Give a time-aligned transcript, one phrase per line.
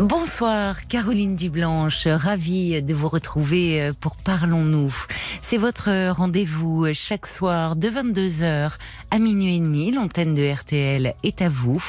[0.00, 4.94] Bonsoir Caroline Dublanche, ravie de vous retrouver euh, pour Parlons-nous.
[5.42, 8.72] C'est votre rendez-vous chaque soir de 22h
[9.10, 9.92] à minuit et demi.
[9.92, 11.84] L'antenne de RTL est à vous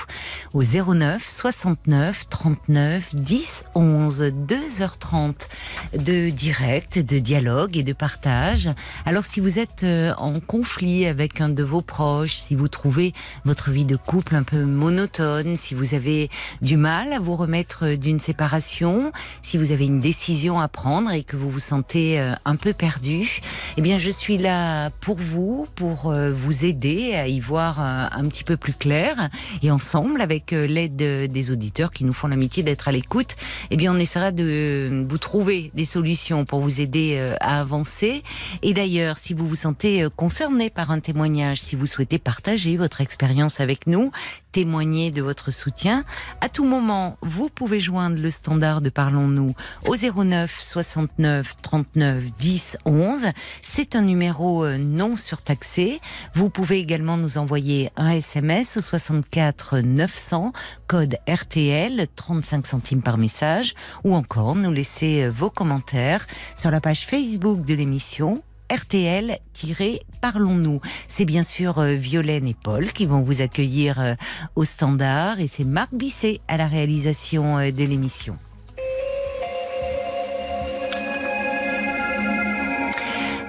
[0.54, 5.48] au 09 69 39 10 11 2h30
[5.94, 8.70] de direct, de dialogue et de partage.
[9.06, 13.14] Alors si vous êtes euh, en conflit avec un de vos proches, si vous trouvez
[13.46, 16.30] votre vie de couple un peu monotone, si vous avez
[16.62, 21.24] du mal à vous remettre d'une séparation, si vous avez une décision à prendre et
[21.24, 23.40] que vous vous sentez euh, un peu perdu,
[23.78, 28.08] eh bien je suis là pour vous, pour euh, vous aider à y voir euh,
[28.12, 29.30] un petit peu plus clair
[29.62, 33.36] et ensemble avec l'aide des auditeurs qui nous font l'amitié d'être à l'écoute,
[33.70, 38.24] eh bien on essaiera de vous trouver des solutions pour vous aider à avancer.
[38.64, 43.02] Et d'ailleurs, si vous vous sentez concerné par un témoignage, si vous souhaitez partager votre
[43.02, 44.12] expérience avec nous,
[44.52, 46.04] témoigner de votre soutien,
[46.42, 49.54] à tout moment, vous pouvez joindre le standard de Parlons-nous
[49.88, 53.22] au 09 69 39 10 11.
[53.62, 56.02] C'est un numéro euh, non surtaxé.
[56.34, 60.54] Vous pouvez également nous envoyer un SMS au 64 900,
[60.88, 66.82] code RTL, 35 centimes par message, ou encore nous laisser euh, vos commentaires sur la
[66.82, 70.80] page Facebook de l'émission RTL-Parlons-nous.
[71.10, 74.14] C'est bien sûr euh, Violaine et Paul qui vont vous accueillir euh,
[74.56, 78.38] au standard et c'est Marc Bisset à la réalisation euh, de l'émission.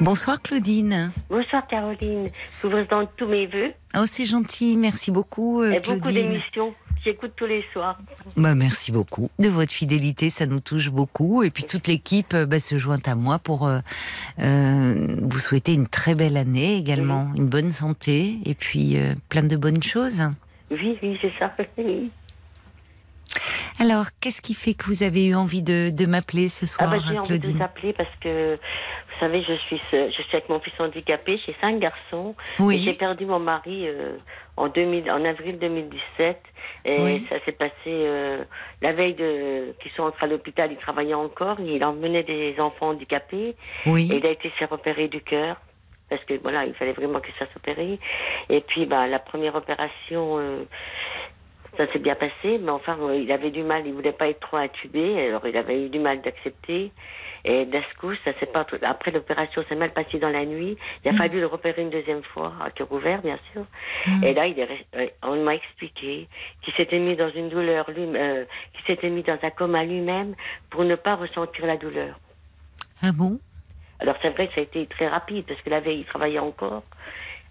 [0.01, 1.13] Bonsoir Claudine.
[1.31, 2.29] Bonsoir Caroline.
[2.61, 3.71] Je vous présente tous mes voeux.
[3.97, 5.95] Oh c'est gentil, merci beaucoup et Claudine.
[5.95, 6.75] beaucoup d'émissions.
[7.05, 7.99] J'écoute tous les soirs.
[8.37, 11.43] Bah, merci beaucoup de votre fidélité, ça nous touche beaucoup.
[11.43, 13.81] Et puis toute l'équipe bah, se joint à moi pour euh,
[14.39, 19.43] euh, vous souhaiter une très belle année également, une bonne santé et puis euh, plein
[19.43, 20.23] de bonnes choses.
[20.71, 21.55] Oui, oui, c'est ça.
[23.81, 26.97] Alors, qu'est-ce qui fait que vous avez eu envie de, de m'appeler ce soir, Ah
[26.97, 30.49] bah, j'ai envie de vous appeler parce que, vous savez, je suis, je suis avec
[30.49, 32.35] mon fils handicapé, j'ai cinq garçons.
[32.59, 32.83] Et Oui.
[32.85, 34.17] J'ai perdu mon mari euh,
[34.57, 36.43] en, 2000, en avril 2017.
[36.85, 37.27] Et Oui.
[37.31, 38.45] ça s'est passé euh,
[38.83, 41.59] la veille de qu'ils sont entrés à l'hôpital, il travaillait encore.
[41.61, 43.57] Il emmenait des enfants handicapés.
[43.87, 44.09] Et Oui.
[44.13, 45.57] il a été se faire opérer du cœur.
[46.11, 47.99] Parce que voilà, il fallait vraiment qu'il fasse opérer.
[48.51, 50.65] Et puis, bah, la première opération, euh,
[51.79, 54.41] ça s'est bien passé, mais enfin, euh, il avait du mal, il voulait pas être
[54.41, 56.93] trop intubé, alors il avait eu du mal d'accepter.
[57.45, 58.65] Et d'un coup, ça s'est pas.
[58.83, 60.77] Après l'opération, s'est mal passé dans la nuit.
[61.05, 63.65] Il a fallu le repérer une deuxième fois, à cœur ouvert, bien sûr.
[64.23, 66.29] Et là, il est, euh, on m'a expliqué
[66.63, 68.45] qu'il s'était mis dans une douleur, lui, euh,
[68.75, 70.37] qu'il s'était mis dans un coma lui-même
[70.71, 72.17] pour ne pas ressentir la douleur.
[73.03, 73.41] Ah bon?
[73.99, 76.41] Alors c'est vrai que ça a été très rapide parce que la veille il travaillait
[76.41, 76.83] encore.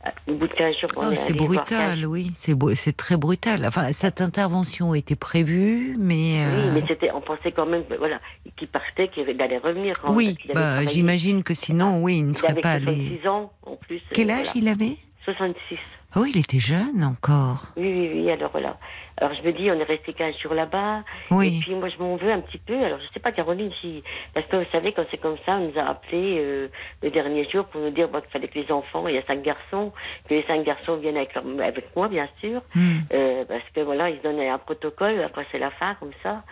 [0.06, 2.32] Euh, Au bout de 15 jours, on Oh, est C'est brutal, 15 oui.
[2.36, 3.64] C'est très brutal.
[3.68, 6.14] Enfin, cette intervention était prévue, mais.
[6.14, 8.20] Oui, euh, mais c'était, on pensait quand même, voilà,
[8.58, 9.94] qu'il partait, qu'il allait revenir.
[10.10, 12.86] Oui, bah, j'imagine que sinon, oui, il ne Il serait avait pas allé.
[13.22, 13.98] 66 ans en plus.
[13.98, 14.52] euh, Quel âge voilà.
[14.56, 14.98] il avait?
[15.26, 15.78] 66.
[16.14, 17.68] Ah Oui, il était jeune encore.
[17.78, 18.78] Oui, oui, oui, alors voilà.
[19.18, 21.04] Alors je me dis, on est resté 15 jours là-bas.
[21.30, 21.58] Oui.
[21.58, 22.84] Et puis moi, je m'en veux un petit peu.
[22.84, 24.04] Alors je sais pas, Caroline, si.
[24.34, 26.68] Parce que vous savez, quand c'est comme ça, on nous a appelés euh,
[27.02, 29.24] le dernier jour pour nous dire bon, qu'il fallait que les enfants, il y a
[29.26, 29.94] cinq garçons,
[30.28, 32.62] que les cinq garçons viennent avec, leur- avec moi, bien sûr.
[32.76, 33.00] Hmm.
[33.14, 36.44] Euh, parce que voilà, ils se donnaient un protocole, après c'est la fin, comme ça.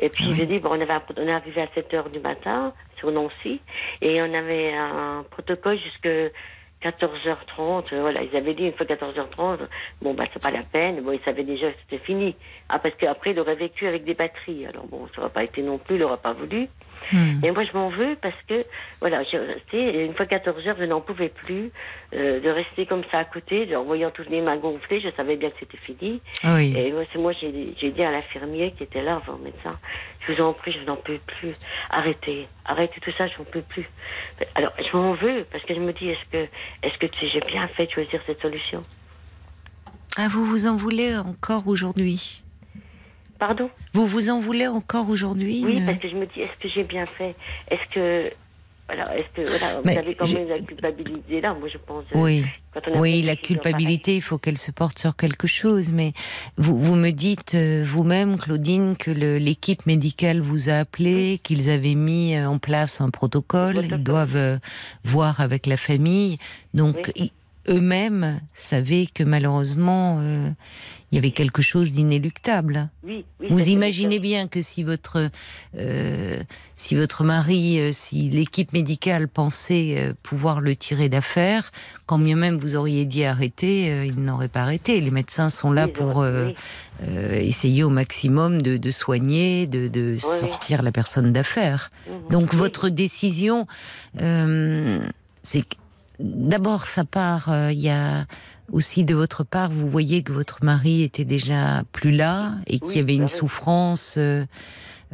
[0.00, 0.34] Et puis Oui.
[0.36, 3.10] j'ai dit, bon, on, avait un on est arrivé à 7 heures du matin sur
[3.10, 3.60] Nancy,
[4.00, 6.08] et on avait un protocole jusque
[6.82, 9.58] 14h30, euh, voilà, ils avaient dit une fois 14h30,
[10.00, 12.34] bon, bah, c'est pas la peine, bon, ils savaient déjà que c'était fini.
[12.68, 15.62] Ah, parce qu'après, il aurait vécu avec des batteries, alors bon, ça n'aurait pas été
[15.62, 16.68] non plus, il n'aurait pas voulu.
[17.10, 17.44] Hmm.
[17.44, 18.62] Et moi, je m'en veux parce que,
[19.00, 21.70] voilà, j'ai resté, une fois 14 heures, je n'en pouvais plus
[22.14, 25.36] euh, de rester comme ça à côté, en voyant toutes les mains gonflées, je savais
[25.36, 26.20] bien que c'était fini.
[26.44, 26.74] Oui.
[26.76, 29.78] Et moi, moi, j'ai j'ai dit à l'infirmier qui était là, enfin, au médecin,
[30.20, 31.54] je vous en prie, je n'en peux plus.
[31.90, 33.88] Arrêtez, arrêtez tout ça, je n'en peux plus.
[34.54, 36.48] Alors, je m'en veux parce que je me dis, est-ce que,
[36.82, 38.82] est-ce que tu sais, j'ai bien fait de choisir cette solution?
[40.16, 42.41] Ah, vous vous en voulez encore aujourd'hui?
[43.42, 46.68] Pardon Vous vous en voulez encore aujourd'hui Oui, parce que je me dis, est-ce que
[46.68, 47.34] j'ai bien fait
[47.72, 48.32] Est-ce que,
[48.86, 52.04] voilà, est-ce que, voilà, vous avez quand même la culpabilité là, moi, je pense.
[52.14, 52.44] euh, Oui.
[52.72, 55.90] quand on Oui, la culpabilité, il faut qu'elle se porte sur quelque chose.
[55.90, 56.12] Mais
[56.56, 61.96] vous, vous me dites euh, vous-même, Claudine, que l'équipe médicale vous a appelé, qu'ils avaient
[61.96, 63.72] mis euh, en place un protocole.
[63.72, 63.98] protocole.
[63.98, 64.58] Ils doivent euh,
[65.04, 66.38] voir avec la famille.
[66.74, 67.32] Donc, Oui.
[67.68, 70.50] eux-mêmes savaient que malheureusement euh,
[71.12, 72.88] il y avait quelque chose d'inéluctable.
[73.04, 75.28] Oui, oui, Vous imaginez bien que si votre
[75.76, 76.42] euh,
[76.76, 81.70] si votre mari, euh, si l'équipe médicale pensait euh, pouvoir le tirer d'affaire,
[82.06, 85.02] quand mieux même vous auriez dit arrêter, euh, il n'aurait pas arrêté.
[85.02, 86.24] Les médecins sont là Oui, pour
[87.34, 91.90] essayer au maximum de, de soigner, de, de sortir la personne d'affaire.
[92.08, 92.14] Mhm.
[92.30, 93.66] Donc votre décision,
[94.20, 95.00] euh,
[95.42, 95.64] c'est
[96.18, 97.50] d'abord ça part.
[97.50, 98.26] euh, Il y a
[98.70, 102.96] aussi de votre part, vous voyez que votre mari était déjà plus là et qu'il
[102.96, 104.14] y avait une bah souffrance.
[104.18, 104.44] euh,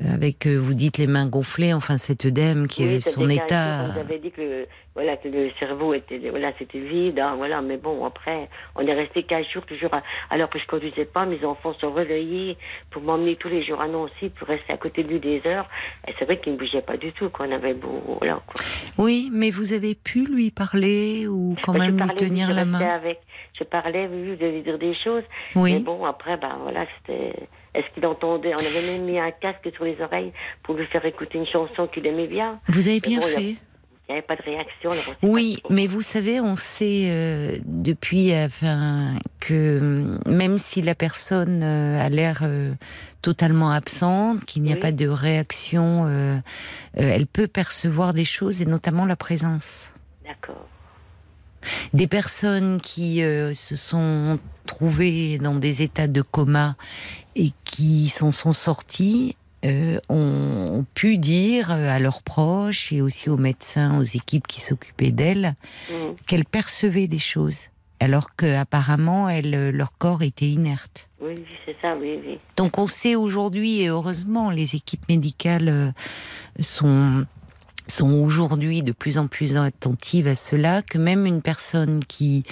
[0.05, 3.89] avec, euh, vous dites, les mains gonflées, enfin cet œdème qui Oui, est son état.
[4.23, 4.67] Dit que
[4.99, 8.93] voilà que le cerveau était voilà c'était vide hein, voilà mais bon après on est
[8.93, 12.57] resté 15 jours toujours à- alors que je conduisais pas mes enfants sont relayés
[12.91, 15.69] pour m'emmener tous les jours à Nancy pour rester à côté de lui des heures
[16.09, 18.61] et c'est vrai qu'il ne bougeait pas du tout qu'on avait beau voilà quoi.
[18.99, 22.53] Oui, mais vous avez pu lui parler ou quand Bah, je même lui parlais, tenir
[22.53, 23.21] la main avec
[23.57, 25.23] je parlais oui, de lui dire des choses
[25.55, 25.81] mais Oui.
[25.81, 27.35] bon après ben voilà c'était
[27.75, 30.33] est-ce qu'il entendait on avait même mis un casque sur les oreilles
[30.65, 33.55] pour lui faire écouter une chanson qu'il aimait bien Vous avez Mais bien bon, fait.
[34.09, 34.91] Il n'y avait pas de réaction
[35.23, 41.63] Oui, mais vous savez, on sait euh, depuis enfin, que hum, même si la personne
[41.63, 42.73] euh, a l'air euh,
[43.21, 44.81] totalement absente, qu'il n'y a Oui.
[44.81, 46.41] pas de réaction,
[46.95, 49.91] elle peut percevoir des choses et notamment la présence.
[50.25, 50.67] d'accord
[51.93, 56.77] Des personnes qui se sont trouvées dans des états de coma
[57.35, 63.29] et qui s'en sont sorties euh, ont, pu dire euh, à leurs proches et aussi
[63.29, 65.55] aux médecins, aux équipes qui s'occupaient d'elles,
[65.91, 66.15] Mhm.
[66.27, 67.67] qu'elles percevaient des choses,
[68.01, 71.09] alors qu'apparemment euh, leur corps était inerte.
[71.21, 72.39] Oui, c'est ça, oui, oui.
[72.57, 75.93] Donc on sait aujourd'hui, et heureusement, les équipes médicales
[76.61, 77.25] sont
[77.91, 82.45] sont aujourd'hui de plus en plus attentives à cela, que même une personne qui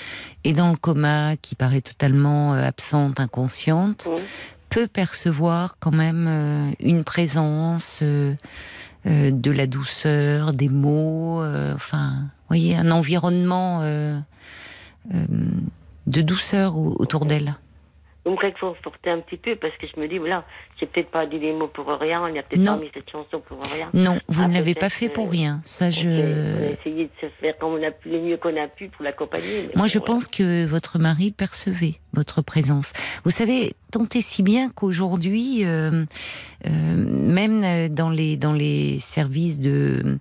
[0.44, 4.22] est dans le coma, qui paraît totalement absente, inconsciente, Mhm.
[4.68, 8.34] Peut percevoir quand même euh, une présence, euh,
[9.06, 11.42] euh, de la douceur, des mots,
[11.74, 13.80] enfin, voyez, un environnement
[15.10, 17.54] de douceur au- autour d'elle.
[18.24, 20.44] Vous me réconfortez un petit peu parce que je me dis, voilà,
[20.78, 23.10] j'ai peut-être pas dit les mots pour rien, il n'y a peut-être pas mis cette
[23.10, 23.88] chanson pour rien.
[23.94, 25.60] Non, vous Ah, ne l'avez pas fait pour rien.
[25.64, 26.72] Ça, Ok, On a je.
[26.80, 29.70] essayé de se faire comme on a pu, le mieux qu'on a pu pour l'accompagner.
[29.74, 30.12] Moi, je voilà.
[30.14, 32.92] pense que votre mari percevait votre présence.
[33.24, 36.04] Vous savez, tant et si bien qu'aujourd'hui, euh,
[36.66, 40.18] euh, même dans les dans les services de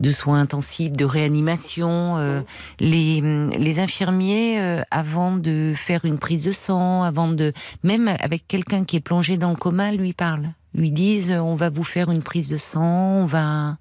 [0.00, 2.42] de soins intensifs, de réanimation, euh,
[2.80, 3.20] les
[3.56, 4.58] les infirmiers,
[4.90, 7.52] avant de faire une prise de sang, avant de
[7.82, 11.70] même avec quelqu'un qui est plongé dans le coma, lui parlent, lui disent, on va
[11.70, 12.82] vous faire une prise de sang,
[13.22, 13.76] on va.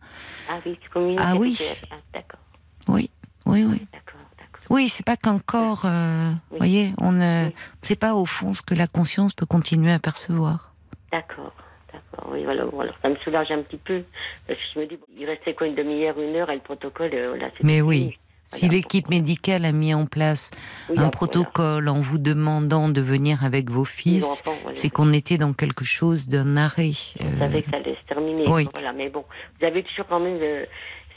[0.50, 1.58] Ah oui, tu communiques Ah oui.
[1.92, 2.40] Ah, d'accord,
[2.88, 3.10] Oui,
[3.46, 3.88] oui, oui.
[3.94, 4.62] d'accord, d'accord.
[4.70, 6.58] Oui, c'est pas qu'un corps, euh, Oui.
[6.58, 7.56] voyez, on ne Oui.
[7.82, 10.74] sait pas au fond ce que la conscience peut continuer à percevoir.
[11.12, 11.54] D'accord,
[11.94, 12.30] d'accord.
[12.34, 14.04] Oui, voilà, bon, alors ça me soulage un petit peu.
[14.48, 17.12] Parce que je me dis, il restait quoi, une demi-heure, une heure, et le protocole,
[17.14, 18.18] euh, voilà, c'était Mais fini.
[18.48, 20.52] Si l'équipe médicale a mis en place
[20.90, 24.74] Oui, un protocole en vous demandant de venir avec vos fils, voilà.
[24.74, 26.92] c'est qu'on était dans quelque chose d'un arrêt.
[27.20, 28.46] Je euh, savais que ça allait se terminer.
[28.48, 28.68] oui.
[28.74, 29.26] Voilà, mais bon,
[29.60, 30.38] vous avez toujours quand même.
[30.40, 30.70] c'est-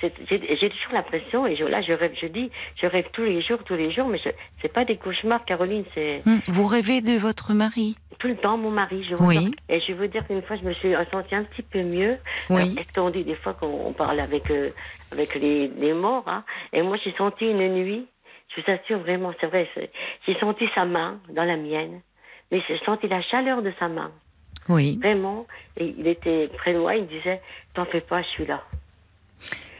[0.03, 2.51] j'ai toujours l'impression, et je, là, je rêve, je dis,
[2.81, 4.31] je rêve tous les jours, tous les jours, mais je-
[4.63, 8.59] c'est pas des cauchemars, Caroline, c'est hum, Vous rêvez de votre mari tout le temps
[8.59, 9.03] mon mari.
[9.09, 9.51] Je Oui.
[9.69, 12.19] Et je veux dire qu'une fois, je me suis sentie un petit peu mieux.
[12.51, 12.63] Oui.
[12.63, 14.71] Alors, Est-ce qu'on dit des fois qu'on on parle avec, euh,
[15.11, 18.07] avec les, les morts, hein, et moi, j'ai senti une nuit,
[18.55, 19.69] je vous assure vraiment, c'est vrai,
[20.27, 22.03] j'ai senti sa main dans la mienne,
[22.51, 24.13] mais j'ai senti la chaleur de sa main.
[24.69, 25.47] Oui, Vraiment,
[25.79, 27.41] et il était près de moi, il me disait,
[27.75, 28.63] t'en fais pas, je suis là.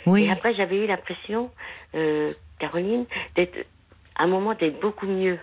[0.07, 1.51] Oui, Et après, j'avais eu l'impression,
[1.95, 3.57] euh, Caroline, d'être,
[4.17, 5.35] à un moment, d'être beaucoup mieux.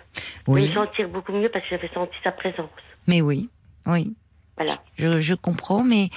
[0.47, 2.69] De oui, me sentir beaucoup mieux parce que j'avais senti sa présence.
[3.07, 3.49] mais oui,
[3.85, 4.13] oui.
[4.57, 4.77] Voilà.
[4.97, 6.09] Je, je comprends, mais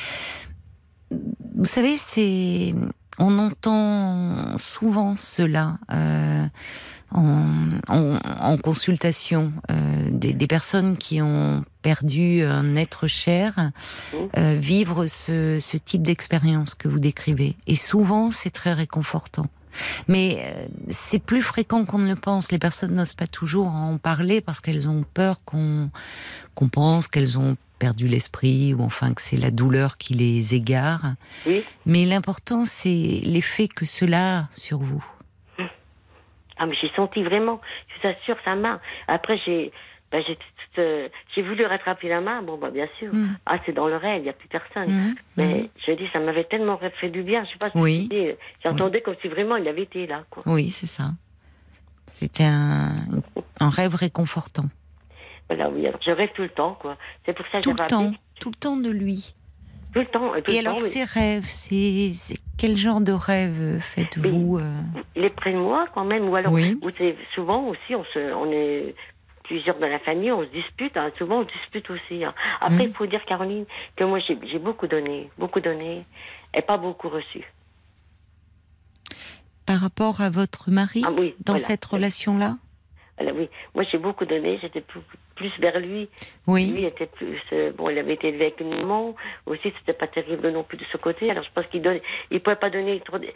[1.11, 2.75] vous savez, c'est
[3.19, 6.47] on entend souvent cela euh,
[7.13, 13.71] en, en- en consultation euh, des, des personnes qui ont perdu un être cher
[14.37, 17.57] euh, vivre ce, ce type d'expérience que vous décrivez.
[17.67, 19.47] Et souvent, c'est très réconfortant.
[20.09, 22.51] Mais euh, c'est plus fréquent qu'on ne le pense.
[22.51, 25.91] Les personnes n'osent pas toujours en parler parce qu'elles ont peur qu'on
[26.57, 31.15] qu'on pense qu'elles ont perdu l'esprit ou enfin que c'est la douleur qui les égare.
[31.47, 31.63] Oui.
[31.87, 35.03] Mais l'important, c'est l'effet que cela a sur vous.
[36.63, 38.79] Ah, mais j'ai senti vraiment, je vous assure, sa main.
[39.09, 39.73] Après, j'ai,
[40.13, 40.37] ben, j'ai,
[40.79, 42.43] euh, voulu rattraper la main.
[42.43, 43.13] Bon, bah, bien sûr.
[43.15, 43.37] Mm.
[43.47, 44.91] Ah, c'est dans le rêve, il n'y a plus personne.
[44.91, 47.45] Mhm, Mais je dis, ça m'avait tellement fait du bien.
[47.45, 48.09] Je sais pas si Oui.
[48.11, 50.43] voyez, j'entendais comme si vraiment il avait été là, quoi.
[50.47, 51.13] Oui, c'est ça.
[52.13, 53.07] c'était un,
[53.59, 54.67] un rêve réconfortant.
[55.49, 55.87] Voilà, oui.
[55.87, 56.99] Alors, je rêve tout le temps, quoi.
[57.25, 58.19] C'est pour ça que Tout le temps, appelé.
[58.39, 59.35] tout le temps de lui.
[59.95, 60.33] Tout le temps.
[60.45, 62.13] tout Et le alors, temps, ces rêves, c'est
[62.59, 64.71] quel genre de rêves faites-vous euh
[65.17, 66.29] de moi, quand même.
[66.29, 66.79] Ou alors, Oui.
[67.35, 68.95] souvent aussi, on, se, on est
[69.45, 70.97] plusieurs dans la famille, on se dispute.
[70.97, 71.11] hein.
[71.19, 72.25] Souvent, on se dispute aussi.
[72.25, 72.35] hein.
[72.61, 72.91] Après, Mm.
[72.91, 73.65] il faut dire, Caroline,
[73.97, 75.29] que moi, j'ai beaucoup donné.
[75.39, 76.05] Beaucoup donné.
[76.55, 77.45] Et pas beaucoup reçu.
[79.67, 81.67] par rapport à votre mari Ah oui, dans voilà.
[81.69, 82.57] cette relation-là?
[83.19, 83.49] Voilà, oui.
[83.75, 84.59] Moi, j'ai beaucoup donné.
[84.61, 85.01] J'étais plus,
[85.41, 86.09] plus vers lui.
[86.47, 86.71] Oui.
[86.71, 87.41] Lui était plus.
[87.55, 89.15] euh, bon, il avait été élevé avec une maman.
[89.47, 91.31] Aussi, c'était pas terrible non plus de ce côté.
[91.31, 91.99] Alors, je pense qu'il donne.
[92.31, 93.19] Il pouvait pas donner trop.
[93.19, 93.33] de-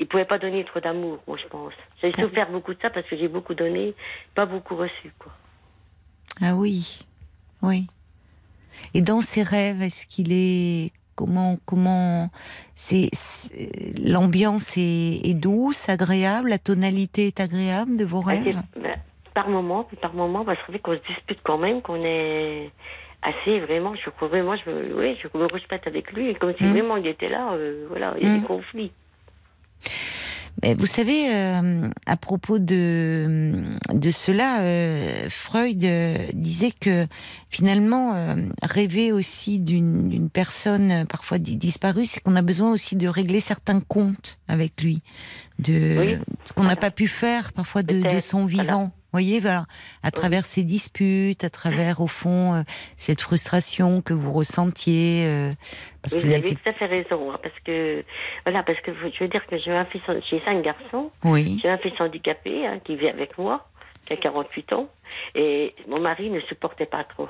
[0.00, 1.72] Il pouvait pas donner trop d'amour, moi, je pense.
[2.00, 2.22] J'ai Ah.
[2.22, 3.94] souffert beaucoup de ça parce que j'ai beaucoup donné,
[4.36, 5.32] pas beaucoup reçu, quoi.
[6.40, 7.00] Ah oui,
[7.62, 7.88] oui.
[8.94, 12.30] Et dans ses rêves, est-ce qu'il est comment comment
[12.76, 13.10] c'est
[13.98, 18.62] l'ambiance est, est douce, agréable, la tonalité est agréable de vos Ah, rêves?
[19.38, 22.70] Par moment, puis par moment, parce que qu'on se dispute quand même, qu'on est
[23.22, 23.92] assez vraiment.
[24.04, 26.70] Je crois vraiment, je me, oui, je me respecte avec lui, comme si Mm.
[26.72, 27.44] vraiment il était là.
[27.52, 28.90] euh, voilà, il y a des conflits.
[30.62, 33.62] Mais vous savez, euh, à propos de,
[33.94, 37.06] de cela, euh, Freud euh, disait que
[37.48, 43.38] finalement, rêver aussi d'une personne parfois di- disparue, c'est qu'on a besoin aussi de régler
[43.38, 45.00] certains comptes avec lui,
[45.60, 46.80] de Oui, ce qu'on n'a voilà.
[46.80, 48.90] pas pu faire parfois de, de son vivant.
[49.18, 49.64] Voyez, voilà,
[50.04, 52.62] à travers ces disputes, à travers au fond euh,
[52.96, 55.50] cette frustration que vous ressentiez, euh,
[56.02, 58.04] parce vous avez était, tout à fait raison, hein, parce que
[58.46, 61.68] voilà, parce que je veux dire que j'ai un fils, j'ai cinq garçons, oui, j'ai
[61.68, 63.66] un fils handicapé hein, qui vit avec moi,
[64.06, 64.88] qui a 48 ans,
[65.34, 67.28] et mon mari ne supportait pas trop.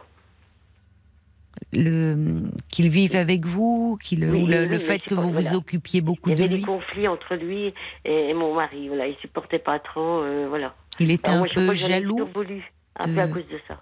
[1.73, 6.01] Qu'il vive avec vous, qu'il Oui, le, oui, le oui, fait que vous vous occupiez
[6.01, 6.61] beaucoup Il y de avait lui.
[6.61, 7.73] des conflits entre lui
[8.05, 10.75] et, et mon mari, voilà, il supportait pas trop, euh, voilà.
[11.01, 12.29] Il était Alors un moi, peu jaloux.
[12.35, 12.63] voulu,
[12.99, 13.81] un de- peu à cause de ça.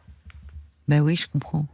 [0.88, 1.66] Ben oui, je comprends.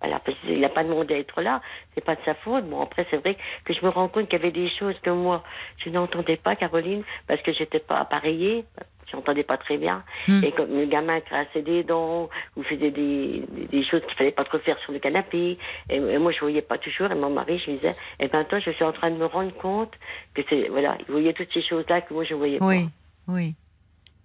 [0.00, 1.62] Voilà, parce qu'il n'a pas demandé à être là,
[1.94, 2.68] c'est pas de sa faute.
[2.68, 5.10] Bon, après, c'est vrai que je me rends compte qu'il y avait des choses que
[5.10, 5.44] moi,
[5.78, 8.64] je n'entendais pas, Caroline, parce que j'étais pas appareillée,
[9.12, 10.02] j'entendais pas très bien.
[10.26, 10.42] Hmm.
[10.42, 14.32] Et comme le gamin crassait des dents, ou faisait des, des, des choses qu'il fallait
[14.32, 15.58] pas trop faire sur le canapé,
[15.90, 18.44] et, et moi, je voyais pas toujours, et mon mari, je lui disais, et ben
[18.44, 19.92] toi, je suis en train de me rendre compte
[20.34, 22.84] que c'est, voilà, il voyait toutes ces choses-là que moi, je voyais Oui,
[23.26, 23.32] pas.
[23.34, 23.54] oui.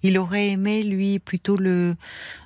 [0.04, 1.96] Il aurait aimé lui plutôt le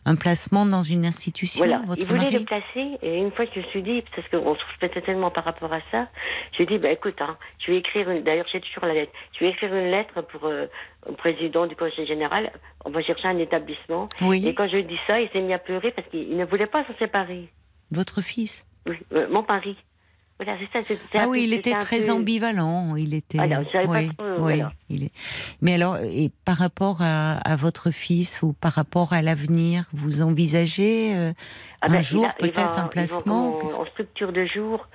[0.05, 1.59] un placement dans une institution.
[1.65, 2.39] Voilà, votre il voulait mari.
[2.39, 5.31] le placer, et une fois que je me suis dit, parce qu'on se respectait tellement
[5.31, 6.07] par rapport à ça,
[6.53, 8.93] je lui ai dit, bah, écoute, hein, je vais écrire une, d'ailleurs j'ai toujours la
[8.93, 10.65] lettre, je vais écrire une lettre pour euh,
[11.07, 12.51] au président du conseil général,
[12.85, 14.07] on va chercher un établissement.
[14.21, 16.21] Oui, Et quand je lui ai dit ça, il s'est mis à pleurer parce qu'il
[16.21, 17.49] il ne voulait pas s'en séparer.
[17.91, 18.65] votre fils.
[18.87, 19.75] Oui, euh, mon mari.
[20.43, 20.93] Voilà, ça.
[21.13, 22.95] Ah oui, il était très peu- ambivalent.
[22.95, 23.37] Il était.
[23.37, 24.71] Voilà, je savais pas oui, trop, oui, voilà.
[24.89, 25.11] il est.
[25.61, 30.21] Mais alors, et par rapport à, à votre fils ou par rapport à l'avenir, vous
[30.21, 31.31] envisagez euh,
[31.81, 34.87] Ah un ben, jour peut-être un placement en, structure de jour.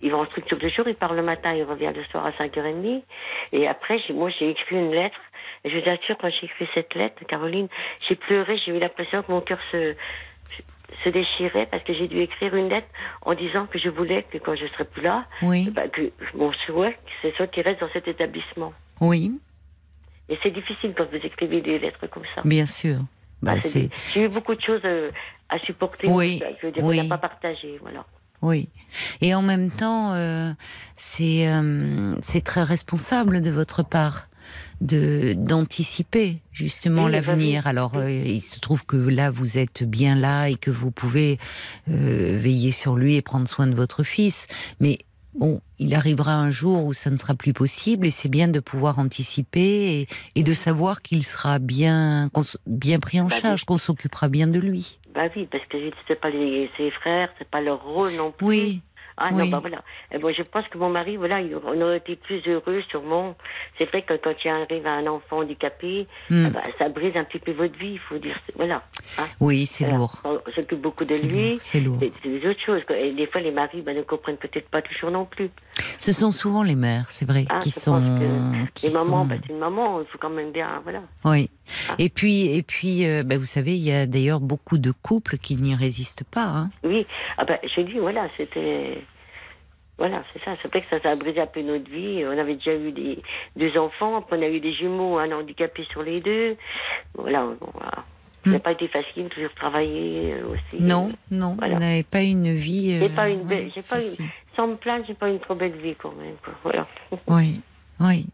[0.00, 2.30] Il va en structure de jour, il part le matin, il revient le soir à
[2.32, 3.02] 5h30.
[3.52, 5.20] Et après, moi, j'ai écrit une lettre.
[5.64, 7.68] Et je vous assure, quand j'ai écrit cette lettre, Caroline,
[8.08, 9.94] j'ai pleuré, j'ai eu l'impression que mon cœur se,
[11.04, 12.88] se déchirait parce que j'ai dû écrire une lettre
[13.22, 16.52] en disant que je voulais que quand je serai plus là, Oui, bah, que mon
[16.66, 18.72] souhait, c'est soit qu'il reste dans cet établissement.
[19.00, 19.32] oui,
[20.28, 22.42] Et c'est difficile quand vous écrivez des lettres comme ça.
[22.44, 22.98] bien sûr.
[23.42, 25.10] Bah, Ah, c'est J'ai eu beaucoup de choses euh,
[25.48, 26.06] à supporter.
[26.08, 27.08] Oui, donc, Je veux dire, oui.
[27.08, 28.04] pas partagé, voilà.
[28.40, 28.68] Oui.
[29.20, 30.52] Et en même temps, euh,
[30.96, 34.26] c'est euh, c'est très responsable de votre part
[34.82, 37.66] de d'anticiper justement Oui, l'avenir.
[37.66, 41.38] Alors, euh, il se trouve que là, vous êtes bien là et que vous pouvez
[41.88, 44.46] euh, veiller sur lui et prendre soin de votre fils.
[44.80, 44.98] Mais
[45.34, 48.60] bon, il arrivera un jour où ça ne sera plus possible et c'est bien de
[48.60, 52.28] pouvoir anticiper et, et de savoir qu'il sera bien
[52.66, 53.40] bien pris en Bah oui.
[53.40, 54.98] charge, qu'on s'occupera bien de lui.
[55.14, 55.76] Bah oui, parce que
[56.08, 58.46] c'est pas les, ses frères, c'est pas leur rôle non plus.
[58.46, 58.80] Oui,
[59.16, 59.38] Ah oui.
[59.38, 59.82] non, bah voilà.
[60.20, 63.34] Bon, je pense que mon mari, voilà, il- on aurait été plus heureux sûrement.
[63.78, 67.52] C'est vrai que quand il arrive un enfant handicapé, bah, ça brise un petit peu
[67.52, 68.38] votre vie, il faut dire.
[68.56, 68.82] Voilà.
[69.18, 69.24] Hein.
[69.40, 69.98] oui, c'est Voilà.
[69.98, 70.22] lourd.
[70.24, 71.56] On s'occupe beaucoup de lui.
[71.58, 71.98] C'est lourd.
[72.00, 72.82] C'est c'est des autres choses.
[72.96, 75.50] Et des fois, les maris bah, ne comprennent peut-être pas toujours non plus.
[75.98, 78.92] Ce sont souvent les mères, c'est vrai, Ah, qui je pense sont, que qui les
[78.94, 81.00] mamans, sont- bah, c'est une maman, il faut quand même bien, voilà.
[81.24, 81.48] oui.
[81.98, 85.38] Et puis, et puis, euh, bah, vous savez, il y a d'ailleurs beaucoup de couples
[85.38, 86.44] qui n'y résistent pas.
[86.46, 86.70] Hein.
[86.84, 87.06] Oui,
[87.38, 88.98] ah ben, j'ai dit, voilà, c'était.
[89.98, 90.52] Voilà, c'est ça.
[90.60, 92.24] C'est vrai que ça, ça a brisé un peu notre vie.
[92.26, 93.18] On avait déjà eu des,
[93.56, 96.56] deux enfants, après on a eu des jumeaux, un handicapé sur les deux.
[97.14, 98.04] Voilà, bon, voilà.
[98.44, 98.60] Ça n'a Hmm.
[98.60, 100.82] pas été facile, toujours travailler euh, aussi.
[100.82, 101.74] Non, non, voilà.
[101.74, 102.98] vous n'avez pas une vie.
[103.00, 104.24] Euh, pas une ouais, belle- j'ai pas une- facile.
[104.56, 106.34] Sans me plaindre, j'ai pas une trop belle vie quand même.
[106.42, 106.54] Quoi.
[106.64, 106.88] Voilà.
[107.28, 107.60] Oui,
[108.00, 108.26] oui,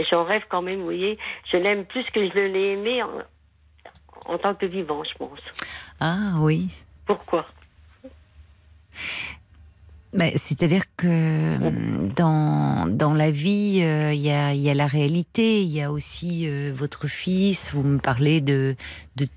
[0.00, 1.18] Et j'en rêve quand même, vous voyez.
[1.52, 3.02] Je l'aime plus que je l'ai aimé.
[3.02, 3.08] en-
[4.26, 5.40] en tant que vivant, je pense.
[6.00, 6.68] Ah oui.
[7.06, 7.44] Pourquoi?
[10.12, 14.88] Ben, C'est-à-dire que euh, dans, dans la vie, euh, il y, a, y a la
[14.88, 18.74] réalité, il y a aussi euh, votre fils, vous me parlez de,
[19.14, 19.28] de,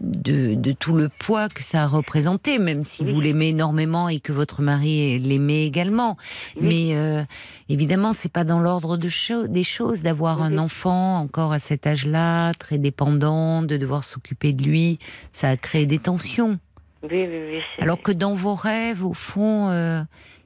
[0.00, 3.12] de, de tout le poids que ça a représenté, même si Oui.
[3.12, 6.16] vous l'aimez énormément et que votre mari l'aimait également.
[6.54, 6.62] Oui.
[6.90, 7.24] Mais euh,
[7.68, 10.58] évidemment, c'est pas dans l'ordre de cho- des choses d'avoir un Mhm.
[10.60, 15.00] enfant encore à cet âge-là, très dépendant, de devoir s'occuper de lui.
[15.32, 16.60] Ça a créé des tensions.
[17.02, 17.58] Oui, oui, oui.
[17.78, 20.02] Alors que dans vos rêves, au fond, euh,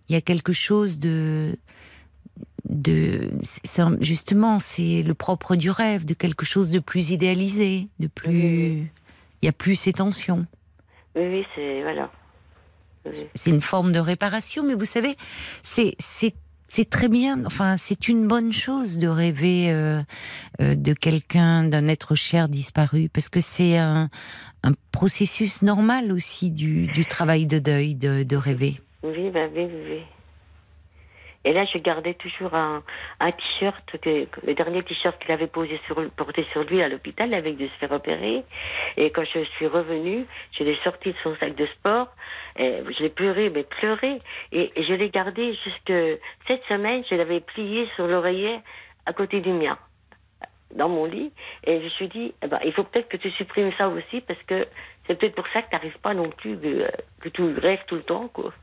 [0.08, 1.56] il y a quelque chose de,
[2.68, 3.30] de,
[3.78, 8.30] un- justement, c'est le propre du rêve, de quelque chose de plus idéalisé, de plus,
[8.30, 8.88] Mhm.
[9.42, 10.46] il y a plus ces tensions.
[11.14, 11.82] Oui, oui, c'est.
[11.82, 12.10] Voilà.
[13.34, 15.14] C'est une forme de réparation, mais vous savez,
[15.62, 15.94] c'est,
[16.68, 17.44] c'est, très bien.
[17.44, 20.02] Enfin, c'est une bonne chose de rêver euh,
[20.61, 24.08] euh, de quelqu'un, d'un être cher disparu, parce que c'est un,
[24.90, 28.80] processus normal aussi du, travail de deuil, de, rêver.
[29.04, 30.02] Oui, oui, oui.
[31.47, 32.83] Et là, je gardais toujours un,
[33.21, 37.69] t-shirt, le dernier t-shirt qu'il avait posé sur, porté sur lui à l'hôpital avec de
[37.69, 38.43] se faire opérer.
[38.97, 40.26] Et quand je suis revenue,
[40.59, 42.09] je l'ai sorti de son sac de sport.
[42.59, 44.21] Je l'ai pleuré, mais pleuré.
[44.50, 47.05] Et, je l'ai gardé jusque cette semaine.
[47.09, 48.59] Je l'avais plié sur l'oreiller
[49.07, 49.79] à côté du mien,
[50.75, 51.31] dans mon lit.
[51.62, 54.21] Et je me suis dit, eh ben, il faut peut-être que tu supprimes ça aussi
[54.21, 54.67] parce que
[55.07, 57.95] c'est peut-être pour ça que tu n'arrives pas non plus, que, que tu rêves tout
[57.95, 58.53] le temps, quoi.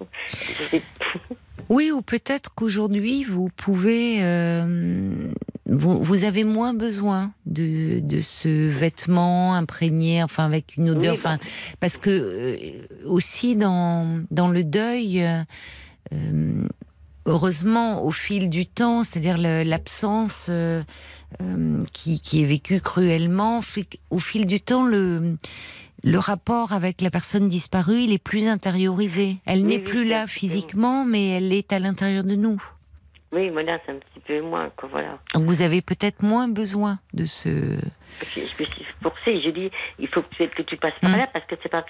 [1.69, 4.17] Oui, ou peut-être qu'aujourd'hui, vous pouvez...
[4.21, 5.31] euh,
[5.65, 11.19] vous, vous avez moins besoin de, de ce vêtement imprégné, enfin avec une odeur, Oui,
[11.19, 11.39] enfin
[11.79, 12.57] parce que euh,
[13.05, 16.67] aussi dans dans le deuil, euh,
[17.25, 20.51] heureusement au fil du temps, c'est-à-dire l'absence
[21.93, 25.37] qui, qui est vécue cruellement, fait qu'au fil du temps le
[26.03, 29.37] le rapport avec la personne disparue, il est plus intériorisé.
[29.45, 32.61] Elle Oui, n'est oui, plus là physiquement, mais elle est à l'intérieur de nous.
[33.31, 35.17] Oui, voilà, c'est un petit peu moins, quoi, voilà.
[35.33, 37.49] Donc vous avez peut-être moins besoin de ce.
[37.49, 41.17] Je, je me suis forcée, j'ai dit, il faut peut-être que tu passes par Mm.
[41.17, 41.83] là, parce que c'est pas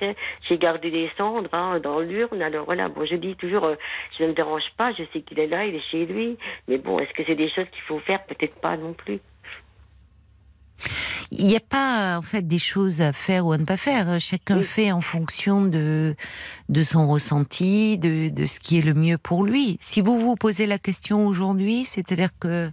[0.47, 3.75] j'ai gardé des cendres hein, dans l'urne, alors voilà, bon, je dis toujours, euh,
[4.17, 6.38] je ne me dérange pas, je sais qu'il est là, il est chez lui,
[6.69, 8.23] mais bon, est-ce que c'est des choses qu'il faut faire?
[8.23, 9.19] Peut-être pas non plus.
[11.31, 14.19] Il n'y a pas en fait des choses à faire ou à ne pas faire.
[14.19, 14.63] Chacun Oui.
[14.63, 16.15] fait en fonction de
[16.69, 19.77] de son ressenti, de de ce qui est le mieux pour lui.
[19.81, 22.71] Si vous vous posez la question aujourd'hui, c'est-à-dire que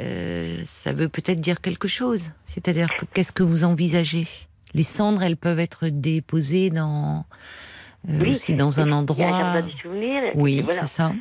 [0.00, 2.30] euh, ça veut peut-être dire quelque chose.
[2.46, 4.26] C'est-à-dire que qu'est-ce que vous envisagez?
[4.74, 7.24] Les cendres, elles peuvent être déposées dans
[8.08, 9.62] euh, Oui, aussi dans un il y a endroit.
[10.34, 10.80] Oui, voilà.
[10.80, 11.12] c'est ça.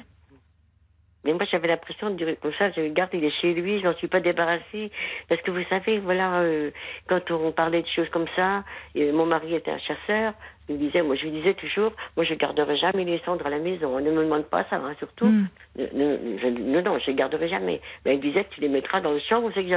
[1.23, 3.85] Mais moi, j'avais l'impression de dire comme ça, je regarde, il est chez lui, je
[3.85, 4.91] n'en suis pas débarrassée.
[5.29, 6.71] Parce que vous savez, voilà, euh,
[7.07, 8.63] quand on parlait de choses comme ça,
[8.95, 10.33] et mon mari était un chasseur,
[10.69, 13.49] il me disait, moi, je lui disais toujours, moi, je garderai jamais les cendres à
[13.49, 13.99] la maison.
[13.99, 15.25] Ne me demande pas ça, hein, surtout.
[15.25, 15.47] Mm.
[15.77, 17.81] Ne- ne- je- non, non, je les garderai jamais.
[18.05, 19.69] Mais il disait, tu les mettras dans le champ où c'est que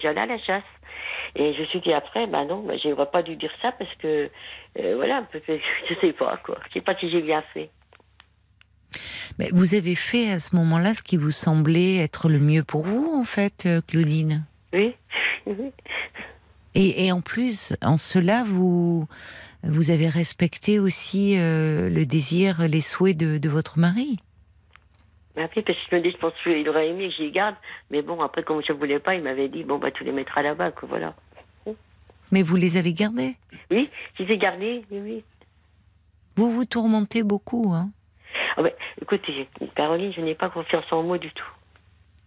[0.00, 0.62] j'allais- à la chasse.
[1.36, 3.92] Et je me suis dit après, bah non, bah, j'aurais pas dû dire ça parce
[3.96, 4.28] que,
[4.78, 6.58] euh, voilà, je sais pas, quoi.
[6.68, 7.70] Je sais pas si j'ai bien fait.
[9.38, 12.86] Mais vous avez fait à ce moment-là ce qui vous semblait être le mieux pour
[12.86, 14.44] vous, en fait, euh, Claudine?
[14.72, 14.94] Oui.
[16.74, 19.06] Et, et en plus, en cela, vous
[19.64, 24.18] vous avez respecté aussi euh, le désir, les souhaits de, de votre mari?
[25.36, 27.56] Mais après, parce que je me dis, je pense qu'il aurait aimé que j'y garde.
[27.90, 30.42] Mais bon, après, comme je voulais pas, il m'avait dit, bon, bah, tu les mettras
[30.42, 31.14] là-bas, quoi, voilà.
[32.30, 33.36] Mais vous les avez gardés?
[33.70, 35.24] Oui, je les ai gardés, oui, oui.
[36.36, 37.90] Vous vous tourmentez beaucoup, hein
[38.56, 41.50] Ah ben, écoutez, Caroline, je n'ai pas confiance en moi du tout.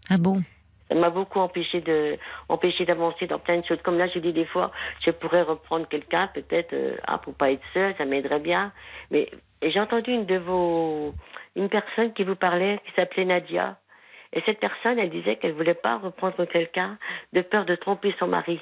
[0.09, 0.41] Ah bon?
[0.89, 3.81] Ça m'a beaucoup empêché de, empêché d'avancer dans plein de choses.
[3.83, 4.71] Comme là, je dis des fois,
[5.03, 8.71] je pourrais reprendre quelqu'un, peut-être, euh, ah, pour pas être seule, ça m'aiderait bien.
[9.09, 9.29] Mais
[9.63, 11.13] j'ai entendu une de vos,
[11.55, 13.77] une personne qui vous parlait, qui s'appelait Nadia.
[14.33, 16.97] Et cette personne, elle disait qu'elle voulait pas reprendre quelqu'un
[17.33, 18.59] de peur de tromper son mari.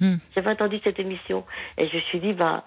[0.00, 0.16] Hmm.
[0.34, 1.44] J'avais entendu cette émission
[1.76, 2.64] et je me suis dit, bah,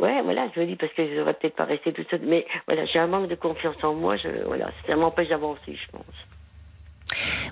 [0.00, 2.22] ouais, voilà, je me dis parce que je n'aurais peut-être pas resté toute seule.
[2.26, 5.90] Mais voilà, j'ai un manque de confiance en moi, je, voilà, ça m'empêche d'avancer, je
[5.92, 6.04] pense.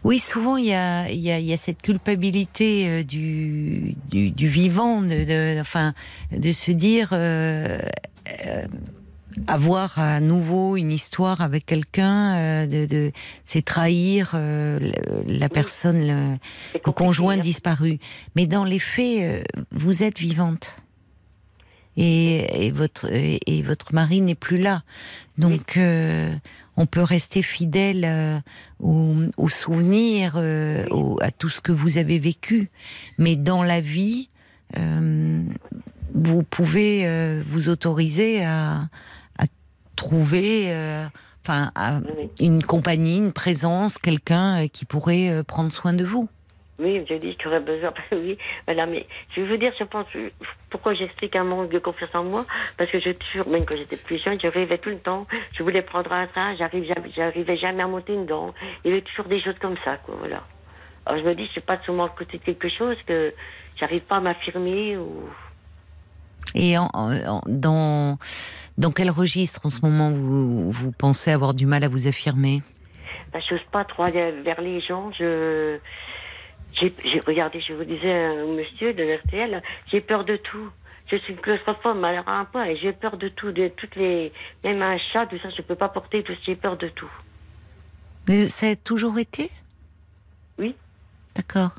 [0.04, 3.94] Oui, souvent il y a, il y a, il y a cette culpabilité euh, du,
[4.08, 5.92] du, du vivant, de, de- enfin,
[6.30, 7.80] de se dire euh,
[8.46, 8.66] euh,
[9.48, 13.12] avoir à nouveau une histoire avec quelqu'un, euh, de, de
[13.46, 14.78] c'est trahir euh,
[15.26, 16.38] la personne,
[16.84, 17.38] le, conjoint hein.
[17.38, 17.98] disparu.
[18.36, 20.76] Mais dans les faits, euh, vous êtes vivante.
[21.98, 24.82] Et, et votre et, et votre mari n'est plus là.
[25.36, 26.34] Donc euh,
[26.76, 28.38] on peut rester fidèle euh,
[28.80, 30.86] aux, aux souvenirs, euh,
[31.20, 32.70] à tout ce que vous avez vécu.
[33.18, 34.30] Mais dans la vie,
[36.14, 38.88] vous pouvez vous autoriser à,
[39.38, 39.44] à
[39.96, 40.72] trouver,
[41.42, 42.00] enfin, à-
[42.38, 46.28] une compagnie, une présence, quelqu'un qui pourrait prendre soin de vous.
[46.80, 47.92] Oui, je dis que j'aurais besoin.
[48.12, 50.06] oui, voilà, mais je vais vous dire, je pense,
[50.70, 53.96] pourquoi j'explique un manque de confiance en moi, parce que je toujours, même quand j'étais
[53.96, 55.26] plus jeune, je rêvais tout le temps.
[55.54, 58.54] Je voulais prendre un train, j'arrivais jamais à monter une dent.
[58.84, 60.42] Il y avait toujours des choses comme ça, quoi, voilà.
[61.06, 63.32] Alors je me dis, je suis pas sûrement à côté de quelque chose que
[63.80, 65.28] j'arrive pas à m'affirmer ou.
[66.54, 68.18] Et en- en- dans,
[68.76, 72.62] dans quel registre en ce moment vous, vous pensez avoir du mal à vous affirmer?
[73.32, 75.10] Ben, je n'ose pas trop aller vers les gens.
[75.18, 75.78] Je,
[76.72, 80.70] j'ai, j'ai regardé, je vous disais, un monsieur de l'RTL, j'ai peur de tout.
[81.10, 84.30] Je suis une claustrophobe, alors un peu, et j'ai peur de tout, de toutes les,
[84.62, 87.10] même un chat, tout ça, je peux pas porter, tout, j'ai peur de tout.
[88.28, 89.50] Mais Ça a toujours été?
[90.58, 90.74] Oui.
[91.34, 91.76] D'accord.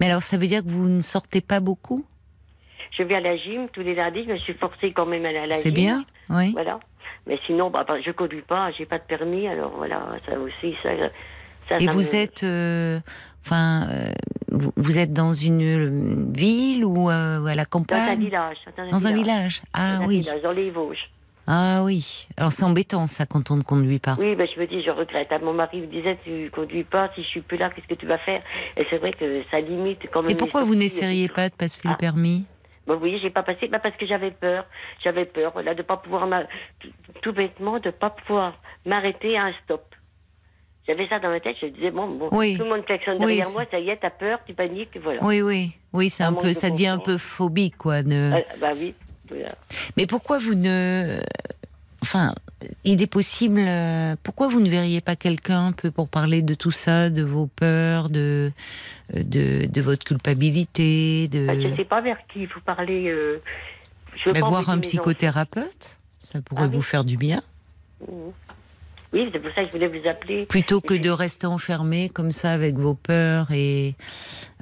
[0.00, 2.06] Mais alors ça veut dire que vous ne sortez pas beaucoup?
[2.96, 5.28] Je vais à la gym tous les lundis, je me suis forcée quand même à
[5.28, 5.62] aller à la gym.
[5.64, 6.52] C'est bien Oui.
[6.52, 6.80] Voilà.
[7.26, 10.74] Mais sinon, bah, bah, je conduis pas, j'ai pas de permis, alors voilà, ça aussi,
[10.82, 10.90] ça.
[11.68, 13.00] ça Et ça vous me- êtes, euh,
[13.44, 14.12] enfin, euh,
[14.50, 18.18] vous, vous êtes dans une euh, ville ou euh, ou à la Dans un campagne
[18.20, 18.56] village.
[18.90, 19.62] Dans un village.
[19.72, 20.20] Ah Dans un oui.
[20.20, 21.10] village, dans les Vosges.
[21.46, 22.26] Ah oui.
[22.38, 24.16] Alors c'est embêtant ça quand on ne conduit pas.
[24.18, 25.28] Oui, ben, je me dis, je regrette.
[25.30, 27.94] Ah, Mon mari me disait, tu conduis pas, si je suis plus là, qu'est-ce que
[27.94, 28.40] tu vas faire?
[28.78, 30.30] Et c'est vrai que ça limite quand même.
[30.30, 31.90] Et pourquoi vous n'essayeriez pas de passer Ah.
[31.90, 32.46] le permis?
[32.86, 34.64] Bon, oui, j'ai pas passé, bah, parce que j'avais peur.
[35.02, 36.26] J'avais peur, voilà, de pas pouvoir,
[37.22, 38.54] tout bêtement, de pas pouvoir
[38.86, 39.93] m'arrêter à un stop.
[40.86, 42.56] J'avais ça dans ma tête, je disais, bon, bon Oui.
[42.58, 44.96] tout le monde klaxonne Oui, derrière c'est- moi, ça y est, t'as peur, tu paniques,
[45.02, 45.22] voilà.
[45.24, 48.02] Oui, oui, oui, c'est Un peu, ça devient un peu phobique, quoi.
[48.02, 48.32] De...
[48.34, 48.94] Ah, bah oui,
[49.28, 49.48] voilà.
[49.96, 51.20] Mais pourquoi vous ne,
[52.02, 52.34] enfin,
[52.84, 53.60] il est possible.
[53.66, 57.22] euh, Pourquoi vous ne verriez pas quelqu'un un peu pour parler de tout ça, de
[57.22, 58.52] vos peurs, de
[59.14, 63.08] de, de votre culpabilité, de Bah, je sais pas vers qui il faut parler.
[63.08, 63.42] euh,
[64.16, 66.76] je veux Mais pas voir un psychothérapeute Ça pourrait Ah oui.
[66.76, 67.42] vous faire du bien,
[68.02, 68.32] enfants.
[69.14, 70.44] Oui, c'est pour ça que je voulais vous appeler.
[70.46, 73.94] plutôt que de rester enfermé comme ça avec vos peurs et.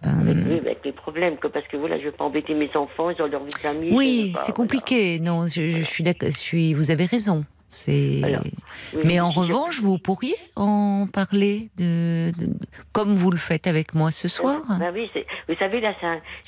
[0.06, 2.70] euh, Avec, oui, avec les problèmes, que, parce que voilà, je veux pas embêter mes
[2.76, 3.90] enfants, ils ont leur vie de famille.
[3.92, 4.52] Oui, c'est voilà.
[4.54, 5.18] compliqué.
[5.20, 6.28] Non, je, je suis d'accord.
[6.30, 6.74] Je suis.
[6.74, 7.44] Vous avez raison.
[7.70, 8.20] C'est.
[8.22, 12.50] Oui, Mais en revanche, vous pourriez en parler de, de-
[12.92, 14.60] comme vous le faites avec moi ce soir?
[14.78, 15.10] Bah oui,
[15.48, 15.94] vous savez, là,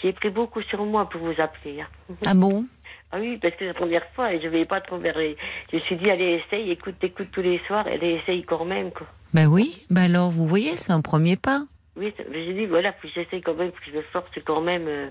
[0.02, 1.80] j'ai pris beaucoup sur moi pour vous appeler.
[1.80, 2.14] hein.
[2.26, 2.66] Ah bon?
[3.14, 5.14] Ah oui, parce que c'est la première fois et je ne vais pas trop vers.
[5.14, 8.90] Je me suis dit, allez, essaye, écoute, écoute tous les soirs, allez, essaye quand même,
[8.90, 9.06] quoi.
[9.32, 9.86] Ben oui.
[9.88, 11.60] Ben alors, vous voyez, c'est un premier pas.
[11.96, 14.60] Oui, j'ai dit, voilà, faut que j'essaye quand même, faut que je me force quand
[14.60, 15.08] même, euh,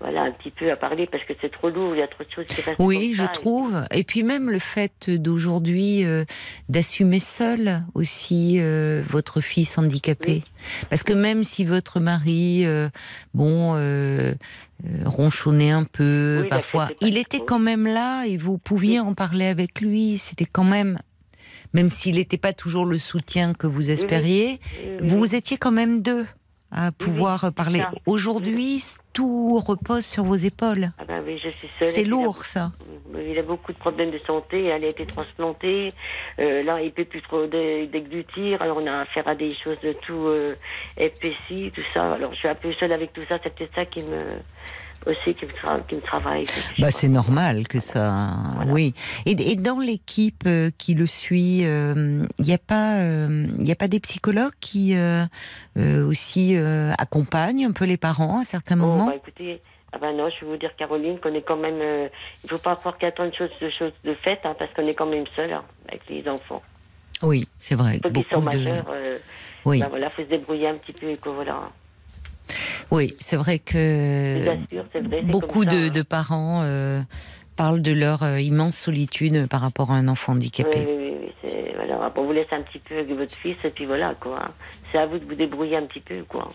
[0.00, 2.24] voilà, un petit peu à parler parce que c'est trop lourd, il y a trop
[2.24, 3.84] de choses qui restent Oui, je ça, et- trouve.
[3.90, 6.24] Et puis même le fait d'aujourd'hui euh,
[6.70, 10.42] d'assumer seul aussi euh, votre fils handicapé.
[10.42, 10.44] Oui.
[10.88, 12.88] Parce que même si votre mari, euh,
[13.34, 14.32] bon, euh,
[14.86, 18.56] euh, ronchonnait un peu Oui, parfois, l'acceptait pas il était quand même là et vous
[18.56, 20.16] pouviez en parler avec lui.
[20.16, 20.98] C'était quand même,
[21.72, 25.72] même s'il n'était pas toujours le soutien que vous espériez, Oui, oui, vous étiez quand
[25.72, 26.26] même deux
[26.74, 27.82] à pouvoir parler.
[28.06, 28.82] Aujourd'hui,
[29.12, 30.90] tout repose sur vos épaules.
[30.98, 31.38] Ah ben oui,
[31.82, 32.72] C'est a- lourd, ça.
[33.28, 34.64] Il a beaucoup de problèmes de santé.
[34.64, 35.92] Elle a été transplantée.
[36.38, 38.62] Euh, là, il peut plus trop dé- déglutir.
[38.62, 40.54] Alors, on a affaire à des choses de tout euh,
[40.96, 42.14] épaissi, tout ça.
[42.14, 43.38] Alors, je suis un peu seule avec tout ça.
[43.42, 44.22] C'est peut-être ça qui me
[45.06, 46.46] aussi qui me, tra- qui me travaille.
[46.78, 48.30] Bah, c'est normal que ça.
[48.56, 48.72] Voilà.
[48.72, 48.94] Oui.
[49.26, 53.76] Et, et dans l'équipe euh, qui le suit, il n'y a pas, il y a
[53.76, 55.24] pas des psychologues qui euh,
[55.78, 58.74] euh, aussi euh, accompagnent un peu les parents à certains.
[58.74, 59.06] Oh, moments.
[59.06, 59.60] bah, écoutez,
[59.92, 61.78] ah ben non, je vais vous dire, Caroline, qu'on est quand même.
[61.80, 62.08] euh,
[62.44, 64.54] il faut pas croire qu'il y a tant de choses de, choses de faites, hein,
[64.58, 66.62] parce qu'on est quand même seul hein, avec les enfants.
[67.22, 68.00] Oui, c'est vrai.
[68.00, 68.10] Qui sont
[68.40, 68.44] Beaucoup de.
[68.64, 69.18] majeurs, euh,
[69.64, 71.06] Oui, ben voilà, faut se débrouiller un petit peu.
[71.08, 71.70] Et voilà.
[72.90, 75.22] Oui, c'est vrai que vrai.
[75.22, 75.90] beaucoup de, hein.
[75.90, 77.00] de parents euh,
[77.56, 80.78] parlent de leur euh, immense solitude par rapport à un enfant handicapé.
[80.78, 83.56] Oui, oui, oui, oui, c'est- voilà, on vous laisse un petit peu avec votre fils
[83.64, 84.50] et puis voilà quoi.
[84.90, 86.50] C'est à vous de vous débrouiller un petit peu quoi.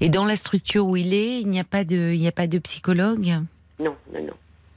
[0.00, 2.32] Et dans la structure où il est, il n'y a pas de, il n'y a
[2.32, 3.26] pas de psychologue?
[3.78, 4.32] Non, non, non,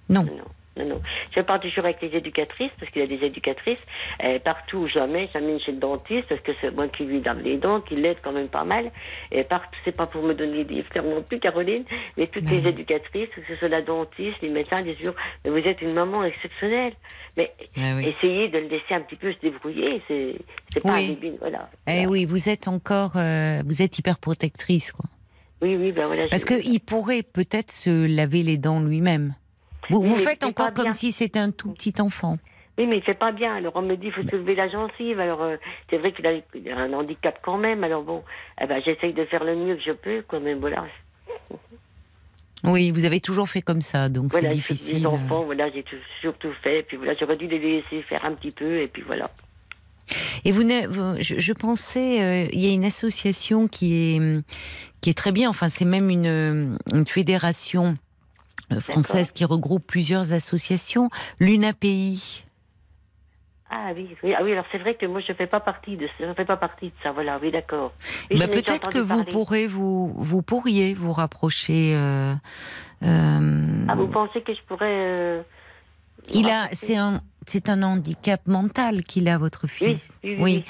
[0.09, 0.23] Non.
[0.23, 0.31] non,
[0.77, 1.01] non, non.
[1.35, 3.81] Je pars toujours avec les éducatrices parce qu'il y a des éducatrices
[4.23, 7.57] et partout jamais j'amène chez le dentiste parce que c'est moi qui lui lave les
[7.57, 8.91] dents, qui l'aide quand même pas mal.
[9.31, 11.83] Et partout, c'est pas pour me donner des fleurs non plus, Caroline,
[12.17, 15.67] mais toutes les éducatrices, que ce soit la dentiste, les médecins, disent toujours, mais vous
[15.67, 16.93] êtes une maman exceptionnelle.
[17.37, 18.07] Mais Ah oui.
[18.17, 20.35] essayez de le laisser un petit peu se débrouiller, c'est
[20.73, 21.17] c'est pas Oui.
[21.23, 21.69] un voilà.
[21.87, 22.09] Eh Voilà.
[22.09, 25.05] oui, vous êtes encore, euh, vous êtes hyper protectrice, quoi.
[25.61, 26.27] Oui, oui, ben voilà.
[26.29, 29.35] Parce je- qu'il pourrait peut-être se laver les dents lui-même.
[29.89, 30.91] Vous, vous faites encore comme bien.
[30.91, 32.37] si c'était un tout petit enfant.
[32.77, 33.55] Oui, mais il fait pas bien.
[33.55, 35.19] Alors on me dit, il faut soulever la gencive.
[35.19, 35.55] Alors euh,
[35.89, 37.83] c'est vrai qu'il a, un handicap quand même.
[37.83, 38.23] Alors bon,
[38.61, 40.39] eh ben, j'essaye de faire le mieux que je peux, quoi.
[40.39, 40.85] Mais voilà,
[42.63, 44.99] Oui, vous avez toujours fait comme ça, donc voilà, c'est difficile.
[44.99, 46.83] Les enfants, voilà, j'ai toujours tout fait.
[46.83, 48.81] Puis voilà, j'aurais dû les laisser faire un petit peu.
[48.81, 49.31] Et puis voilà.
[50.43, 50.63] Et vous,
[51.21, 54.41] je, je pensais, euh, il y a une association qui est
[54.99, 55.49] qui est très bien.
[55.49, 57.97] Enfin, c'est même une, une fédération
[58.79, 61.09] française qui regroupe plusieurs associations.
[61.39, 62.43] L'UNAPI.
[63.69, 64.51] Ah oui, oui, ah oui.
[64.51, 66.93] Alors c'est vrai que moi je fais pas partie de, je fais pas partie de
[67.01, 67.11] ça.
[67.11, 67.93] Voilà, oui, d'accord.
[68.29, 69.31] Oui, Bah, peut-être que vous parler.
[69.31, 71.93] pourrez vous vous pourriez vous rapprocher.
[71.95, 72.35] euh,
[73.03, 74.85] euh, Ah, vous pensez que je pourrais
[75.19, 75.41] euh,
[76.33, 80.13] il a, c'est un, c'est un handicap mental qu'il a, votre Oui, fils.
[80.23, 80.41] oui, oui.
[80.41, 80.63] oui.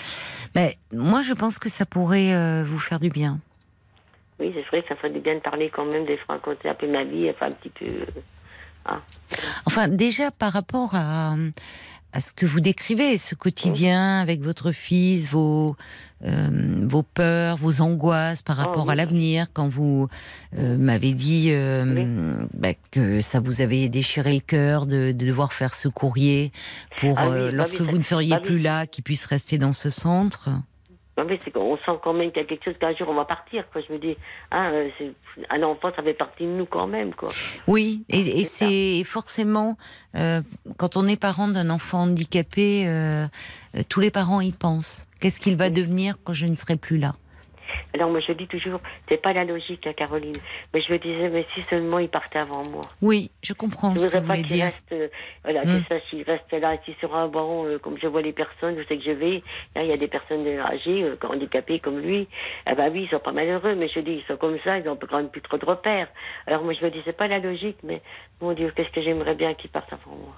[0.55, 3.39] Mais moi, je pense que ça pourrait vous faire du bien.
[4.39, 6.75] Oui, c'est vrai que ça ferait du bien de parler quand même, de raconter un
[6.75, 7.85] peu ma vie, enfin un petit peu.
[7.85, 8.05] euh,
[8.85, 8.99] ah.
[9.65, 11.35] Enfin, déjà par rapport à,
[12.13, 15.75] à ce que vous décrivez, ce quotidien avec votre fils, vos,
[16.25, 16.49] euh,
[16.83, 18.91] vos peurs, vos angoisses par rapport Oh, oui.
[18.91, 20.07] à l'avenir, quand vous
[20.57, 21.85] euh, m'avez dit euh,
[22.43, 22.47] Oui.
[22.53, 26.51] bah, que ça vous avait déchiré le cœur de, de devoir faire ce courrier
[26.99, 29.89] pour, Ah bah lorsque vous ne seriez bah plus là, qu'il puisse rester dans ce
[29.89, 30.49] centre.
[31.17, 33.13] Non, mais c'est qu'on sent quand même qu'il y a quelque chose qu'un jour on
[33.13, 33.63] va partir.
[33.71, 33.81] Quoi.
[33.87, 34.17] Je me dis,
[34.51, 35.13] c'est-
[35.49, 37.13] un enfant, ça fait partie de nous quand même.
[37.13, 37.29] Quoi.
[37.67, 39.77] Oui, et, et c'est forcément
[40.15, 40.41] euh,
[40.77, 43.27] quand on est parent d'un enfant handicapé, euh,
[43.77, 45.07] euh, tous les parents y pensent.
[45.21, 47.15] Qu'est-ce qu'il va devenir quand je ne serai plus là?
[47.95, 50.37] Alors moi je dis toujours, c'est pas la logique, hein, Caroline.
[50.73, 52.89] Mais je me disais, mais si seulement il partait avant moi.
[53.01, 54.65] Oui, je comprends Je ce que vous pas voulez dire.
[54.65, 55.07] reste, euh,
[55.45, 55.81] voilà, Hmm.
[55.81, 58.75] que ça, s'il reste là, assis sur un banc, euh, comme je vois les personnes,
[58.77, 59.41] je sais que je vais,
[59.75, 62.27] là, il y a des personnes âgées, euh, handicapées comme lui,
[62.69, 64.89] eh ben oui, ils sont pas malheureux, mais je dis, ils sont comme ça, ils
[64.89, 66.09] ont quand même plus trop de repères.
[66.47, 68.01] Alors moi, je me dis, c'est pas la logique, mais
[68.41, 70.35] mon Dieu, qu'est-ce que j'aimerais bien qu'il parte avant moi.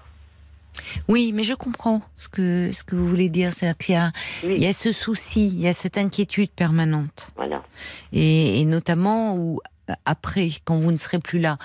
[1.07, 3.53] Oui, mais je comprends ce que ce que vous voulez dire.
[3.53, 4.11] C'est-à-dire qu'il y a,
[4.43, 7.63] Oui, il y a ce souci, il y a cette inquiétude permanente, voilà.
[8.13, 9.59] et, et notamment où
[10.05, 11.57] après, quand vous ne serez plus là.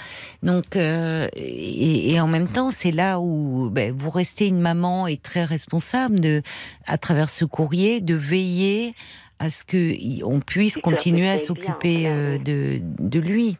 [0.43, 5.07] Donc, euh, et, et en même temps, c'est là où ben, vous restez une maman
[5.07, 6.43] et très responsable de,
[6.87, 8.95] à travers ce courrier, de veiller
[9.39, 13.57] à ce que on puisse continuer à bien, s'occuper voilà, euh, de, de lui.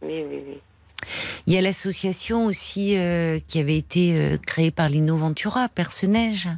[0.00, 0.58] Oui, oui, oui.
[1.46, 6.48] Il y a l'association aussi euh, qui avait été euh, créée par Lino Ventura, Personnage.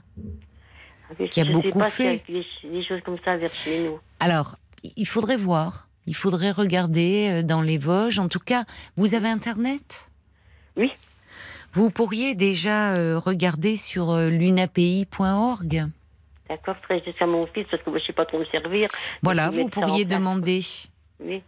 [1.10, 2.22] Ah Qui a je beaucoup sais pas fait.
[2.26, 3.98] s'il y a des, des choses comme ça vers chez nous.
[4.20, 4.56] Alors,
[4.96, 8.18] il faudrait voir, il faudrait regarder euh, dans les Vosges.
[8.18, 8.64] En tout cas,
[8.96, 10.08] vous avez Internet?
[10.76, 10.90] Oui.
[11.72, 15.88] Vous pourriez déjà euh, regarder sur lunapi.org.
[16.48, 18.88] D'accord, je à mon fils parce que je sais pas trop me servir.
[19.22, 20.18] Voilà, vous pourriez place.
[21.22, 21.42] Oui.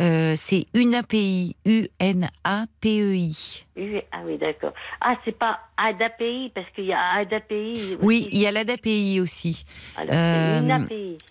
[0.00, 3.64] Euh, c'est UNAPI, U-N-A-P-E-I.
[3.76, 4.72] Oui, ah oui, d'accord.
[5.00, 7.98] Ah, c'est pas ADAPI, parce qu'il y a ADAPI.
[8.02, 9.64] Oui, il y a l'ADAPI aussi.
[9.96, 10.60] Alors, euh.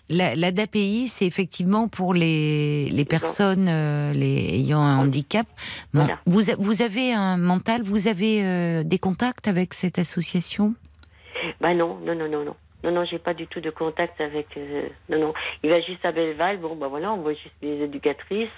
[0.08, 5.46] La- L'ADAPI, c'est effectivement pour les, les personnes euh, les, ayant un handicap.
[5.92, 6.18] Bon, Voilà.
[6.26, 10.74] vous, vous avez un mental, vous avez des contacts avec cette association?
[11.60, 12.56] Bah non, non, non, non, non.
[12.84, 14.46] Non, non, j'ai pas du tout de contact avec.
[14.56, 15.34] euh, non, non.
[15.64, 16.58] Il va juste à Belleval.
[16.58, 18.48] Bon, bah voilà, on voit juste les éducatrices.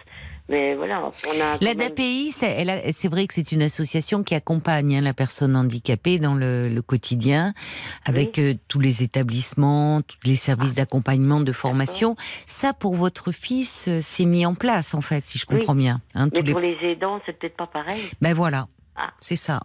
[0.48, 1.52] Mais voilà, on a.
[1.52, 6.34] même- L'ADAPI, c'est vrai que c'est une association qui accompagne hein, la personne handicapée dans
[6.34, 7.54] le, le quotidien,
[8.04, 12.16] avec euh, tous les établissements, tous les services d'accompagnement, de formation.
[12.46, 15.58] Ça, pour votre fils, euh, c'est mis en place, en fait, si je Oui.
[15.58, 16.00] comprends bien.
[16.14, 18.02] hein, Mais tous les pour les aidants, c'est peut-être pas pareil.
[18.20, 18.66] Ben voilà.
[18.96, 19.12] Ah.
[19.20, 19.62] C'est ça.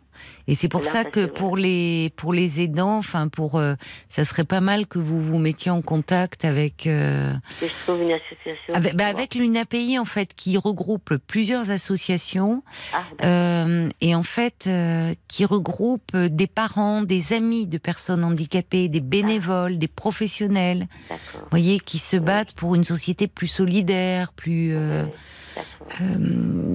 [0.47, 3.75] Et c'est pour Là, ça ça, que pour les pour les aidants, enfin pour euh,
[4.09, 8.01] ça serait pas mal que vous vous mettiez en contact avec euh, Que je trouve
[8.01, 8.73] une association.
[8.73, 14.65] avec, soit- avec l'UNAPI en fait qui regroupe plusieurs associations Ah, euh, et en fait
[14.67, 21.15] euh, qui regroupe des parents, des amis de personnes handicapées, des bénévoles, des professionnels, vous
[21.49, 24.75] voyez, qui se battent pour une société plus solidaire, plus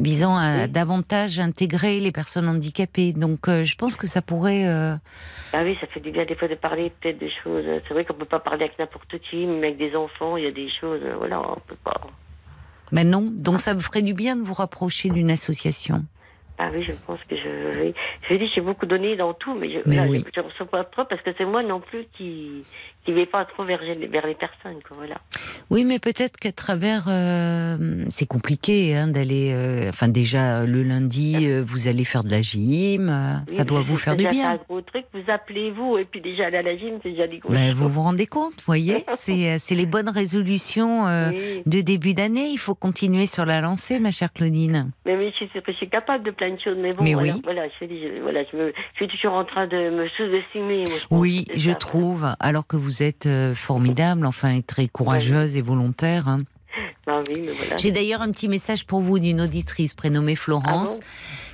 [0.02, 0.68] visant à Oui.
[0.68, 3.12] davantage intégrer les personnes handicapées.
[3.12, 4.66] Donc, euh, je pense que ça pourrait.
[4.66, 4.94] euh,
[5.52, 7.64] Ah oui, ça fait du bien des fois de parler peut-être des choses.
[7.86, 10.46] C'est vrai qu'on peut pas parler avec n'importe qui, mais avec des enfants, il y
[10.46, 11.00] a des choses.
[11.04, 12.00] euh, Voilà, on peut pas.
[12.92, 13.22] Ben non.
[13.30, 16.04] Donc, ça me ferait du bien de vous rapprocher d'une association?
[16.62, 17.92] Ah oui, je pense que je.
[18.28, 20.22] Je dis, j'ai beaucoup donné dans tout, mais je Mais là, oui.
[20.36, 22.64] reçois pas trop parce que c'est moi non plus qui,
[23.10, 25.16] qui n'aillez pas trop vers, vers les personnes, quoi, voilà.
[25.70, 29.52] Oui, mais peut-être qu'à travers, euh, c'est compliqué hein, d'aller.
[29.52, 33.64] euh, enfin, déjà le lundi, euh, vous allez faire de la gym, euh, Oui, ça
[33.64, 34.50] doit mais vous c'est faire du bien.
[34.52, 37.26] un gros truc, vous appelez vous, et puis déjà aller à la gym, c'est déjà
[37.26, 41.06] des gros Ben, vous vous rendez compte, vous voyez, c'est euh, c'est les bonnes résolutions
[41.06, 41.62] euh, Oui.
[41.66, 42.48] de début d'année.
[42.50, 44.90] Il faut continuer sur la lancée, ma chère Claudine.
[45.06, 47.40] Mais oui, je suis, je capable de plein de choses, mais bon, Mais voilà, oui.
[47.44, 50.84] voilà, je, dis, je, voilà, je, me, je suis toujours en train de me sous-estimer.
[51.10, 51.76] Oui, c'est je ça.
[51.76, 56.28] trouve, alors que vous êtes euh, formidable, enfin, et très courageuse et volontaire.
[56.28, 56.42] hein.
[57.06, 57.76] Ah oui, mais voilà.
[57.76, 60.98] J'ai d'ailleurs un petit message pour vous d'une auditrice prénommée Florence.
[61.02, 61.04] Ah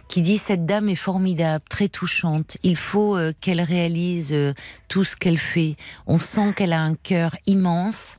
[0.08, 2.58] qui dit cette dame est formidable, très touchante.
[2.62, 4.54] Il faut euh, qu'elle réalise euh,
[4.86, 5.74] tout ce qu'elle fait.
[6.06, 8.16] On sent qu'elle a un cœur immense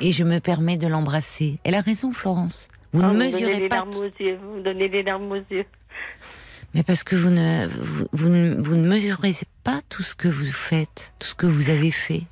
[0.00, 1.58] et je me permets de l'embrasser.
[1.64, 2.68] Elle a raison, Florence.
[2.92, 5.32] Vous Ah, ne me donnez mesurez pas, larmes aux yeux, vous me donnez les larmes
[5.32, 5.64] aux yeux.
[6.74, 9.32] mais parce que vous ne, vous, vous ne, vous ne mesurez
[9.64, 12.22] pas tout ce que vous faites, tout ce que vous avez fait.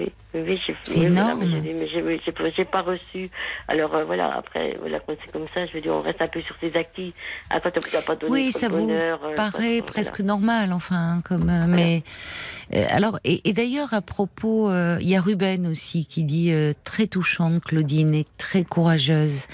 [0.00, 1.40] Oui, oui, j'ai- C'est oui, voilà, énorme.
[1.40, 3.30] mais j'ai- mais j'ai mais j'ai- j'ai pas reçu.
[3.68, 6.28] Alors euh, voilà, après, voilà, quand c'est comme ça, je veux dire, on reste un
[6.28, 7.12] peu sur ses acquis.
[7.50, 9.82] Ah, quand on n'a pas donné Oui, ça vous bonheur, euh, paraît voilà.
[9.86, 11.48] presque normal, enfin, comme.
[11.50, 12.02] euh, Mais
[12.74, 16.52] euh, alors, et, et d'ailleurs à propos, euh, il y a Ruben aussi qui dit
[16.52, 19.46] euh, très touchante, Claudine, et très courageuse.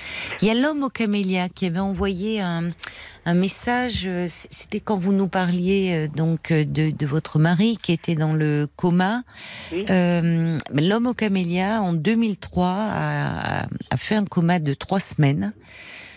[0.43, 2.71] Il y a l'homme au camélia qui avait envoyé un,
[3.25, 4.09] un message.
[4.29, 9.23] C'était quand vous nous parliez donc de, de votre mari qui était dans le coma.
[9.73, 9.85] Oui.
[10.72, 15.52] L'homme au camélia en 2003 a, fait un coma de trois semaines.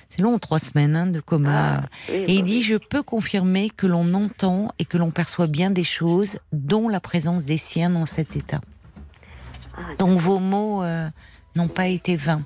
[0.10, 1.82] C'est long, trois semaines hein, de coma.
[1.84, 2.62] Ah, oui, Et bah il dit, oui.
[2.64, 7.00] je peux confirmer que l'on entend et que l'on perçoit bien des choses, dont la
[7.00, 8.62] présence des siens dans cet état.
[9.78, 11.08] Ah, Donc vos mots euh,
[11.56, 12.42] n'ont pas été vains.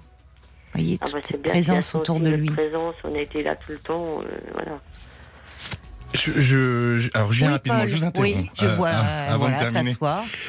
[0.74, 2.50] Voyez ah, toute bah, c'est cette bien présence autour de lui.
[2.50, 4.80] présence, on a été là tout le temps, euh, voilà.
[6.14, 8.34] Je, je- je- alors je viens Oui, rapidement, Paul, je vous interromps.
[8.38, 8.90] oui, je euh, vois.
[8.90, 9.96] av- euh, avant voilà, de terminer.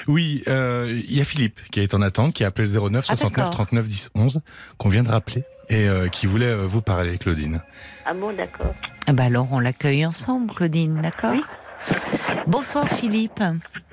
[0.06, 3.04] Oui, euh, il y a Philippe qui est en attente, qui a appelé le 09
[3.08, 3.50] Ah, 69 d'accord.
[3.66, 4.40] 39 10 11,
[4.78, 7.62] qu'on vient de rappeler, et euh, qui voulait euh, vous parler, Claudine.
[8.04, 8.74] Ah bon, d'accord.
[9.06, 11.34] Ah bah alors on l'accueille ensemble, Claudine, d'accord
[12.46, 13.40] Bonsoir Philippe.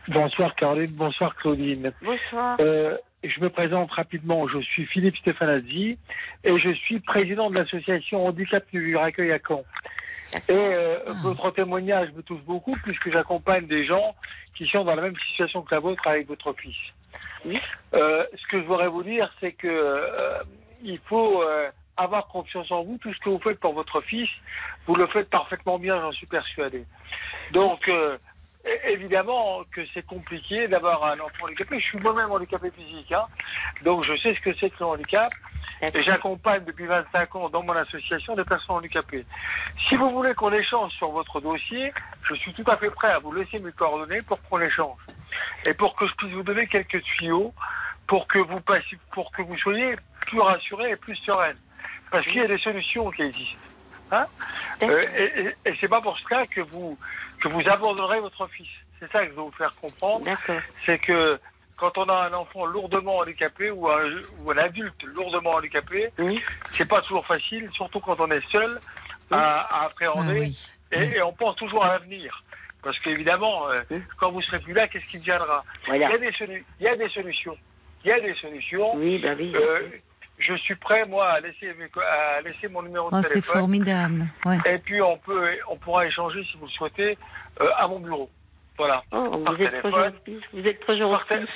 [0.08, 1.92] Bonsoir Caroline, bonsoir Claudine.
[2.04, 2.58] Bonsoir.
[2.60, 5.98] Euh, je me présente rapidement, je suis Philippe Stefanazzi
[6.44, 9.64] et je suis président de l'association Handicap du Accueil à Caen.
[10.48, 11.12] Et euh, Ah.
[11.22, 14.16] votre témoignage me touche beaucoup puisque j'accompagne des gens
[14.56, 16.76] qui sont dans la même situation que la vôtre avec votre fils.
[17.46, 17.60] Oui.
[17.94, 20.40] Euh, ce que je voudrais vous dire, c'est que euh,
[20.84, 22.98] il faut euh, avoir confiance en vous.
[22.98, 24.30] Tout ce que vous faites pour votre fils,
[24.88, 26.86] vous le faites parfaitement bien, j'en suis persuadé.
[27.52, 28.18] Donc, euh,
[28.86, 31.80] évidemment que c'est compliqué d'avoir un enfant handicapé.
[31.80, 33.26] Je suis moi-même handicapé physique, hein.
[33.84, 35.30] donc je sais ce que c'est que le handicap.
[35.82, 39.26] Et j'accompagne depuis 25 ans dans mon association des personnes handicapées.
[39.90, 41.92] Si vous voulez qu'on échange sur votre dossier,
[42.30, 45.00] je suis tout à fait prêt à vous laisser mes coordonnées pour qu'on échange.
[45.68, 47.52] Et pour que je puisse vous donner quelques tuyaux
[48.08, 48.60] pour que vous
[49.12, 49.96] pour que vous soyez
[50.28, 51.58] plus rassurés et plus sereines.
[52.12, 53.71] Parce qu'il y a des solutions qui existent.
[54.12, 54.28] Hein
[54.84, 56.98] Euh, et et, et c'est pas pour cela que vous,
[57.42, 58.68] que vous abandonnerez votre fils.
[59.00, 60.26] C'est ça que je veux vous faire comprendre
[60.86, 61.40] c'est que
[61.78, 66.42] quand on a un enfant lourdement handicapé ou un, ou un adulte lourdement handicapé, Oui.
[66.78, 68.80] c'est pas toujours facile, surtout quand on est seul
[69.32, 70.60] à, à Ah appréhender oui.
[70.92, 72.44] et, et on pense toujours à l'avenir.
[72.84, 74.02] Parce qu'évidemment, euh, Oui.
[74.20, 75.64] quand vous serez plus là, qu'est-ce qui deviendra?
[75.84, 76.10] Il, Voilà.
[76.10, 77.58] y a des solu- il y a des solutions.
[78.04, 78.96] Il y a des solutions.
[78.96, 79.52] Oui, bah oui.
[79.56, 79.90] Euh,
[80.42, 83.58] je suis prêt, moi, à laisser, à mon numéro de Oh, c'est téléphone.
[83.60, 84.26] formidable.
[84.46, 84.58] Ouais.
[84.66, 87.18] Et puis, on, peut, on pourra échanger, si vous le souhaitez,
[87.62, 88.30] euh, à mon bureau.
[88.78, 89.04] Voilà.
[89.12, 89.92] Oh, par vous êtes téléphone.
[90.14, 90.42] gentil.
[90.54, 91.48] Vous êtes trop Par, gentil.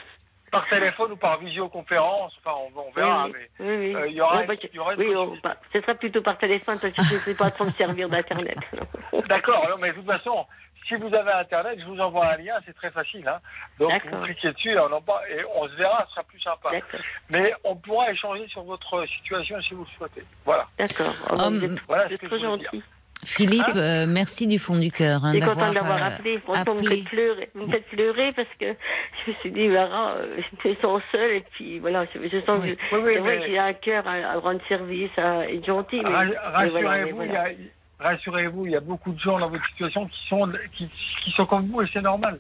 [0.52, 3.26] par téléphone ou par visioconférence, enfin, on, on verra.
[3.26, 3.66] oui, mais...
[3.66, 3.96] oui, oui.
[3.96, 5.96] euh, il y aura- Bon, bah, il y aura une oui, on- bah, ce sera
[5.96, 8.58] plutôt par téléphone parce que je ne sais pas trop me servir d'Internet.
[9.28, 10.46] D'accord, alors, mais de toute façon,
[10.88, 13.28] si vous avez Internet, je vous envoie un lien, c'est très facile.
[13.28, 13.40] Hein.
[13.80, 16.40] Donc vous cliquez dessus et on, en parle- et on se verra, ce sera plus
[16.40, 16.70] sympa.
[17.30, 20.24] Mais on pourra échanger sur votre situation si vous le souhaitez.
[20.46, 20.68] Voilà.
[20.78, 21.14] D'accord.
[21.32, 22.70] Oh, Hum, vous êtes, voilà vous ce êtes que trop je voulais dire.
[22.72, 22.84] gentil.
[23.24, 26.16] Philippe, Hein euh, merci du fond du cœur hein, Je suis contente d'avoir d'avoir euh,
[26.16, 26.40] appelé.
[26.42, 27.50] Franchement, vous me faites pleurer.
[27.56, 28.66] Vous me faites pleurer parce que
[29.26, 32.40] je me suis dit, Lara, euh, je me sens seule et puis voilà, je, je
[32.46, 32.76] sens Oui.
[32.76, 36.02] que Oui, oui, c'est mais- j'ai un cœur à, à rendre service, à être gentil.
[36.02, 37.42] Voilà, Rassurez-vous, il y voilà.
[37.46, 37.50] a-
[38.00, 40.90] rassurez-vous, il y a beaucoup de gens dans votre situation qui sont qui,
[41.24, 42.40] qui sont comme vous et c'est normal.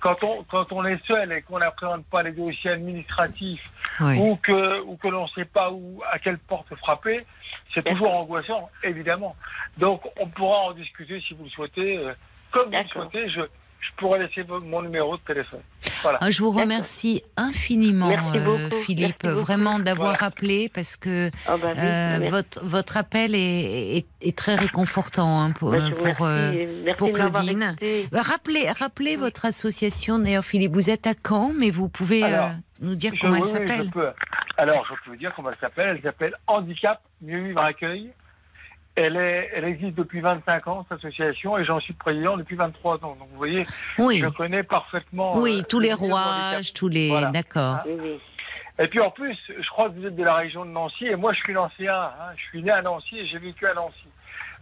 [0.00, 3.68] Quand on quand on est seul et qu'on n'appréhende pas les dossiers administratifs
[4.00, 4.18] Oui.
[4.18, 7.24] ou que ou que l'on ne sait pas où à quelle porte frapper,
[7.72, 9.36] c'est toujours angoissant, évidemment.
[9.78, 12.12] Donc on pourra en discuter si vous le souhaitez, euh,
[12.50, 13.28] comme vous le souhaitez.
[13.30, 13.40] Je
[13.88, 15.60] je pourrais laisser mon numéro de téléphone.
[16.02, 16.18] Voilà.
[16.20, 18.82] Ah, Je vous remercie infiniment, Merci euh, beaucoup.
[18.82, 19.46] Philippe, Merci beaucoup.
[19.46, 20.26] vraiment d'avoir Voilà.
[20.26, 22.30] appelé parce que Oh, bah oui, euh, merci.
[22.30, 25.78] votre votre appel est, est, est très réconfortant hein, pour Bah,
[26.16, 26.52] pour, euh,
[26.98, 27.76] pour Claudine.
[28.12, 30.72] Bah, Rappelez, rappelez votre association, d'ailleurs, Philippe.
[30.72, 33.90] Vous êtes à Caen, mais vous pouvez euh, Alors, nous dire comment elle s'appelle.
[34.58, 35.96] Alors, je peux vous dire comment elle s'appelle.
[35.96, 38.10] Elle s'appelle Handicap Mieux Vivre Accueil.
[38.96, 42.94] Elle, est, elle existe depuis 25 ans, cette association, et j'en suis président depuis 23
[43.04, 43.16] ans.
[43.18, 43.64] Donc, vous voyez,
[43.98, 45.36] Oui, je connais parfaitement.
[45.38, 47.08] oui, euh, tous les rouages, tous les.
[47.10, 47.30] Voilà.
[47.30, 47.78] D'accord.
[47.86, 48.18] Oui.
[48.78, 51.16] Et puis en plus, je crois que vous êtes de la région de Nancy, et
[51.16, 51.94] moi je suis nancéen.
[51.94, 52.32] Hein.
[52.36, 54.06] Je suis né à Nancy et j'ai vécu à Nancy.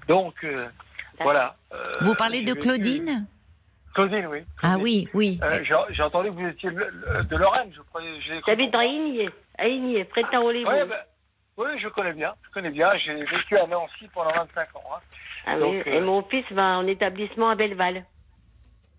[0.08, 0.66] Donc, euh,
[1.20, 1.56] voilà.
[1.72, 3.26] Euh, Vous parlez de vécu- Claudine?
[3.94, 4.40] Claudine, oui.
[4.62, 5.38] Ah oui, oui.
[5.42, 8.20] Euh, j'ai- J'ai entendu que vous étiez le- le- de Lorraine, je croyais.
[8.20, 10.68] j'ai- J'habite dans Aignier, à près de Tarolévo.
[10.70, 10.96] Ouais, ben,
[11.56, 12.34] oui, je connais bien.
[12.46, 12.96] Je connais bien.
[12.98, 14.82] J'ai vécu à Nancy pendant 25 ans.
[14.94, 14.98] hein.
[15.46, 18.04] Ah oui, donc, Et euh, mon fils va en établissement à Belleval.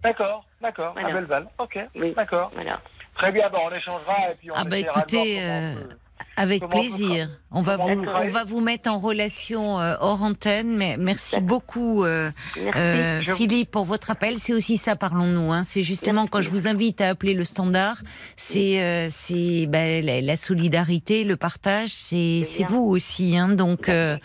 [0.04, 0.94] D'accord, d'accord.
[0.94, 1.10] Voilà.
[1.10, 1.48] À Belleval.
[1.58, 2.14] Ok, Oui.
[2.14, 2.52] d'accord.
[2.54, 2.80] Voilà.
[3.16, 5.98] Très bien, bon, on échangera et puis on Ah bah écoutez, comment on euh, peut-
[6.38, 7.30] Avec Comment plaisir.
[7.52, 10.76] On va, vous, on va vous mettre en relation euh, hors antenne.
[10.76, 12.30] Mais merci beaucoup, euh,
[12.62, 12.78] Merci.
[12.78, 14.40] euh, Je- Philippe, pour votre appel.
[14.40, 15.54] C'est aussi ça, parlons-nous.
[15.54, 15.64] Hein.
[15.64, 16.30] C'est justement Merci.
[16.32, 17.98] quand je vous invite à appeler le standard,
[18.36, 21.90] c'est euh, c'est bah, la, la solidarité, le partage.
[21.90, 23.38] C'est vous aussi.
[23.38, 23.50] Hein.
[23.50, 24.18] Donc euh,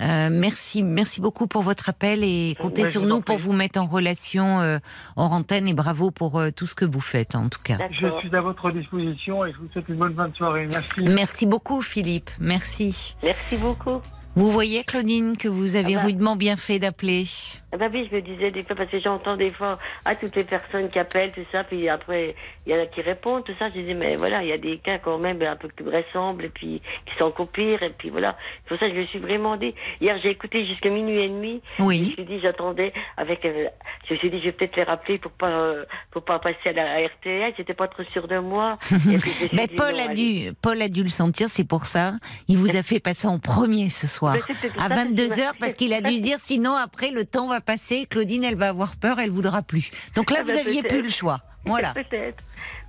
[0.00, 3.78] euh, merci, merci beaucoup pour votre appel et comptez Ouais, sur nous pour vous mettre
[3.78, 4.78] en relation euh,
[5.16, 5.68] hors antenne.
[5.68, 7.76] Et bravo pour euh, tout ce que vous faites, en tout cas.
[7.90, 10.66] Je suis à votre disposition et je vous souhaite une bonne fin de soirée.
[10.70, 10.88] Merci.
[11.02, 12.30] Merci beaucoup, Philippe.
[12.38, 13.14] Merci.
[13.22, 14.00] Merci beaucoup.
[14.36, 16.04] Vous voyez, Claudine, que vous avez Ah bah.
[16.06, 17.26] rudement bien fait d'appeler.
[17.70, 20.34] Ah bah oui, je me disais des fois, parce que j'entends des fois à toutes
[20.36, 22.34] les personnes qui appellent, tout ça, puis après,
[22.66, 23.68] il y en a qui répondent, tout ça.
[23.68, 25.94] Je disais, mais voilà, il y a des cas quand même un peu qui me
[25.94, 28.36] ressemblent, et puis qui sont encore pires, et puis voilà.
[28.64, 29.74] C'est pour ça que je me suis vraiment dit.
[30.00, 31.60] Hier, j'ai écouté jusqu'à minuit et demi.
[31.76, 32.12] Je me Oui.
[32.14, 33.44] suis dit, j'attendais avec.
[33.44, 33.66] euh,
[34.08, 36.70] je me suis dit, je vais peut-être les rappeler pour pas, euh, pour pas passer
[36.70, 37.52] à la à RTL.
[37.58, 38.78] J'étais pas trop sûre de moi.
[38.92, 41.84] Et puis, Mais dit, Paul non, a dû, Paul a dû le sentir, c'est pour
[41.84, 42.14] ça.
[42.48, 44.36] Il vous a fait passer en premier ce soir.
[44.36, 47.10] À ça que je 22 me- heures, parce qu'il a dû se dire, sinon après
[47.10, 49.90] le temps va passer, Claudine elle va avoir peur, elle voudra plus.
[50.14, 51.40] Donc là Ah vous bah, aviez plus le choix.
[51.64, 51.92] Voilà.
[51.94, 52.44] Peut-être.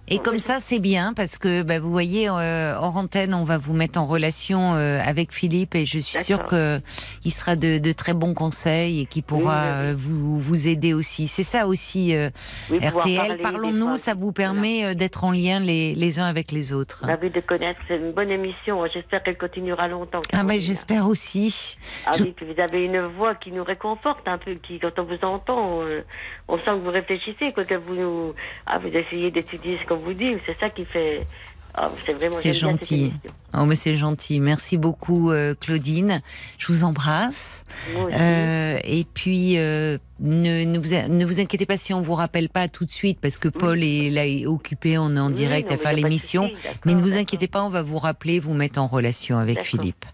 [0.10, 3.44] Et comme mais- ça, c'est bien parce que bah, vous voyez, euh, hors antenne, on
[3.44, 6.52] va vous mettre en relation euh, avec Philippe et je suis sûre D'accord.
[6.52, 6.82] que
[7.26, 10.94] il sera de, de très bons conseils et qu'il pourra Oui, euh, vous vous aider
[10.94, 11.28] aussi.
[11.28, 12.30] C'est ça aussi, euh,
[12.72, 13.40] Oui, RTL.
[13.42, 17.04] Parlons-nous, ça vous permet euh, d'être en lien les, les uns avec les autres.
[17.06, 18.86] Bah oui, de connaître, c'est une bonne émission.
[18.88, 20.22] J'espère qu'elle continuera longtemps.
[20.32, 20.60] Ah ben Caroline.
[20.62, 21.78] j'espère aussi.
[22.06, 24.98] Ah Je- oui, puis vous avez une voix qui nous réconforte un peu, qui quand
[24.98, 26.02] on vous entend, euh,
[26.48, 28.34] on sent que vous réfléchissez, quoi, que vous nous,
[28.66, 30.38] ah, vous essayez d'étudier ce qu'on vous dit.
[30.46, 31.26] C'est ça qui fait.
[31.74, 31.92] Ah,
[32.32, 33.14] c'est gentil.
[33.54, 34.40] Oh mais c'est gentil.
[34.40, 36.22] Merci beaucoup euh, Claudine.
[36.58, 37.64] Je vous embrasse.
[37.94, 38.16] Moi aussi.
[38.20, 42.50] Euh, et puis euh, ne, ne, vous, ne vous inquiétez pas si on vous rappelle
[42.50, 45.34] pas tout de suite parce que Paul est là est occupé, on est en Oui,
[45.34, 46.50] direct non, à faire l'émission.
[46.86, 49.62] Mais ne vous inquiétez pas, on va vous rappeler, vous mettre en relation avec.
[49.64, 50.06] Philippe.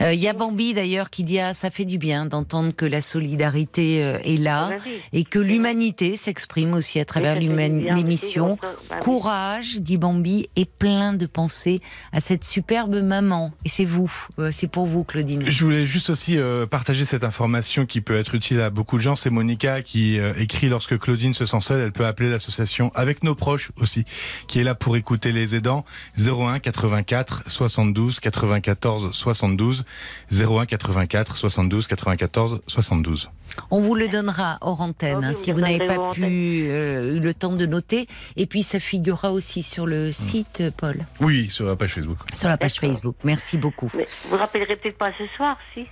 [0.00, 2.84] Euh, Il y a Bambi d'ailleurs qui dit ah ça fait du bien d'entendre que
[2.86, 4.92] la solidarité euh, est là Ah bah oui.
[5.12, 8.58] et que l'humanité s'exprime aussi à travers Oui, l'émission.
[8.88, 8.96] bah.
[9.00, 11.80] Courage, dit Bambi, et plein de pensées
[12.12, 13.52] à cette superbe maman.
[13.64, 15.44] Et c'est vous, euh, c'est pour vous, Claudine.
[15.48, 19.02] Je voulais juste aussi euh, partager cette information qui peut être utile à beaucoup de
[19.02, 19.16] gens.
[19.16, 23.24] C'est Monica qui euh, écrit lorsque Claudine se sent seule, elle peut appeler l'association avec
[23.24, 24.04] nos proches aussi,
[24.48, 25.86] qui est là pour écouter les aidants.
[26.18, 29.84] 01 84 72 94 72
[30.30, 33.30] 01 84 72 94 72.
[33.70, 36.22] On vous le donnera hors antenne, hein, si vous n'avez pas pu
[36.70, 38.06] euh, eu le temps de noter.
[38.36, 39.90] Et puis ça figurera aussi sur Mm.
[39.90, 42.18] le site, euh, Paul, Oui, sur la page Facebook.
[42.34, 42.74] sur la page.
[42.74, 43.16] Facebook.
[43.24, 43.90] Merci beaucoup.
[43.96, 45.86] Mais vous rappellerez peut-être pas ce soir, si?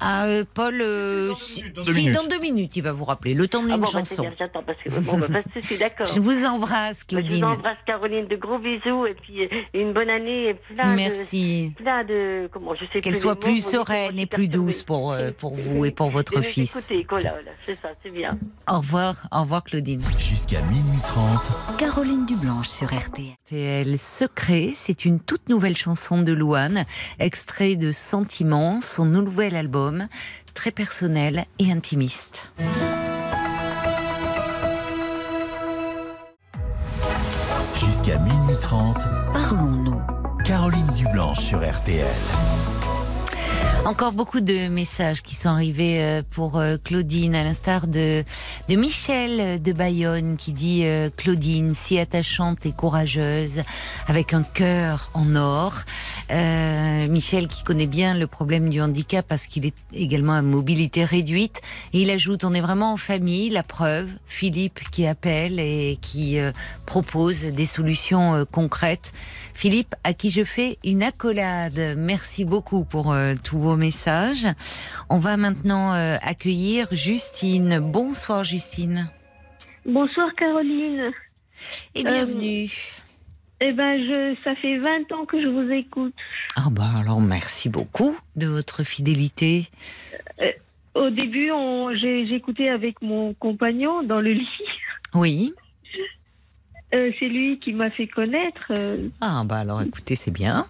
[0.00, 2.82] Ah, euh, Paul, euh, Dans deux si- minutes, dans deux si, dans deux minutes, il
[2.84, 3.34] va vous rappeler.
[3.34, 4.22] Le temps d'une Ah bon, bah, chanson.
[4.22, 6.06] bien, j'attends parce que bon, bah, de souci, d'accord.
[6.06, 7.44] Je vous embrasse, Je vous Claudine.
[7.44, 10.94] embrasse, Caroline, de gros bisous et puis euh, une bonne année et plein de.
[10.96, 11.72] Merci.
[11.76, 12.48] Plein de.
[12.52, 15.84] Comment je sais Qu'elle soit mots, plus sereine et plus douce pour, euh, pour vous
[15.84, 16.76] et pour votre fils.
[16.76, 18.38] écouter, voilà, voilà, c'est ça, c'est bien.
[18.70, 20.00] Au revoir, au revoir, Claudine.
[20.16, 23.32] Jusqu'à minuit 30, Caroline Dublanche sur RTL.
[23.46, 26.84] RTL Secret, c'est une toute nouvelle chanson de Louane,
[27.18, 29.06] extrait de Sentiments, son
[29.38, 30.08] nouvel album,
[30.52, 32.50] très personnel et intimiste.
[37.78, 38.96] jusqu'à minuit 30,
[39.32, 40.02] Parlons-nous.
[40.44, 42.04] Caroline Dublanche sur RTL.
[43.84, 48.22] Encore beaucoup de messages qui sont arrivés euh, pour euh, Claudine, à l'instar de,
[48.68, 53.62] de Michel de Bayonne qui dit euh, Claudine, si attachante et courageuse,
[54.06, 55.84] avec un cœur en or.
[56.30, 61.04] Euh, Michel qui connaît bien le problème du handicap parce qu'il est également à mobilité
[61.04, 61.60] réduite.
[61.92, 66.38] Et il ajoute, on est vraiment en famille, la preuve, Philippe qui appelle et qui
[66.38, 66.52] euh,
[66.84, 69.12] propose des solutions euh, concrètes.
[69.58, 71.96] Philippe, à qui je fais une accolade.
[71.96, 74.46] Merci beaucoup pour euh, tous vos messages.
[75.10, 77.80] On va maintenant euh, accueillir Justine.
[77.80, 79.10] Bonsoir Justine.
[79.84, 81.10] Bonsoir Caroline.
[81.96, 82.70] Et bienvenue.
[83.60, 86.14] Eh ben, je, ça fait 20 ans que je vous écoute.
[86.54, 89.66] Ah bah alors merci beaucoup de votre fidélité.
[90.94, 91.50] Au début,
[92.28, 94.48] j'écoutais avec mon compagnon dans le lit.
[95.14, 95.52] Oui.
[96.94, 98.66] Euh, c'est lui qui m'a fait connaître.
[98.70, 100.66] euh, Ah bah alors écoutez, c'est bien.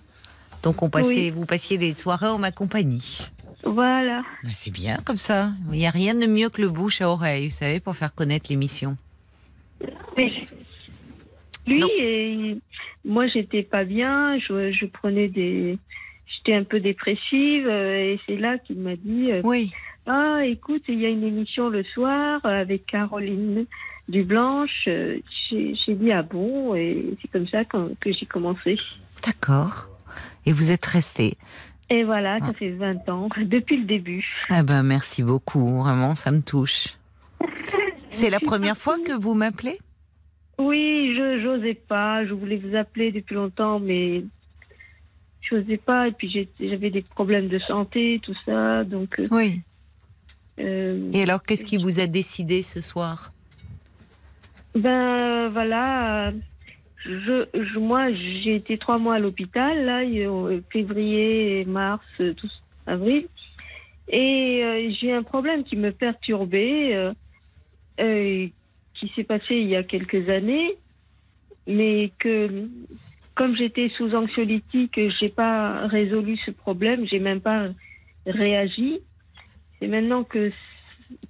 [0.62, 1.30] Donc on passait, Oui.
[1.30, 3.28] vous passiez des soirées en ma compagnie.
[3.62, 4.22] voilà.
[4.42, 5.52] Bah, c'est bien comme ça.
[5.72, 8.12] Il n'y a rien de mieux que le bouche à oreille, vous savez, pour faire
[8.14, 8.96] connaître l'émission.
[10.16, 10.32] Mais
[11.66, 12.56] lui et
[13.04, 14.36] moi, j'étais pas bien.
[14.40, 15.78] Je, je prenais des,
[16.26, 19.30] j'étais un peu dépressive euh, et c'est là qu'il m'a dit.
[19.44, 19.70] Oui.
[20.06, 23.66] Ah, écoute, il y a une émission le soir avec Caroline
[24.08, 24.84] Dublanche.
[24.88, 25.18] Euh,
[25.50, 28.76] J'ai dit ah bon, et c'est comme ça qu'on- que j'ai commencé.
[29.24, 29.86] D'accord.
[30.46, 31.36] Et vous êtes resté.
[31.90, 32.46] Et voilà, Ah.
[32.48, 34.26] ça fait 20 ans, depuis le début.
[34.50, 36.88] Ah ben merci beaucoup, vraiment, ça me touche.
[38.10, 39.78] C'est la première fois que vous m'appelez?
[40.58, 44.24] Oui, je j'osais pas, je voulais vous appeler depuis longtemps, mais
[45.40, 46.08] j'osais pas.
[46.08, 49.18] Et puis j'avais des problèmes de santé, tout ça, donc.
[49.20, 49.60] euh, Oui.
[50.58, 53.32] euh, Et alors, qu'est-ce qui vous a décidé ce soir?
[54.74, 56.32] Ben voilà,
[57.04, 60.02] je, moi j'ai été trois mois à l'hôpital, là,
[60.70, 62.04] février, mars,
[62.86, 63.26] avril,
[64.08, 67.12] et euh, j'ai un problème qui me perturbait, euh,
[68.00, 68.46] euh,
[68.94, 70.76] qui s'est passé il y a quelques années,
[71.66, 72.68] mais que
[73.34, 77.68] comme j'étais sous anxiolytique, j'ai pas résolu ce problème, j'ai même pas
[78.26, 79.00] réagi.
[79.78, 80.50] C'est maintenant que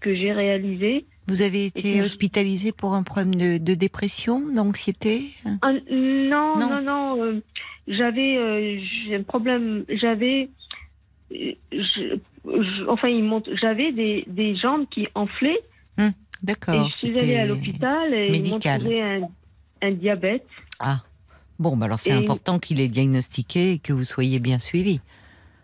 [0.01, 1.05] que j'ai réalisé.
[1.29, 5.25] Vous avez été puis- hospitalisé pour un problème de, de dépression, d'anxiété
[5.63, 6.71] Ah, non, Non.
[6.71, 7.23] non, non.
[7.25, 7.43] euh,
[7.87, 9.85] j'avais euh, j'ai un problème.
[9.89, 10.49] J'avais.
[11.33, 15.61] euh, je- je- enfin, ils m'ont- j'avais des, des jambes qui enflaient.
[15.99, 16.11] Et
[16.43, 16.91] D'accord.
[16.91, 18.81] je suis allée à l'hôpital et ils m'ont médical.
[18.81, 19.21] trouvé un,
[19.83, 20.47] un diabète.
[20.79, 21.03] Ah,
[21.59, 25.01] bon, bah alors c'est Et- important qu'il est diagnostiqué et que vous soyez bien suivi.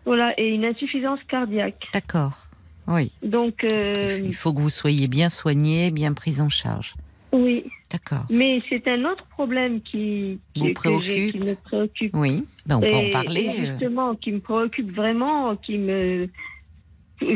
[0.05, 1.87] Voilà, et une insuffisance cardiaque.
[1.93, 2.47] D'accord.
[2.87, 3.11] Oui.
[3.23, 6.93] Donc, euh, Il faut que vous soyez bien soigné, bien pris en charge.
[7.31, 7.63] oui.
[7.91, 8.25] D'accord.
[8.29, 12.15] Mais c'est un autre problème qui, qui, Vous que j'ai- préoccupe qui me préoccupe.
[12.15, 13.47] Oui, ben, on peut en parler.
[13.57, 13.65] euh.
[13.71, 16.27] justement, qui me préoccupe vraiment, qui me.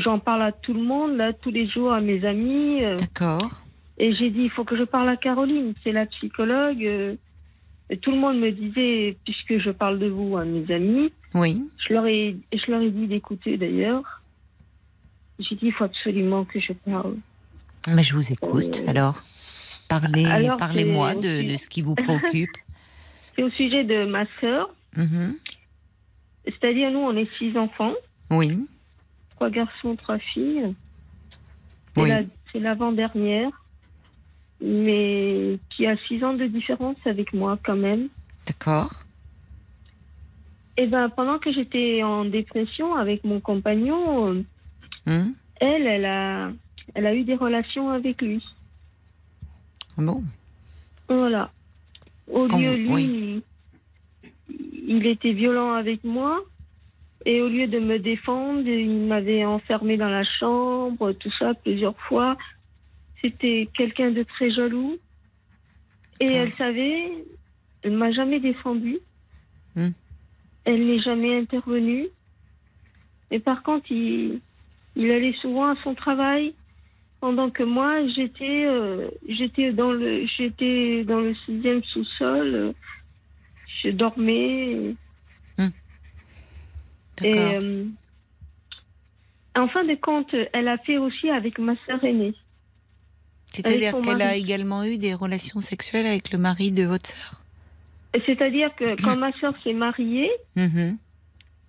[0.04, 2.84] J'en parle à tout le monde, là, tous les jours, à mes amis.
[2.84, 3.62] euh, D'accord.
[4.00, 6.82] et j'ai dit, il faut que je parle à Caroline, c'est la psychologue.
[7.92, 11.62] et tout le monde me disait, puisque je parle de vous à mes amis, Oui.
[11.88, 14.19] je leur ai, je leur ai dit d'écouter d'ailleurs.
[15.40, 17.16] J'ai dit, il faut absolument que je parle.
[17.88, 18.82] Mais je vous écoute.
[18.86, 19.24] Euh, Alors,
[19.88, 22.52] parlez, alors, parlez-moi de, de ce qui vous préoccupe.
[23.36, 24.70] C'est au sujet de ma sœur.
[24.98, 25.36] Mhm.
[26.46, 27.94] C'est-à-dire, nous, on est six enfants,
[28.32, 28.66] Oui.
[29.36, 30.74] trois garçons, trois filles.
[31.96, 32.10] C'est Oui.
[32.10, 33.52] la- c'est l'avant-dernière,
[34.62, 38.10] mais qui a six ans de différence avec moi quand même.
[38.48, 38.90] D'accord.
[40.78, 44.44] Et ben, pendant que j'étais en dépression avec mon compagnon,
[45.08, 45.34] Hum.
[45.60, 46.52] elle, elle a,
[46.94, 48.44] elle a eu des relations avec lui.
[49.98, 50.24] Bon?
[51.08, 51.52] Voilà.
[52.28, 53.44] Au lieu, lui, il,
[54.88, 56.40] il était violent avec moi.
[57.26, 62.00] Et au lieu de me défendre, il m'avait enfermé dans la chambre, tout ça, plusieurs
[62.02, 62.38] fois.
[63.22, 64.98] C'était quelqu'un de très jaloux.
[66.22, 66.44] Et Ah.
[66.44, 67.12] elle savait,
[67.82, 69.00] elle m'a jamais défendue.
[69.76, 69.90] Hmm.
[70.66, 72.08] Elle n'est jamais intervenue.
[73.32, 74.40] Mais par contre, il,
[75.00, 76.54] il allait souvent à son travail,
[77.22, 82.54] pendant que moi, j'étais, euh, j'étais dans le, j'étais dans le sixième sous-sol.
[82.56, 82.74] euh,
[83.82, 84.96] je dormais.
[87.22, 87.62] Et D'accord.
[87.62, 87.86] euh,
[89.58, 92.34] en fin de compte, elle a fait aussi avec ma sœur aînée.
[93.48, 97.42] C'est-à-dire qu'elle a également eu des relations sexuelles avec le mari de votre sœur?
[98.26, 100.98] C'est-à-dire que quand ma sœur s'est mariée, Mhm.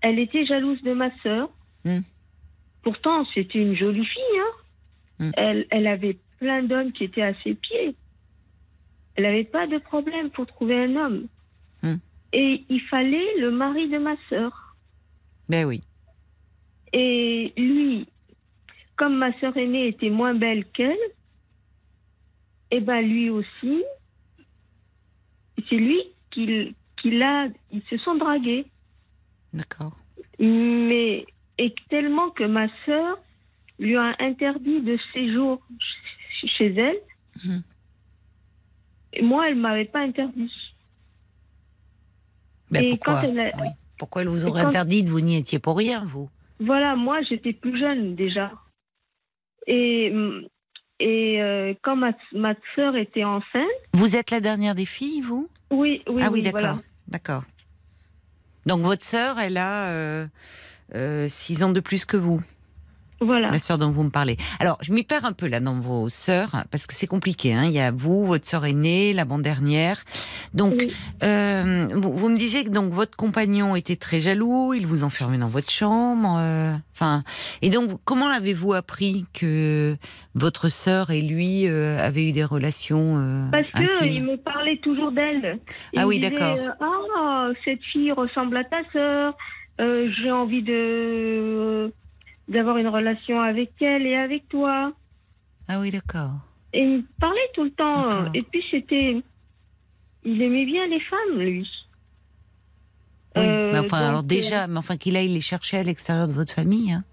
[0.03, 1.51] elle était jalouse de ma sœur.
[2.83, 4.39] Pourtant, c'était une jolie fille.
[4.39, 4.53] Hein.
[5.19, 5.31] Hmm.
[5.37, 7.95] Elle, elle avait plein d'hommes qui étaient à ses pieds.
[9.15, 11.27] Elle n'avait pas de problème pour trouver un homme.
[11.83, 11.97] Hmm.
[12.33, 14.77] Et il fallait le mari de ma sœur.
[15.49, 15.83] Ben oui.
[16.93, 18.07] Et lui,
[18.97, 20.97] comme ma sœur aînée était moins belle qu'elle,
[22.71, 23.83] et ben lui aussi,
[25.69, 26.01] c'est lui
[26.31, 28.67] qui, qui l'a, ils se sont dragués.
[29.53, 29.97] D'accord.
[30.39, 31.27] Mais
[31.63, 33.19] et tellement que ma sœur
[33.79, 35.61] lui a interdit de séjour
[36.41, 37.01] ch- chez elle.
[37.45, 37.63] Mhm.
[39.13, 40.53] Et moi, elle m'avait pas interdit.
[42.71, 43.69] Ben, Et pourquoi elle a- Oui.
[43.99, 46.31] Pourquoi elle vous aurait quand- interdit vous n'y étiez pour rien, vous
[46.61, 48.53] Voilà, moi, j'étais plus jeune déjà.
[49.67, 50.13] Et,
[51.01, 55.49] et euh, quand ma, ma sœur était enceinte, Vous êtes la dernière des filles, vous?
[55.71, 56.61] Oui, oui, Ah oui, oui, d'accord.
[56.61, 56.79] voilà.
[57.09, 57.45] D'accord.
[58.67, 60.27] Donc votre sœur, elle a euh,
[61.29, 62.41] six ans de plus que vous,
[63.21, 63.51] Voilà.
[63.51, 64.37] la sœur dont vous me parlez.
[64.61, 67.53] Alors, je m'y perds un peu là dans vos sœurs, parce que c'est compliqué.
[67.53, 67.65] Hein.
[67.65, 70.03] Il y a vous, votre sœur aînée, l'avant-dernière.
[70.55, 70.93] Donc, Oui.
[71.23, 75.39] euh, vous, vous me disiez que donc votre compagnon était très jaloux, il vous enfermait
[75.39, 76.37] dans votre chambre.
[76.41, 77.23] euh, Enfin,
[77.63, 79.97] et donc, comment avez-vous appris que
[80.35, 84.79] votre sœur et lui euh, avaient eu des relations euh, Parce que il me parlait
[84.83, 85.61] toujours d'elle.
[85.97, 86.57] Ah oui, d'accord.
[86.59, 89.35] euh, Ah, cette fille ressemble à ta sœur.
[89.81, 91.93] Euh, J'ai envie de
[92.49, 94.93] d'avoir une relation avec elle et avec toi.
[95.69, 96.33] Ah oui, d'accord.
[96.73, 98.33] Et il me parlait tout le temps.
[98.35, 99.23] Et puis c'était,
[100.25, 101.69] il aimait bien les femmes, lui.
[103.37, 106.33] Oui, Euh, mais enfin, alors déjà, mais enfin qu'il aille les chercher à l'extérieur de
[106.33, 106.93] votre famille.
[106.93, 107.05] Hein.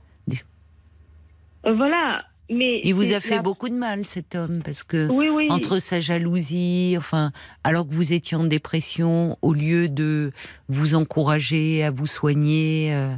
[1.66, 2.24] euh, voilà.
[2.50, 5.48] Mais Il vous a fait la- beaucoup de mal, cet homme, parce que Oui, oui.
[5.50, 7.32] entre sa jalousie, enfin,
[7.66, 10.32] alors que vous étiez en dépression, au lieu de
[10.70, 13.14] vous encourager à vous soigner, euh,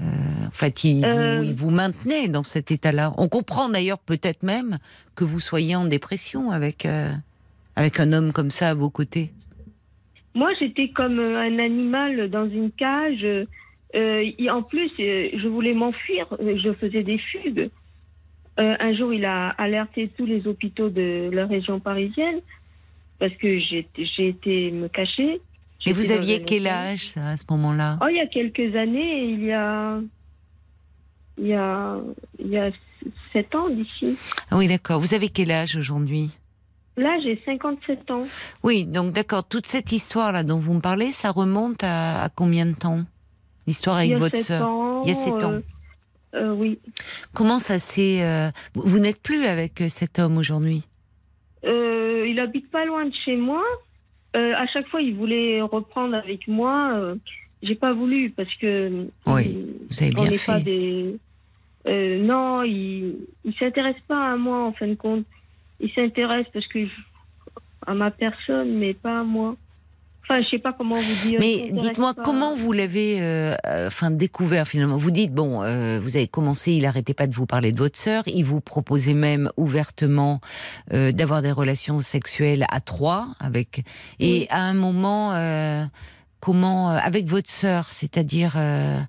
[0.00, 0.04] euh,
[0.48, 1.36] en fait, il, Euh.
[1.38, 3.12] vous, il vous maintenait dans cet état-là.
[3.16, 4.78] On comprend d'ailleurs peut-être même
[5.14, 7.12] que vous soyez en dépression avec euh,
[7.76, 9.30] avec un homme comme ça à vos côtés.
[10.34, 13.24] Moi, j'étais comme euh, un animal dans une cage.
[13.94, 16.26] Euh, il- en plus, euh, je voulais m'enfuir.
[16.40, 17.70] euh, Je faisais des fugues.
[18.60, 22.40] Euh, un jour, il a alerté tous les hôpitaux de la région parisienne
[23.18, 25.40] parce que j'ai j'ai été me cacher.
[25.86, 27.98] Et vous aviez quel âge ça, à ce moment-là?
[28.02, 29.98] Oh, il y a quelques années, il y a,
[31.38, 31.96] il y a,
[32.38, 32.70] il y a
[33.32, 34.16] sept ans d'ici.
[34.50, 35.00] Ah Oui, d'accord.
[35.00, 36.30] Vous avez quel âge aujourd'hui?
[36.96, 38.24] Là, j'ai 57 ans.
[38.62, 42.66] Oui, donc d'accord, toute cette histoire-là dont vous me parlez, ça remonte à, à combien
[42.66, 43.00] de temps?
[43.66, 44.68] L'histoire avec votre sœur?
[45.04, 45.52] Il y a sept ans.
[45.52, 45.60] euh,
[46.34, 46.78] euh, oui.
[47.34, 48.22] Comment ça s'est...
[48.22, 50.82] euh, Vous, n'êtes plus avec euh, cet homme aujourd'hui?
[51.64, 53.62] Euh, il habite pas loin de chez moi.
[54.34, 57.14] À chaque fois, il voulait reprendre avec moi.
[57.62, 59.06] J'ai pas voulu parce que.
[59.26, 60.46] Oui, vous avez bien fait.
[60.46, 61.18] pas des.
[61.86, 65.26] Non, il, il s'intéresse pas à moi en fin de compte.
[65.80, 66.90] Il s'intéresse parce que je-
[67.86, 69.54] à ma personne, mais pas à moi.
[70.24, 71.40] Enfin, je sais pas comment vous dire.
[71.40, 72.22] Mais dites-moi, pas.
[72.22, 74.96] comment vous l'avez euh, euh, enfin, découvert finalement?
[74.96, 77.98] Vous dites, bon, euh, vous avez commencé, il arrêtait pas de vous parler de votre
[77.98, 80.40] sœur, il vous proposait même ouvertement
[80.92, 83.82] euh, d'avoir des relations sexuelles à trois, avec...
[84.20, 84.46] Et Oui.
[84.50, 85.84] à un moment, euh,
[86.40, 86.92] comment...
[86.92, 89.00] euh, avec votre sœur, c'est-à-dire, euh,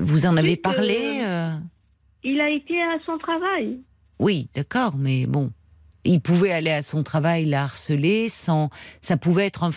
[0.00, 1.50] vous en avez parlé euh?
[2.24, 3.78] Il a été à son travail.
[4.18, 5.52] Oui, d'accord, mais bon.
[6.04, 8.70] Il pouvait aller à son travail, la harceler, sans.
[9.00, 9.70] Ça pouvait être un.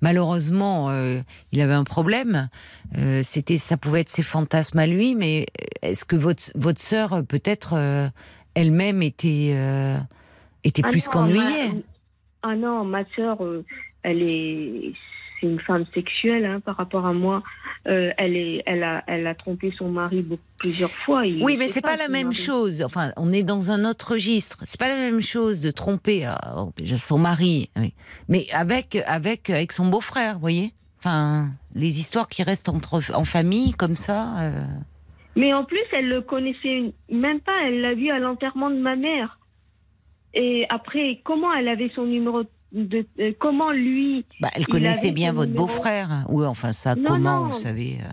[0.00, 1.20] Malheureusement, euh,
[1.52, 2.48] il avait un problème.
[2.96, 5.46] Euh, C'était, ça pouvait être ses fantasmes à lui, mais
[5.82, 8.08] est-ce que votre votre sœur, peut-être, euh,
[8.54, 9.54] elle-même était
[10.64, 11.80] était Ah plus qu'ennuyée ma-
[12.42, 13.38] Ah non, ma sœur,
[14.02, 14.92] elle est,
[15.40, 17.42] c'est une femme sexuelle hein, par rapport à moi.
[17.86, 21.24] Euh, elle est, elle a, elle a trompé son mari beaucoup- plusieurs fois.
[21.26, 22.36] Il Oui, mais c'est pas la son même mari.
[22.36, 22.82] chose.
[22.84, 24.58] Enfin, on est dans un autre registre.
[24.64, 26.34] C'est pas la même chose de tromper euh,
[26.96, 27.94] son mari, oui.
[28.28, 30.72] mais avec avec avec son beau-frère, vous voyez?
[30.98, 34.36] Enfin, les histoires qui restent entre en famille comme ça.
[34.40, 34.64] euh,
[35.36, 37.52] Mais en plus, elle le connaissait même pas.
[37.66, 39.38] Elle l'a vu à l'enterrement de ma mère.
[40.34, 45.32] Et après, comment elle avait son numéro de, euh, comment lui, bah, elle connaissait bien
[45.32, 46.10] votre beau-frère.
[46.10, 46.24] hein.
[46.28, 47.46] Oui, enfin ça, Non, comment, non.
[47.48, 47.98] vous savez.
[48.02, 48.08] euh.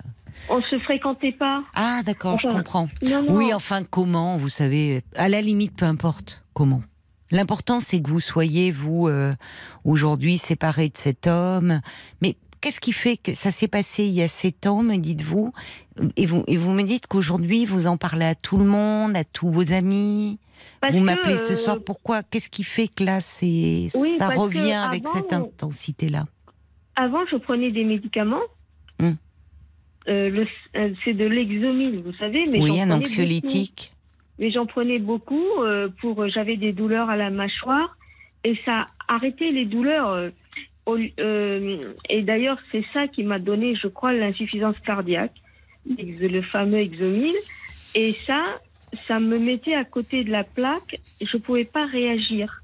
[0.50, 1.60] on se fréquentait pas.
[1.76, 2.88] Ah, d'accord, je comprends.
[3.04, 3.34] Non, non.
[3.36, 6.82] Oui, enfin, comment, vous savez, à la limite, peu importe comment.
[7.32, 9.34] L'important, c'est que vous soyez, vous, euh,
[9.84, 11.82] aujourd'hui, séparés de cet homme.
[12.22, 15.52] Mais qu'est-ce qui fait que ça s'est passé il y a sept ans, me dites-vous?
[16.18, 19.24] Et vous, et vous me dites qu'aujourd'hui, vous en parlez à tout le monde, à
[19.24, 20.40] tous vos amis?
[20.82, 22.24] Parce Vous m'appelez ce euh, soir, pourquoi?
[22.24, 26.26] Qu'est-ce qui fait que là, Oui, ça revient avec cette intensité-là?
[26.96, 28.42] Avant, je prenais des médicaments.
[29.00, 29.18] Hum.
[30.08, 30.46] Euh,
[30.76, 32.46] euh, c'est de l'exomil, vous savez.
[32.52, 33.92] Mais Oui, un anxiolytique.
[33.92, 34.40] beaucoup.
[34.40, 36.22] Mais j'en prenais beaucoup euh, pour.
[36.22, 37.98] euh, J'avais des douleurs à la mâchoire
[38.44, 40.10] et ça arrêtait les douleurs.
[40.10, 40.30] euh,
[40.86, 45.34] au- euh, et d'ailleurs, c'est ça qui m'a donné, je crois, l'insuffisance cardiaque,
[45.98, 47.34] le fameux exomil.
[47.96, 48.60] Et ça,
[49.08, 51.00] ça me mettait à côté de la plaque.
[51.20, 52.62] Et je pouvais pas réagir.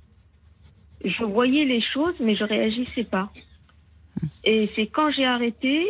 [1.04, 3.32] Je voyais les choses, mais je réagissais pas.
[4.44, 5.86] Et c'est quand j'ai arrêté,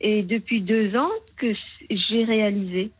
[0.00, 1.52] et depuis deux ans, que
[1.90, 2.90] j'ai réalisé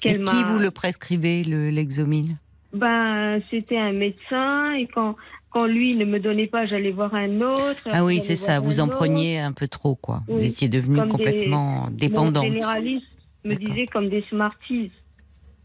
[0.00, 2.36] qui vous le prescrivait, le- l'exomile
[2.74, 5.16] Ben, c'était un médecin, et quand,
[5.50, 7.80] quand lui ne me donnait pas, j'allais voir un autre.
[7.86, 8.96] Ah oui, c'est ça, vous en autre.
[8.96, 10.22] preniez un peu trop, quoi.
[10.28, 12.44] Vous étiez devenue comme des- complètement Mon dépendante.
[12.44, 13.06] généraliste
[13.44, 14.90] me disait comme des Smarties.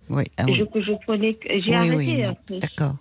[0.09, 0.57] Oui, ah oui.
[0.75, 2.23] je, prenais, j'ai Oui, arrêté.
[2.49, 2.59] oui.
[2.59, 2.95] D'accord.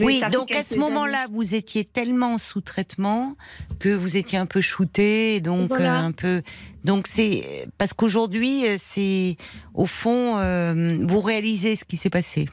[0.00, 3.36] Oui, donc à ce moment-là, vous étiez tellement sous traitement
[3.78, 6.02] que vous étiez un peu shooté, donc Voilà.
[6.02, 6.42] euh, un peu.
[6.84, 9.36] Donc c'est parce qu'aujourd'hui, euh, c'est
[9.74, 12.48] au fond, euh, vous réalisez ce qui s'est passé.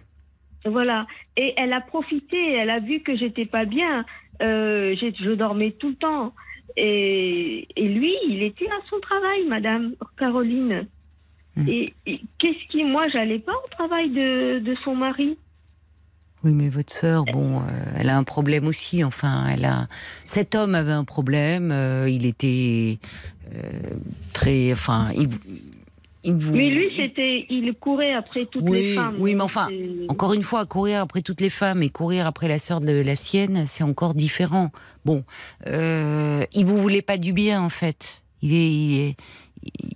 [0.66, 1.08] Voilà.
[1.36, 4.06] Et elle a profité, elle a vu que j'étais pas bien.
[4.42, 6.34] Euh, je dormais tout le temps.
[6.78, 10.88] Et, et lui, il était à son travail, Madame Caroline.
[11.60, 11.68] Hmm.
[11.68, 15.38] Et, et qu'est-ce qui, moi, j'allais pas au travail de, de son mari?
[16.44, 17.64] Oui, mais votre sœur, bon, euh,
[17.98, 19.04] elle a un problème aussi.
[19.04, 19.88] Enfin, elle a.
[20.26, 21.70] Cet homme avait un problème.
[21.74, 22.98] euh, il était
[23.54, 23.60] euh,
[24.32, 24.72] très.
[24.72, 25.28] Enfin, il,
[26.24, 26.56] il vous.
[26.56, 29.16] Mais lui, c'était, il courait après toutes Oui, les femmes.
[29.20, 29.68] oui, mais enfin,
[30.08, 33.16] Encore une fois, courir après toutes les femmes et courir après la sœur de la
[33.18, 34.72] sienne, c'est encore différent.
[35.04, 35.26] Bon,
[35.68, 38.22] euh, il vous voulait pas du bien en fait.
[38.42, 39.16] Il, est, il, est-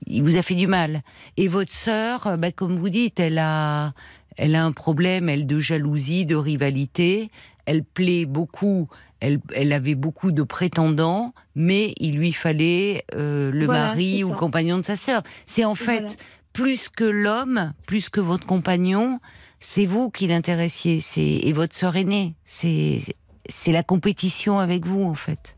[0.08, 1.02] il vous a fait du mal.
[1.38, 3.94] Et votre sœur, bah, comme vous dites, elle a,
[4.38, 7.30] elle a un problème, elle de jalousie, de rivalité.
[7.66, 8.90] Elle plaît beaucoup.
[9.20, 14.32] Elle, elle avait beaucoup de prétendants, mais il lui fallait euh, le Voilà, mari ou
[14.32, 15.24] le compagnon de sa sœur.
[15.46, 16.16] C'est en fait Voilà.
[16.52, 19.22] plus que l'homme, plus que votre compagnon,
[19.62, 22.36] c'est vous qui l'intéressiez, c'est et votre sœur aînée.
[22.44, 23.00] C'est
[23.48, 25.56] c'est la compétition avec vous en fait.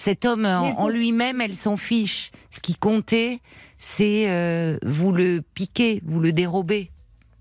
[0.00, 2.30] Cet homme en, lui-même, elle s'en fiche.
[2.48, 3.40] Ce qui comptait,
[3.76, 6.90] c'est euh, vous le piquer, vous le dérober.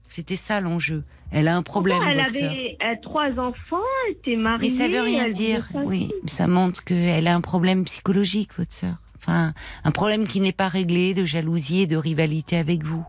[0.04, 1.06] C'était ça l'enjeu.
[1.32, 4.70] Elle a un problème, Pourtant, elle votre avait trois enfants, elle était mariée.
[4.70, 5.70] Mais ça veut rien elle dire.
[5.86, 8.96] Oui, ça montre qu'elle a un problème psychologique, votre sœur.
[9.16, 9.54] Enfin,
[9.86, 13.06] un problème qui n'est pas réglé de jalousie et de rivalité avec vous.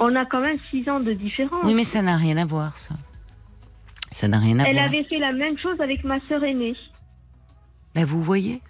[0.00, 1.62] On a quand même six ans de différence.
[1.62, 2.96] Oui, mais ça n'a rien à voir, ça.
[4.10, 4.86] Ça n'a rien à Elle voir.
[4.86, 6.74] avait fait la même chose avec ma sœur aînée.
[7.94, 8.62] Bah, vous voyez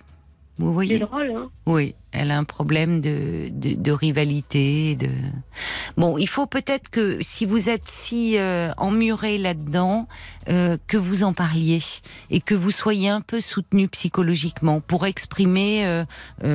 [0.61, 4.97] Vous C'est voyez drôle, hein Oui, elle a un problème de, de, de rivalité.
[4.97, 5.09] De...
[5.97, 10.07] Bon, il faut peut-être que si vous êtes si euh, emmuré là-dedans,
[10.49, 11.83] euh, que vous en parliez
[12.31, 16.05] et que vous soyez un peu soutenu psychologiquement pour exprimer euh,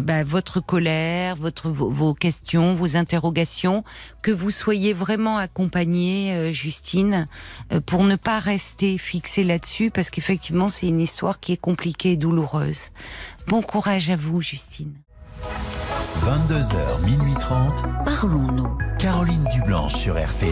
[0.01, 3.83] bah, votre colère, votre, vos, vos questions, vos interrogations,
[4.21, 7.27] que vous soyez vraiment accompagnée, euh, Justine,
[7.85, 12.17] pour ne pas rester fixé là-dessus, parce qu'effectivement, c'est une histoire qui est compliquée et
[12.17, 12.89] douloureuse.
[13.47, 14.95] Bon courage à vous, Justine.
[16.23, 17.83] 22h, minuit 30.
[18.03, 18.77] Parlons-nous.
[18.97, 20.49] Caroline Dublanche sur RTL.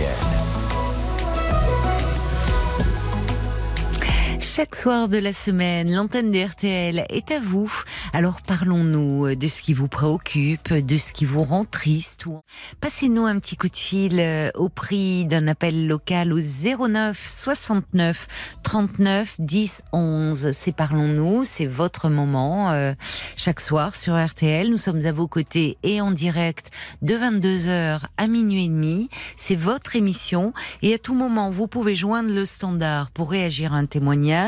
[4.56, 7.74] Chaque soir de la semaine, l'antenne de RTL est à vous.
[8.14, 12.28] Alors parlons-nous de ce qui vous préoccupe, de ce qui vous rend triste.
[12.28, 12.40] ou-
[12.80, 18.28] Passez-nous un petit coup de fil euh, au prix d'un appel local au 09 69
[18.62, 20.52] 39 10 11.
[20.52, 22.72] C'est Parlons-nous, c'est votre moment.
[22.74, 22.94] euh,
[23.36, 26.70] chaque soir sur RTL, nous sommes à vos côtés et en direct
[27.02, 29.10] de 22h à minuit et demi.
[29.36, 33.78] C'est votre émission et à tout moment, vous pouvez joindre le standard pour réagir à
[33.78, 34.43] un témoignage,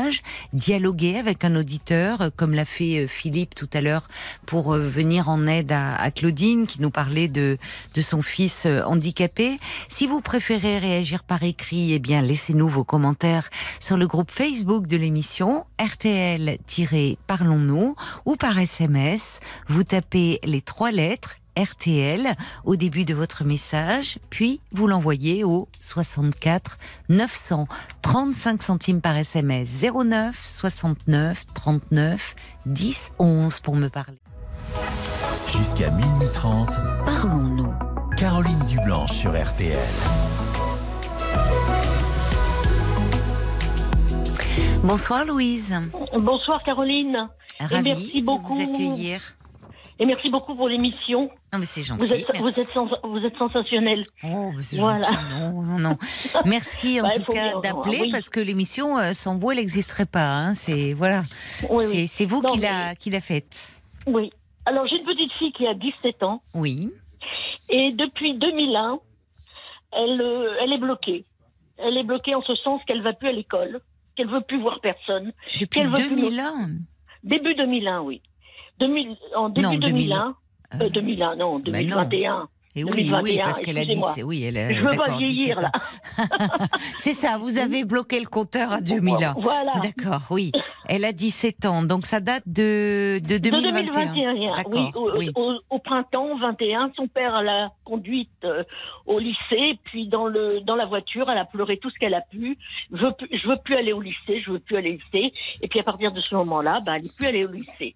[0.52, 4.08] dialoguer avec un auditeur, euh, comme l'a fait euh, Philippe tout à l'heure
[4.46, 7.58] pour euh, venir en aide à, Claudine qui nous parlait de,
[7.94, 9.58] de son fils handicapé.
[9.88, 14.86] Si vous préférez réagir par écrit, eh bien, laissez-nous vos commentaires sur le groupe Facebook
[14.86, 19.40] de l'émission RTL-Parlons-nous ou par SMS.
[19.68, 22.34] Vous tapez les trois lettres RTL
[22.64, 26.78] au début de votre message, puis vous l'envoyez au 64
[27.08, 27.66] 900
[28.02, 32.34] 35 centimes par SMS 09 69 39
[32.66, 34.18] 10 11 pour me parler.
[35.56, 36.68] Jusqu'à minuit 30.
[37.06, 37.74] Parlons-nous.
[38.16, 39.76] Caroline Dublanche sur RTL.
[44.82, 45.74] Bonsoir Louise.
[46.18, 47.28] Bonsoir Caroline
[47.58, 48.54] Ravie merci de beaucoup.
[48.54, 49.35] vous accueillir.
[49.98, 51.30] Et merci beaucoup pour l'émission.
[51.52, 52.04] Non mais c'est gentil.
[52.04, 54.04] Vous êtes, vous, êtes sens- vous êtes sensationnel.
[54.24, 55.06] Oh, mais c'est Voilà.
[55.10, 55.24] gentil.
[55.34, 55.98] Non, non, non.
[56.44, 58.10] Merci en Bah, tout cas d'appeler oui.
[58.10, 60.28] parce que l'émission euh, sans vous elle n'existerait pas.
[60.28, 60.54] Hein.
[60.54, 61.22] C'est voilà.
[61.70, 62.08] Oui, c'est oui.
[62.08, 63.70] c'est vous Non, qui l'a qui l'a faite.
[64.06, 64.30] oui.
[64.68, 66.90] Alors j'ai une petite fille qui a 17 ans Oui.
[67.68, 68.98] et depuis 2001,
[69.92, 71.24] elle, euh, elle est bloquée.
[71.78, 73.80] Elle est bloquée en ce sens qu'elle va plus à l'école,
[74.16, 75.32] qu'elle veut plus voir personne.
[75.54, 76.70] Depuis Qu'elle veut plus 2001.
[77.22, 78.22] Début 2001, oui.
[78.80, 80.34] 2000, en début Non, 2001.
[80.80, 81.58] Euh, 2001, non, Bah non.
[81.60, 82.48] 2021.
[82.78, 85.56] Et oui, oui, 2021, parce qu'elle a dit, oui, elle a- Je veux pas vieillir
[85.56, 85.72] 17 là.
[86.98, 89.34] c'est ça, vous avez bloqué le compteur à 2000 ans.
[89.40, 89.72] Voilà.
[89.82, 90.52] D'accord, oui.
[90.86, 94.12] Elle a 17 ans, donc ça date de, de De 2021.
[94.12, 95.30] 2021, oui, au, oui.
[95.36, 98.62] au- au printemps 21, son père l'a conduite euh,
[99.06, 102.20] au lycée, puis dans le dans la voiture, elle a pleuré tout ce qu'elle a
[102.20, 102.58] pu.
[102.92, 105.32] Je veux, je veux plus aller au lycée, je veux plus aller au lycée.
[105.62, 107.94] Et puis à partir de ce moment-là, bah, elle n'est plus allée au lycée.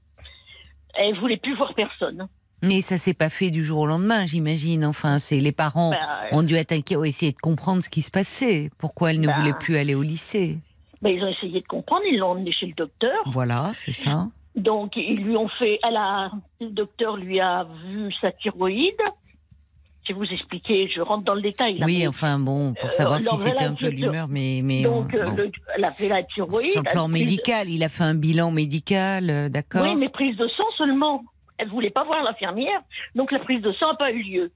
[0.94, 2.28] Elle voulait plus voir personne.
[2.62, 4.84] Mais ça s'est pas fait du jour au lendemain, j'imagine.
[4.84, 5.98] Enfin, c'est les parents Bah,
[6.32, 8.70] ont dû être inquiets, ont essayé de comprendre ce qui se passait.
[8.78, 9.32] Pourquoi elle ne Bah.
[9.38, 10.58] voulait plus aller au lycée
[11.02, 13.14] bah, ils ont essayé de comprendre, ils l'ont emmenée chez le docteur.
[13.24, 14.28] Voilà, c'est ça.
[14.54, 16.30] Donc ils lui ont fait, elle a,
[16.60, 19.00] le docteur lui a vu sa thyroïde.
[20.08, 21.78] Je vais vous expliquer, je rentre dans le détail.
[21.78, 24.60] là, Oui, mais- enfin bon, pour Euh, savoir si alors, c'était un peu l'humeur, mais
[24.64, 25.36] mais Donc, euh, euh, bon.
[25.36, 29.94] le- la sur le plan médical, il a fait un bilan médical, euh, d'accord Oui,
[29.96, 31.22] mais prise de sang seulement.
[31.58, 32.80] Elle voulait pas voir l'infirmière,
[33.14, 34.52] donc la prise de sang n'a pas eu lieu.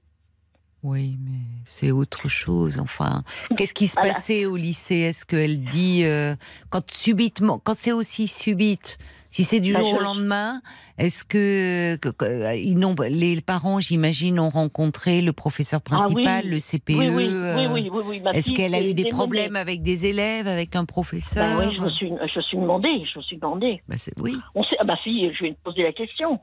[0.81, 2.79] Oui, mais c'est autre chose.
[2.79, 3.23] Enfin,
[3.57, 4.13] qu'est-ce qui se Voilà.
[4.13, 4.97] passait au lycée?
[4.97, 6.35] Est-ce qu'elle dit euh,
[6.69, 8.97] quand subitement, quand c'est aussi subite,
[9.35, 10.61] si c'est du Bah, jour au lendemain,
[10.97, 12.79] est-ce que, que- que- euh, ils
[13.09, 16.49] les parents, j'imagine, ont rencontré le professeur principal, Ah oui.
[16.51, 19.57] le CPE oui, oui, euh, oui, oui, oui, oui, Est-ce qu'elle a eu des problèmes
[19.57, 21.59] avec des élèves, avec un professeur?
[21.59, 23.81] Ben oui, je me suis, je suis demandé, je me suis demandé.
[23.89, 26.39] Bah, oui, On sait, ah, ma fille, je vais te poser la question.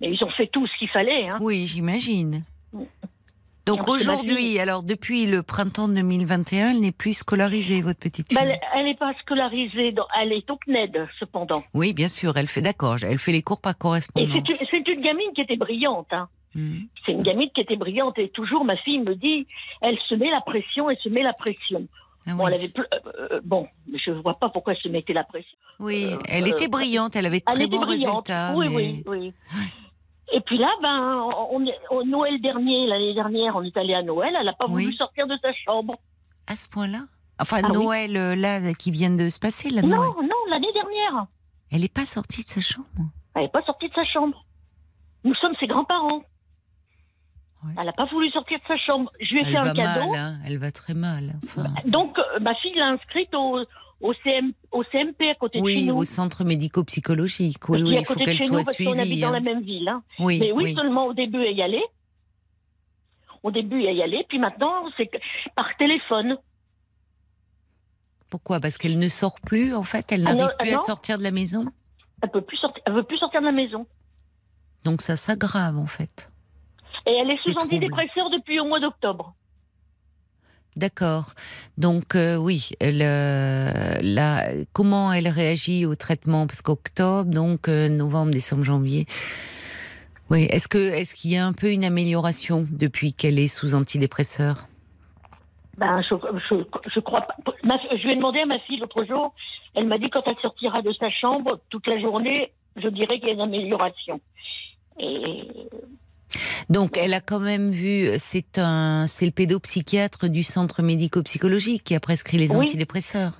[0.00, 1.26] Mais ils ont fait tout ce qu'il fallait.
[1.32, 1.38] Hein.
[1.40, 2.42] oui, j'imagine.
[3.66, 8.36] Donc aujourd'hui, fille- alors depuis le printemps 2021, elle n'est plus scolarisée, votre petite fille.
[8.36, 11.62] Ben, elle n'est pas scolarisée, dans- elle est au CNED cependant.
[11.74, 14.30] Oui, bien sûr, elle fait d'accord, elle fait les cours par correspondance.
[14.32, 16.08] c'est une, c'est une gamine qui était brillante.
[16.12, 16.28] Hein.
[16.54, 16.80] Hmm.
[17.06, 19.46] C'est une gamine qui était brillante et toujours ma fille me dit,
[19.80, 21.86] elle se met la pression, elle se met la pression.
[22.26, 22.52] Ah Bon, oui.
[22.54, 25.56] elle avait ple- euh, euh, bon, je vois pas pourquoi elle se mettait la pression.
[25.80, 28.28] Oui, euh, elle était brillante, elle avait de Elle très bons brillante.
[28.28, 28.52] résultats.
[28.54, 29.32] oui, mais- oui, oui.
[30.32, 34.02] Et puis là, ben, on est, au Noël dernier, l'année dernière, on est allé à
[34.02, 34.34] Noël.
[34.38, 34.84] Elle n'a pas Oui.
[34.84, 35.94] voulu sortir de sa chambre.
[36.46, 37.00] À ce point-là?
[37.38, 37.68] Enfin, Ah.
[37.68, 40.10] Noël, euh, là, qui vient de se passer, là, Non, Noël.
[40.28, 41.26] non, l'année dernière.
[41.70, 42.86] Elle n'est pas sortie de sa chambre?
[43.34, 44.44] Elle n'est pas sortie de sa chambre.
[45.24, 46.22] Nous sommes ses grands-parents.
[47.64, 47.74] Ouais.
[47.78, 49.10] Elle n'a pas voulu sortir de sa chambre.
[49.20, 50.10] Je lui ai Elle fait un va cadeau.
[50.10, 51.34] mal, hein, elle va très mal.
[51.44, 53.60] Enfin, Donc, euh, ma fille l'a inscrite au,
[54.02, 55.96] au, CM, au CMP à côté de chez oui, nous.
[55.96, 57.68] au centre médico-psychologique.
[57.68, 59.20] Oui, est oui, à il faut côté de qu'elle soit parce qu'on habite suivie.
[59.22, 59.32] dans hein.
[59.32, 59.88] la même ville.
[59.88, 60.02] hein.
[60.18, 60.74] Oui, Mais oui, oui.
[60.74, 61.84] seulement au début, elle y allait.
[63.42, 64.24] Au début, elle y allait.
[64.28, 65.10] Puis maintenant, c'est
[65.56, 66.36] par téléphone.
[68.30, 68.60] Pourquoi?
[68.60, 71.30] Parce qu'elle ne sort plus, en fait, elle Ah n'arrive plus à sortir de la
[71.30, 71.66] maison?
[72.22, 72.82] Elle peut plus sortir.
[72.86, 73.86] Elle veut plus sortir de la maison.
[74.84, 76.30] Donc ça s'aggrave, en fait.
[77.06, 79.34] Et elle est C'est sous antidépresseur depuis au mois d'octobre.
[80.76, 81.32] D'accord.
[81.76, 86.46] Donc euh, oui, elle, euh, comment elle réagit au traitement?
[86.46, 89.06] Parce qu'octobre, donc euh, novembre, décembre, janvier.
[90.30, 90.44] Oui.
[90.44, 94.66] Est-ce est-ce qu'il y a un peu une amélioration depuis qu'elle est sous antidépresseur?
[95.76, 96.14] Ben, je,
[96.48, 96.64] je,
[96.94, 97.34] je crois pas.
[97.44, 99.34] Je lui ai demandé à ma fille l'autre jour.
[99.74, 103.28] Elle m'a dit quand elle sortira de sa chambre toute la journée, je dirais qu'il
[103.28, 104.20] y a une amélioration.
[104.98, 105.48] Et
[106.70, 108.08] Donc elle a quand même vu.
[108.18, 112.66] C'est un, c'est le pédopsychiatre du centre médico-psychologique qui a prescrit les Oui.
[112.68, 113.32] antidépresseurs.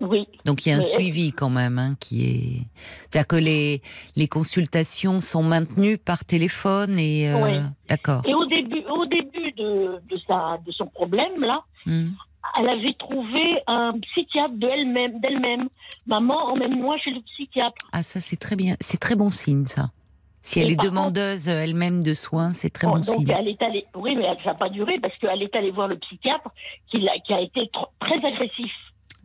[0.00, 2.62] oui, Donc il y a un Mais- suivi quand même hein, qui est.
[3.10, 3.80] C'est-à-dire que les
[4.16, 7.30] les consultations sont maintenues par téléphone et.
[7.30, 7.58] euh, Oui.
[7.88, 8.22] D'accord.
[8.26, 12.12] Et au début, au début de, de, sa, de son problème, là, Hmm.
[12.58, 15.68] elle avait trouvé un psychiatre de elle-même, d'elle-même.
[16.06, 17.76] Maman, emmène-moi chez le psychiatre.
[17.92, 18.74] Ah, ça, c'est très bien.
[18.80, 19.90] C'est très bon signe, ça.
[20.44, 23.30] Si elle est demandeuse euh, elle-même de soins, c'est très Bon, bon donc signe.
[23.30, 25.98] elle est allée, oui, mais ça n'a pas duré parce qu'elle est allée voir le
[25.98, 26.50] psychiatre
[26.90, 28.70] qui, a été tr- très agressif.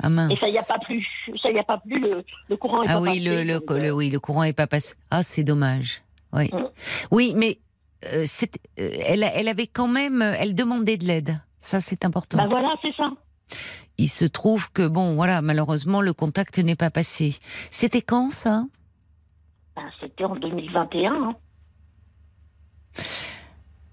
[0.01, 0.31] Ah mince.
[0.31, 1.05] Et ça y a pas plu.
[1.41, 1.99] Ça y a pas plu.
[1.99, 4.19] Le, le courant est ah pas oui, passé, le, le, donc, euh, le- oui, le
[4.21, 4.93] courant est pas passé.
[5.11, 6.01] Ah, c'est dommage.
[6.31, 6.57] Oui, Mm.
[7.11, 7.59] oui, mais
[8.13, 8.25] euh,
[8.79, 11.41] euh, elle, elle avait quand même, elle demandait de l'aide.
[11.59, 12.37] Ça, c'est important.
[12.37, 13.11] Bah voilà, c'est ça.
[13.97, 17.35] Il se trouve que bon, voilà, malheureusement, le contact n'est pas passé.
[17.71, 18.63] C'était quand ça?
[19.79, 21.11] Ben, C'était en 2021.
[21.13, 21.35] hein.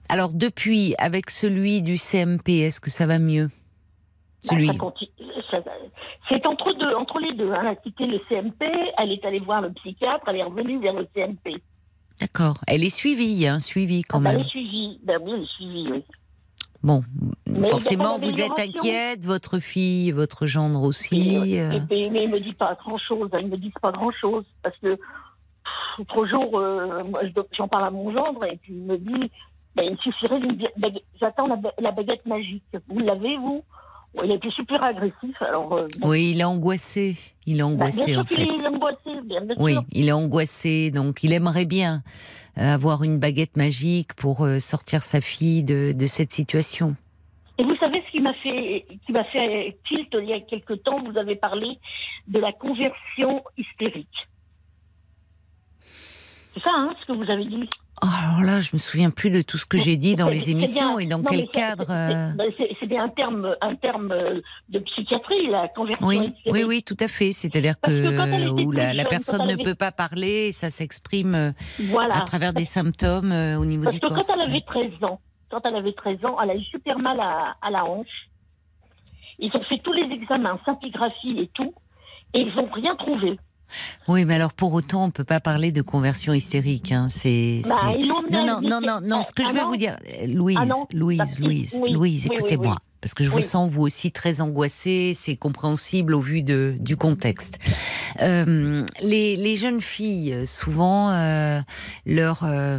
[0.08, 3.46] Alors depuis, avec celui du CMP, est-ce que ça va mieux?
[3.46, 4.66] Ben, Celui.
[6.28, 7.52] C'est entre deux, entre les deux.
[7.52, 7.58] hein.
[7.62, 8.64] Elle a quitté le CMP,
[8.98, 11.62] elle est allée voir le psychiatre, elle est revenue vers le CMP.
[12.20, 12.56] D'accord.
[12.66, 14.40] Elle est suivie, il y a un suivi quand Ah, ben, même.
[14.40, 15.00] Elle est suivie.
[15.04, 16.04] Ben oui, elle est suivie, oui.
[16.82, 17.02] Bon,
[17.62, 21.36] a forcément, vous êtes inquiète, votre fille, votre gendre aussi.
[21.54, 23.28] Et, euh, et- et- mais ils me disent pas grand chose.
[23.40, 24.96] Ils me disent pas grand chose parce que
[25.98, 27.02] l'autre jour, euh,
[27.56, 29.30] j'en parle à mon gendre et puis il me dit,
[29.74, 31.04] ben, il suffirait d'une baguette.
[31.20, 32.64] J'attends la, ba- la baguette magique.
[32.88, 33.62] Vous l'avez vous?
[34.24, 35.36] Il a été super agressif.
[35.42, 36.08] Alors, euh, bon.
[36.08, 37.16] Oui, il est angoissé.
[37.44, 38.62] Il est Bah, angoissé, bien sûr en qu'il fait.
[38.64, 39.10] est angoissé.
[39.24, 39.82] bien, bien Oui, sûr.
[39.92, 42.02] il est angoissé, donc il aimerait bien
[42.56, 46.96] euh, avoir une baguette magique pour euh, sortir sa fille de, de cette situation.
[47.58, 50.72] Et vous savez ce qui m'a fait, qui m'a fait tilt il y a quelque
[50.74, 51.78] temps, vous avez parlé
[52.28, 54.28] de la conversion hystérique.
[56.56, 57.68] C'est ça, hein, ce que vous avez dit.
[58.02, 60.50] Oh, alors là, je me souviens plus de tout ce que j'ai dit dans les
[60.50, 60.98] émissions bien.
[61.00, 61.84] et dans Non, quel cadre.
[61.86, 61.92] c'est-
[62.94, 64.40] euh, un terme, un terme euh,
[64.70, 67.32] de psychiatrie, la conversion Oui, oui, oui, tout à fait.
[67.32, 71.52] C'est-à-dire que où la, personne ne avait- peut pas parler, et ça s'exprime euh,
[71.90, 72.16] Voilà.
[72.16, 74.16] à travers des symptômes au niveau Parce du que corps.
[74.26, 77.20] quand elle avait 13 ans, quand elle avait 13 ans, elle a eu super mal
[77.20, 78.28] à, à la hanche.
[79.38, 81.74] Ils ont fait tous les examens, scintigraphie et tout,
[82.32, 83.38] et ils n'ont rien trouvé.
[84.08, 86.92] Oui, mais alors pour autant, on peut pas parler de conversion hystérique.
[86.92, 87.08] Hein.
[87.10, 89.22] C'est, Bah, non, non, non, non, non.
[89.22, 91.92] Ce que Ah je veux non vous dire, euh, Louise, Ah Louise, Parce Louise, oui,
[91.92, 92.86] Louise, oui, oui, écoutez-moi, oui.
[93.00, 95.16] parce que je vous sens vous aussi très angoissée.
[95.18, 97.58] C'est compréhensible au vu de du contexte.
[98.22, 101.60] Euh, les, les jeunes filles, souvent, euh,
[102.06, 102.78] leur euh,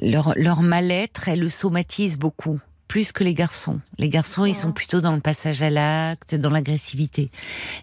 [0.00, 2.60] leur leur mal-être, elles le somatisent beaucoup.
[2.88, 3.80] Plus que les garçons.
[3.98, 7.30] Les garçons, ils sont plutôt dans le passage à l'acte, dans l'agressivité.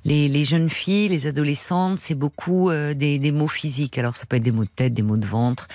[0.03, 3.97] Les, les jeunes filles, les adolescentes, c'est beaucoup euh, des, des mots physiques.
[3.99, 5.67] Alors ça peut être des mots de tête, des mots de ventre.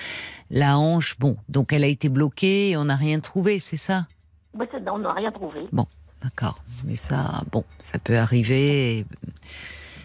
[0.50, 4.06] La hanche, bon, donc elle a été bloquée et on n'a rien trouvé, c'est ça?
[4.52, 5.60] Bah, on n'a rien trouvé.
[6.22, 6.58] D'accord.
[6.84, 8.98] Mais ça, bon, ça peut arriver.
[8.98, 9.06] et-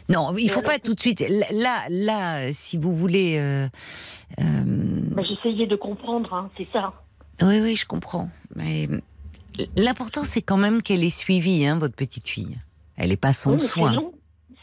[0.07, 1.25] Non, il faut alors- pas tout de suite.
[1.51, 3.37] Là, là, si vous voulez.
[3.39, 3.67] euh,
[4.39, 4.63] euh,
[5.15, 6.93] Bah, J'essayais de comprendre, hein, c'est ça.
[7.41, 8.29] Oui, oui, je comprends.
[8.55, 8.87] Mais
[9.77, 12.57] l'important, c'est quand même qu'elle ait suivi, hein, votre petite fille.
[12.97, 13.93] Elle n'est pas sans Oui, soin.
[13.93, 14.13] long.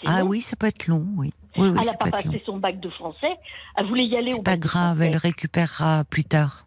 [0.04, 0.28] Ah long.
[0.28, 1.32] oui, ça peut être long, oui.
[1.58, 2.10] Oui, oui, elle n'a pas long.
[2.12, 3.32] passé son bac de français.
[3.76, 6.66] Elle voulait y aller C'est pas grave, elle récupérera plus tard.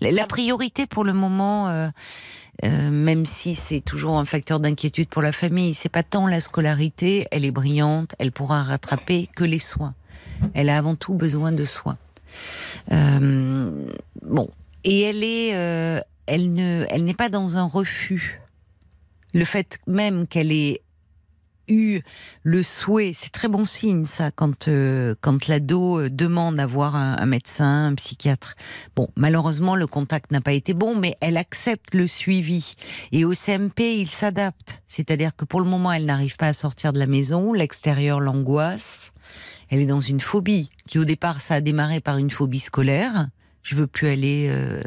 [0.00, 1.88] La, la priorité pour le moment, euh,
[2.64, 6.40] euh, même si c'est toujours un facteur d'inquiétude pour la famille, c'est pas tant la
[6.40, 9.94] scolarité, elle est brillante, elle pourra rattraper que les soins.
[10.54, 11.98] Elle a avant tout besoin de soins.
[12.92, 13.86] Euh,
[14.22, 14.50] bon,
[14.84, 18.40] et elle est, euh, elle ne, elle n'est pas dans un refus.
[19.34, 20.80] Le fait même qu'elle ait
[21.66, 22.00] eu
[22.42, 26.96] le souhait, c'est très bon signe ça, quand euh, quand l'ado euh, demande à voir
[26.96, 28.54] un, un médecin, un psychiatre.
[28.94, 32.74] Bon, malheureusement le contact n'a pas été bon, mais elle accepte le suivi.
[33.12, 34.82] Et au CMP, il s'adapte.
[34.86, 39.12] C'est-à-dire que pour le moment, elle n'arrive pas à sortir de la maison, l'extérieur l'angoisse.
[39.68, 43.28] Elle est dans une phobie qui au départ ça a démarré par une phobie scolaire.
[43.70, 44.80] Je veux plus aller euh,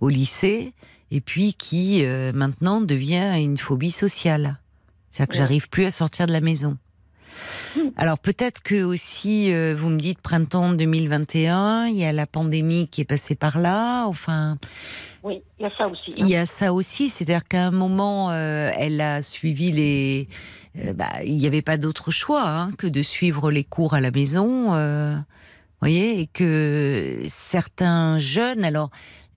[0.00, 0.72] au lycée.
[1.12, 4.58] Et puis qui euh, maintenant devient une phobie sociale.
[5.12, 5.38] C'est-à-dire que Ouais.
[5.44, 6.76] j'arrive plus à sortir de la maison.
[7.96, 12.88] Alors peut-être que aussi, euh, vous me dites printemps 2021, il y a la pandémie
[12.88, 14.06] qui est passée par là.
[14.06, 14.58] Enfin,
[15.22, 16.10] Oui, il y a ça aussi.
[16.10, 16.14] hein.
[16.18, 20.28] il y a ça aussi, c'est-à-dire qu'à un moment, euh, elle a suivi les.
[20.78, 24.00] euh, bah, il n'y avait pas d'autre choix hein, que de suivre les cours à
[24.00, 24.74] la maison.
[25.80, 28.90] Voyez, et que certains jeunes, alors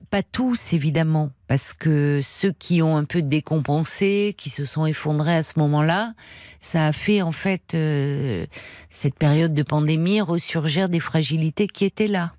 [0.09, 5.35] pas tous évidemment, parce que ceux qui ont un peu décompensé, qui se sont effondrés
[5.35, 6.13] à ce moment-là,
[6.59, 8.45] ça a fait en fait euh,
[8.89, 12.33] cette période de pandémie ressurgir des fragilités qui étaient là.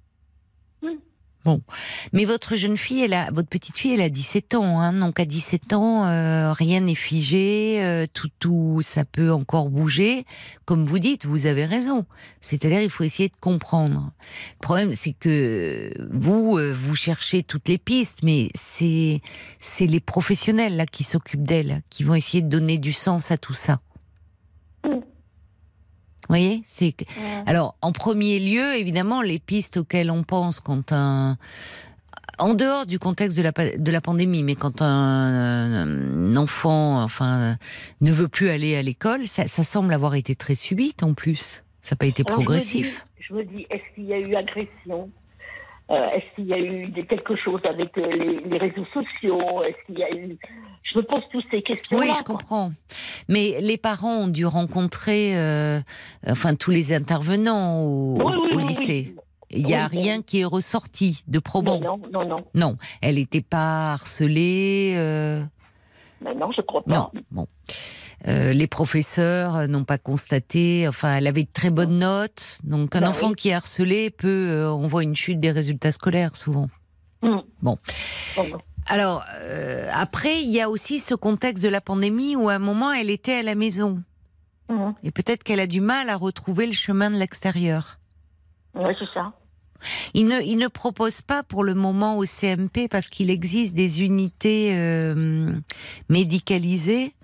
[1.44, 1.62] Bon,
[2.12, 5.18] mais votre jeune fille, elle a, votre petite fille, elle a 17 ans, hein, donc
[5.18, 10.26] à 17 ans, euh, rien n'est figé, euh, tout, tout, ça peut encore bouger.
[10.66, 12.04] Comme vous dites, vous avez raison.
[12.42, 14.12] C'est-à-dire, il faut essayer de comprendre.
[14.60, 19.22] Le problème, c'est que vous, euh, vous cherchez toutes les pistes, mais c'est,
[19.60, 23.38] c'est les professionnels là qui s'occupent d'elle, qui vont essayer de donner du sens à
[23.38, 23.80] tout ça.
[26.30, 27.42] Vous voyez, c'est Ouais.
[27.46, 31.36] alors en premier lieu, évidemment, les pistes auxquelles on pense quand un
[32.38, 34.86] en dehors du contexte de la, de la pandémie, mais quand un,
[36.30, 37.56] un enfant, enfin,
[38.00, 41.64] ne veut plus aller à l'école, ça, ça semble avoir été très subite en plus.
[41.82, 43.04] Ça n'a pas été Alors, progressif.
[43.18, 45.10] Je me dis, est-ce qu'il y a eu agression?
[45.90, 49.62] Euh, Est-ce qu'il y a eu des- quelque chose avec euh, les, les réseaux sociaux?
[49.64, 50.38] Est-ce qu'il y a eu
[50.82, 51.98] Je me pose toutes ces questions.
[51.98, 52.72] Oui, je comprends.
[53.28, 55.80] Mais les parents ont dû rencontrer, euh,
[56.26, 59.14] enfin, tous les intervenants au, Oui, oui, au oui, lycée.
[59.52, 61.80] Il n'y a rien qui est ressorti de probant.
[61.80, 64.94] Non, non, non, non, elle n'était pas harcelée.
[64.96, 65.44] euh,
[66.24, 66.92] Mais non, je crois pas.
[66.92, 67.46] Non, bon.
[68.28, 70.86] Euh, les professeurs n'ont pas constaté.
[70.88, 72.58] Enfin, elle avait de très bonnes notes.
[72.64, 76.36] Donc, un Bah enfant qui est harcelé peut, on voit une chute des résultats scolaires
[76.36, 76.68] souvent.
[77.22, 77.42] Hum.
[77.62, 77.76] Bon.
[78.36, 78.44] Bon.
[78.86, 82.58] Alors, euh, après, il y a aussi ce contexte de la pandémie où à un
[82.58, 84.02] moment, elle était à la maison.
[84.68, 84.94] Hum.
[85.02, 87.98] Et peut-être qu'elle a du mal à retrouver le chemin de l'extérieur.
[88.74, 89.32] Ouais, c'est ça.
[90.14, 94.02] Il ne, il ne propose pas pour le moment au CMP parce qu'il existe des
[94.02, 95.52] unités euh,
[96.08, 97.14] médicalisées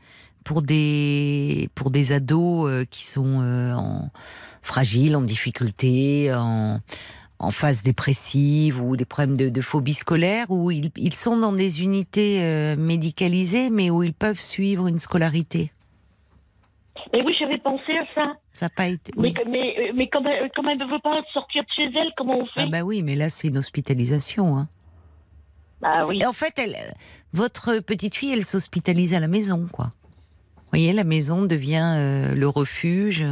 [0.45, 4.11] pour des pour des ados euh, qui sont euh, en
[4.63, 6.81] fragiles, en difficulté, en
[7.39, 11.53] en phase dépressive ou des problèmes de, de phobie scolaire, où ils, ils sont dans
[11.53, 15.73] des unités euh, médicalisées, mais où ils peuvent suivre une scolarité.
[17.13, 18.33] Mais oui, j'avais pensé à ça.
[18.53, 19.13] Ça n'a pas été.
[19.17, 19.35] Mais, oui.
[19.49, 22.63] mais, euh, mais comme, elle, ne veut pas sortir de chez elle, comment on fait
[22.63, 24.57] Ah bah oui, mais là c'est une hospitalisation.
[24.57, 24.69] Hein.
[25.81, 26.19] Bah oui.
[26.23, 26.75] Et en fait, elle,
[27.33, 29.93] votre petite fille, elle s'hospitalise à la maison, quoi.
[30.57, 33.25] Vous voyez, la maison devient euh, le refuge.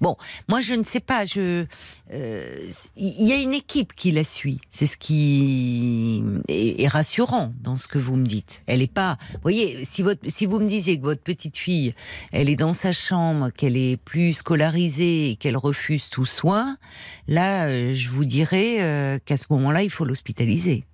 [0.00, 0.16] Bon,
[0.48, 1.24] moi je ne sais pas.
[1.24, 1.66] Je,
[2.12, 4.60] euh, il y a une équipe qui la suit.
[4.70, 8.62] C'est ce qui est, rassurant dans ce que vous me dites.
[8.66, 9.16] Elle est pas.
[9.32, 11.94] Vous voyez, si vous me disiez que votre petite fille,
[12.32, 16.76] elle est dans sa chambre, qu'elle est plus scolarisée et qu'elle refuse tout soin,
[17.28, 20.84] là, euh, je vous dirais euh, qu'à ce moment-là, il faut l'hospitaliser.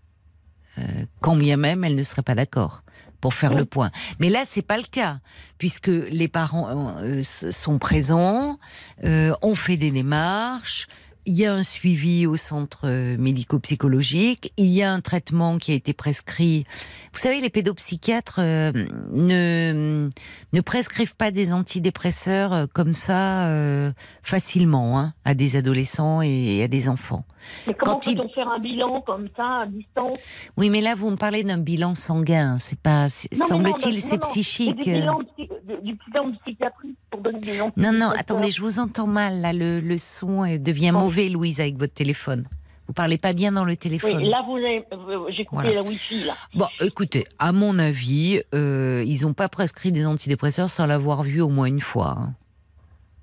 [1.21, 2.83] Quand bien même elle ne serait pas d'accord
[3.21, 3.91] pour faire le point.
[4.19, 5.19] Mais là, c'est pas le cas,
[5.59, 6.69] puisque les parents
[6.99, 8.59] euh, sont présents,
[9.05, 10.89] euh, on fait des démarches,
[11.27, 15.75] il y a un suivi au centre médico-psychologique, il y a un traitement qui a
[15.75, 16.65] été prescrit.
[17.13, 18.73] Vous savez, les pédopsychiatres euh,
[19.13, 20.09] ne,
[20.53, 23.93] ne prescrivent pas des antidépresseurs euh, comme ça euh,
[24.23, 27.25] facilement hein, à des adolescents et à des enfants.
[27.67, 30.19] Mais comment quand il- peut-on faire un bilan comme ça, à distance?
[30.57, 32.59] Oui, mais là, vous me parlez d'un bilan sanguin.
[32.59, 34.77] C'est pas, semble-t-il, c'est psychique.
[34.77, 39.07] Du bilan, du bilan de psychiatrie pour donner des Non, non, attendez, je vous entends
[39.07, 39.41] mal.
[39.41, 41.01] Là, le, le son devient Bon.
[41.11, 42.47] Mauvais, Louise, avec votre téléphone.
[42.87, 44.17] Vous parlez pas bien dans le téléphone.
[44.17, 45.75] Oui, là, vous avez, euh, j'ai coupé Voilà.
[45.75, 46.35] la wifi, là.
[46.55, 51.41] Bon, écoutez, à mon avis, euh, ils n'ont pas prescrit des antidépresseurs sans l'avoir vu
[51.41, 52.17] au moins une fois.
[52.19, 52.35] hein.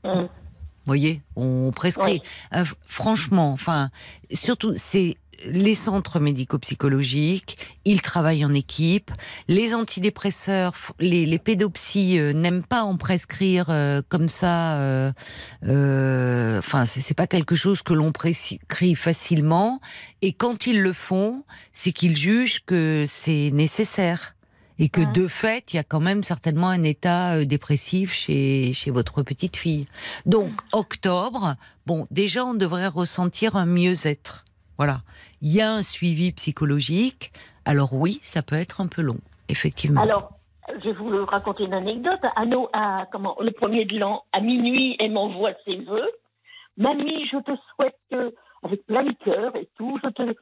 [0.04, 0.22] Hum.
[0.24, 2.22] Vous voyez, on prescrit.
[2.56, 3.90] Euh, franchement, enfin,
[4.32, 9.12] surtout, c'est les centres médico-psychologiques, ils travaillent en équipe.
[9.48, 14.78] Les antidépresseurs, les, les pédopsies euh, n'aiment pas en prescrire euh, comme ça.
[14.78, 15.12] euh,
[15.66, 19.80] euh, Enfin, c'est pas quelque chose que l'on prescrit facilement.
[20.22, 24.34] Et quand ils le font, c'est qu'ils jugent que c'est nécessaire.
[24.80, 25.08] Et que Ouais.
[25.12, 29.24] de fait, il y a quand même certainement un état euh, dépressif chez, chez votre
[29.24, 29.88] petite fille.
[30.28, 31.56] Donc, octobre,
[31.88, 34.46] bon, déjà, on devrait ressentir un mieux-être.
[34.78, 35.02] Voilà.
[35.42, 37.32] Il y a un suivi psychologique.
[37.66, 39.20] Alors oui, ça peut être un peu long,
[39.50, 40.02] effectivement.
[40.02, 40.32] Alors,
[40.84, 42.20] je vais vous raconter une anecdote.
[42.36, 46.10] À, nos- à- comment, le premier de l'an, à minuit, elle m'envoie ses vœux.
[46.78, 48.32] Mamie, je te souhaite, euh,
[48.64, 50.36] avec plein de cœur et tout, je te.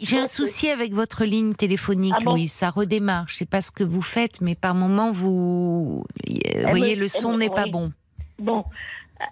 [0.00, 2.52] J'ai un souci avec votre ligne téléphonique, Ah bon Louise.
[2.52, 3.24] Ça redémarre.
[3.28, 7.08] Je sais pas ce que vous faites, mais par moment, vous, vous voyez, me- le
[7.08, 7.92] son n'est pas bon.
[8.38, 8.64] Bon,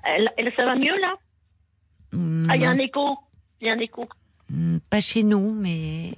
[0.05, 1.14] elle, elle- ça va mieux là?
[2.12, 3.16] Hmm, Ah, il y a un écho.
[3.61, 4.07] Il y a un écho.
[4.51, 6.12] Hmm, Pas chez nous, mais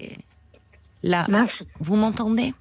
[1.03, 1.51] là, Mince.
[1.81, 2.53] vous m'entendez?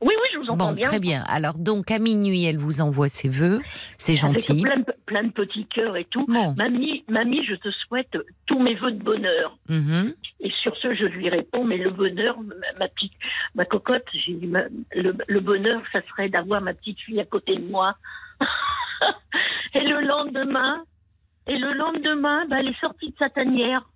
[0.00, 0.86] Oui, oui, je vous entends Bon, bien.
[0.86, 1.24] très bien.
[1.26, 3.60] Alors donc à minuit, elle vous envoie ses vœux.
[3.96, 4.62] C'est gentil.
[4.62, 6.24] plein, de- plein de petits cœurs et tout.
[6.28, 6.54] Bon.
[6.56, 8.16] Mamie, mamie, je te souhaite
[8.46, 9.58] tous mes vœux de bonheur.
[9.68, 10.14] Mhm.
[10.38, 13.12] Et sur ce, je lui réponds, mais le bonheur, ma, ma petite,
[13.56, 17.24] ma cocotte, j'ai dit, ma- le, le bonheur, ça serait d'avoir ma petite fille à
[17.24, 17.96] côté de moi.
[19.74, 20.84] et le lendemain,
[21.48, 23.88] et le lendemain, bah, elle est sortie de sa tanière.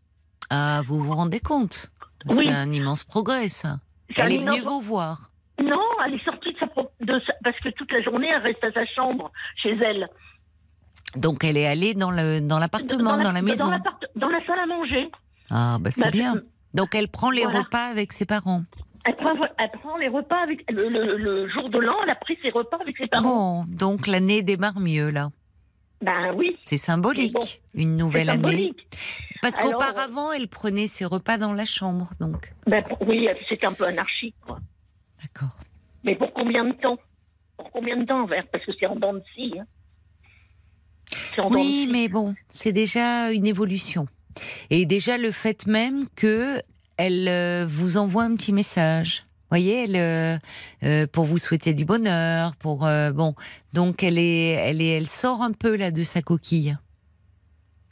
[0.54, 1.90] Ah, vous vous rendez compte?
[2.26, 2.44] Oui.
[2.46, 3.78] C'est un immense progrès, ça.
[4.16, 5.30] Elle est venue vous voir.
[5.58, 6.66] Non, elle est sortie de sa,
[7.00, 9.32] de sa- parce que toute la journée, elle reste à sa chambre,
[9.62, 10.08] chez elle.
[11.16, 13.70] Donc elle est allée dans le dans l'appartement, dans, la, maison.
[14.16, 15.10] Dans, la salle à manger.
[15.50, 16.34] Ah, bah c'est Ma- bien.
[16.74, 17.60] Donc elle prend les Voilà.
[17.60, 18.62] repas avec ses parents.
[19.04, 21.94] Elle prend, elle prend les repas avec le, le- le jour de l'an.
[22.04, 23.22] Elle a pris ses repas avec ses parents.
[23.22, 25.30] Bon, donc l'année démarre mieux là.
[26.02, 28.42] Ben oui, C'est symbolique, Bon, une nouvelle année.
[28.42, 28.86] symbolique.
[29.40, 32.52] Parce Alors, qu'auparavant, elle prenait ses repas dans la chambre, donc.
[32.66, 34.58] Ben, oui, c'est un peu anarchique, quoi.
[35.22, 35.62] D'accord.
[36.04, 36.98] Mais pour combien de temps?
[37.56, 38.44] Pour combien de temps, Vert?
[38.50, 39.54] Parce que c'est en dents de scie.
[39.58, 39.66] Hein.
[41.50, 44.06] Oui, mais bon, c'est déjà une évolution.
[44.70, 46.60] Et déjà le fait même que
[46.96, 49.24] elle euh, vous envoie un petit message.
[49.52, 50.38] Voyez, elle, euh,
[50.82, 53.34] euh, pour vous souhaiter du bonheur, pour euh, bon,
[53.74, 56.74] donc elle est, elle est, elle sort un peu là de sa coquille.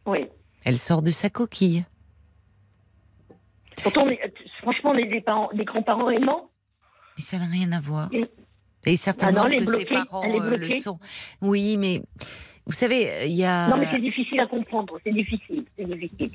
[0.07, 0.21] Oui.
[0.65, 1.85] Elle sort de sa coquille.
[3.83, 4.33] Pourtant, on est-
[4.63, 6.51] franchement, on est des, parents, des grands-parents aimants.
[7.19, 8.09] Mais ça n'a rien à voir.
[8.15, 8.27] Et-
[8.87, 10.99] Et certainement Ah non, que ses parents euh, le sont.
[11.43, 12.01] Oui, mais
[12.65, 13.69] vous savez, il y a.
[13.69, 14.99] Non, mais c'est difficile à comprendre.
[15.05, 15.67] C'est difficile.
[15.77, 16.31] C'est difficile.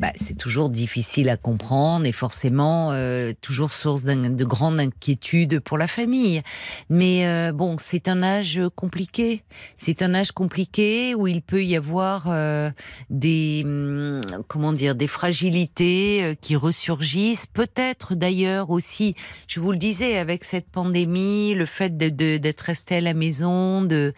[0.00, 5.78] Bah, c'est toujours difficile à comprendre et forcément euh, toujours source de grande inquiétude pour
[5.78, 6.42] la famille.
[6.90, 9.42] Mais euh, bon, c'est un âge compliqué.
[9.76, 12.70] C'est un âge compliqué où il peut y avoir euh,
[13.10, 17.46] des hum, comment dire des fragilités qui ressurgissent.
[17.46, 19.14] Peut-être d'ailleurs aussi,
[19.46, 24.12] je vous le disais, avec cette pandémie, le fait d'être resté à la maison, de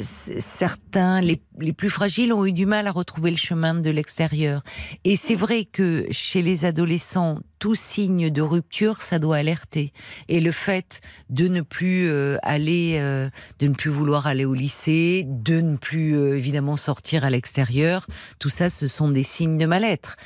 [0.00, 4.62] certains les, les plus fragiles ont eu du mal à retrouver le chemin de extérieur.
[5.04, 9.92] Et c'est vrai que chez les adolescents, tout signe de rupture, ça doit alerter.
[10.28, 11.00] Et le fait
[11.30, 15.76] de ne plus euh, aller, euh, de ne plus vouloir aller au lycée, de ne
[15.76, 18.06] plus euh, évidemment sortir à l'extérieur,
[18.38, 20.16] tout ça, ce sont des signes de mal-être,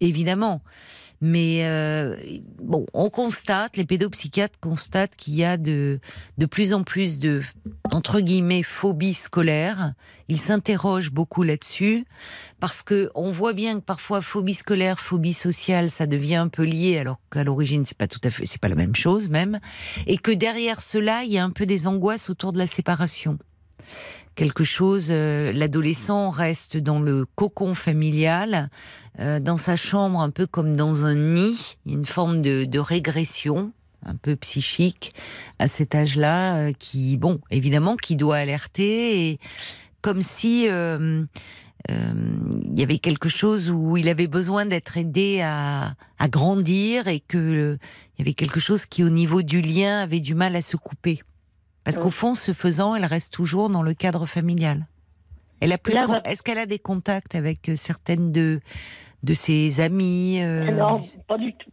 [0.00, 0.62] évidemment.
[1.20, 2.16] Mais euh,
[2.62, 5.98] bon, on constate, les pédopsychiatres constatent qu'il y a de,
[6.36, 7.42] de plus en plus de,
[7.90, 9.94] entre guillemets, phobie scolaire.
[10.28, 12.04] Ils s'interrogent beaucoup là-dessus
[12.60, 16.64] parce que on voit bien que parfois phobie scolaire, phobie sociale, ça devient un peu
[16.64, 19.60] lié alors qu'à l'origine c'est pas tout à fait, c'est pas la même chose même.
[20.06, 23.38] Et que derrière cela, il y a un peu des angoisses autour de la séparation
[24.36, 25.08] quelque chose.
[25.10, 28.70] Euh, l'adolescent reste dans le cocon familial,
[29.18, 33.72] euh, dans sa chambre, un peu comme dans un nid, une forme de, régression
[34.04, 35.12] un peu psychique
[35.58, 39.40] à cet âge-là, euh, qui, bon, évidemment, qui doit alerter, et
[40.02, 40.68] comme si
[41.88, 47.20] il y avait quelque chose où il avait besoin d'être aidé à, à, grandir et
[47.20, 47.78] que
[48.14, 50.76] il y avait quelque chose qui, au niveau du lien, avait du mal à se
[50.76, 51.22] couper.
[51.86, 54.88] Parce qu'au fond, ce faisant, elle reste toujours dans le cadre familial.
[55.60, 55.94] Elle a plus
[56.24, 58.60] Est-ce qu'elle a des contacts avec euh, certaines de
[59.22, 61.70] de ses amies euh, Non, pas du tout.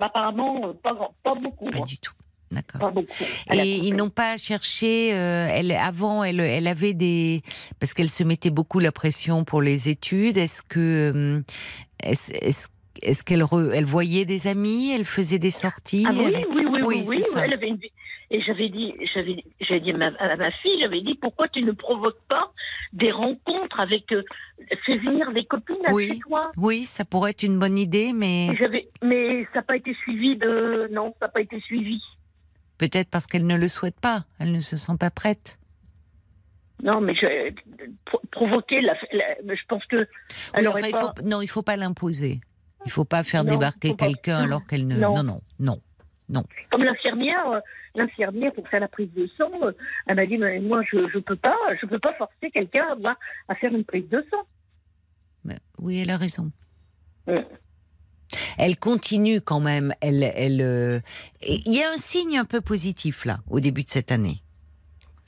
[0.00, 1.70] apparemment, pas, beaucoup.
[1.70, 2.14] Pas du tout.
[2.50, 2.90] D'accord.
[3.52, 5.10] Et ils n'ont pas cherché.
[5.12, 7.42] Euh, elle avant, elle, elle avait des
[7.80, 10.38] parce qu'elle se mettait beaucoup la pression pour les études.
[10.38, 11.42] Est-ce que
[12.02, 12.32] est-ce,
[13.02, 13.44] est-ce qu'elle
[13.74, 14.90] elle voyait des amis?
[14.90, 17.78] Elle faisait des sorties ah oui, oui, oui, oui, oui, Elle avait une
[18.30, 22.22] et j'avais dit, j'avais, j'avais dit à ma, fille, j'avais dit, pourquoi tu ne provoques
[22.28, 22.52] pas
[22.92, 24.22] des rencontres avec, euh,
[24.86, 26.50] fais venir des copines oui, chez toi?
[26.56, 28.48] Oui, ça pourrait être une bonne idée, mais.
[29.02, 32.00] mais ça n'a pas été suivi de, non, ça n'a pas été suivi.
[32.78, 35.58] Peut-être parce qu'elle ne le souhaite pas, elle ne se sent pas prête.
[36.82, 37.54] Non, mais je,
[38.30, 40.06] provoquer, la, je pense que.
[40.58, 42.40] il faut, non, il faut pas l'imposer.
[42.84, 44.96] Il faut pas faire débarquer quelqu'un alors qu'elle ne.
[44.96, 45.80] Non, non, non, non.
[46.70, 47.60] Comme l'infirmière, euh,
[47.94, 49.72] l'infirmière pour faire la prise de sang, euh,
[50.06, 53.16] elle m'a dit mais moi je ne peux pas, je peux pas forcer quelqu'un à,
[53.48, 55.54] à, faire une prise de sang.
[55.78, 56.50] oui, elle a raison.
[58.58, 59.94] Elle continue quand même.
[60.00, 61.00] Elle, elle, euh,
[61.42, 64.43] il y a un signe un peu positif là au début de cette année.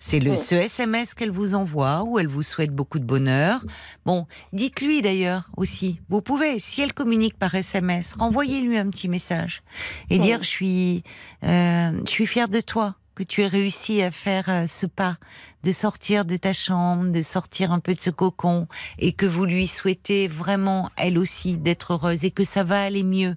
[0.09, 3.65] C'est le ce SMS qu'elle vous envoie où elle vous souhaite beaucoup de bonheur.
[4.05, 5.99] Bon, dites-lui d'ailleurs aussi.
[6.09, 9.65] Vous pouvez, si elle communique par SMS, renvoyez-lui un petit message
[10.09, 11.03] et dire je suis,
[11.43, 15.16] euh, je suis fière de toi que tu aies réussi à faire euh, ce pas,
[15.65, 18.69] de sortir de ta chambre, de sortir un peu de ce cocon,
[19.01, 23.03] et que vous lui souhaitez vraiment, elle aussi, d'être heureuse et que ça va aller
[23.03, 23.35] mieux.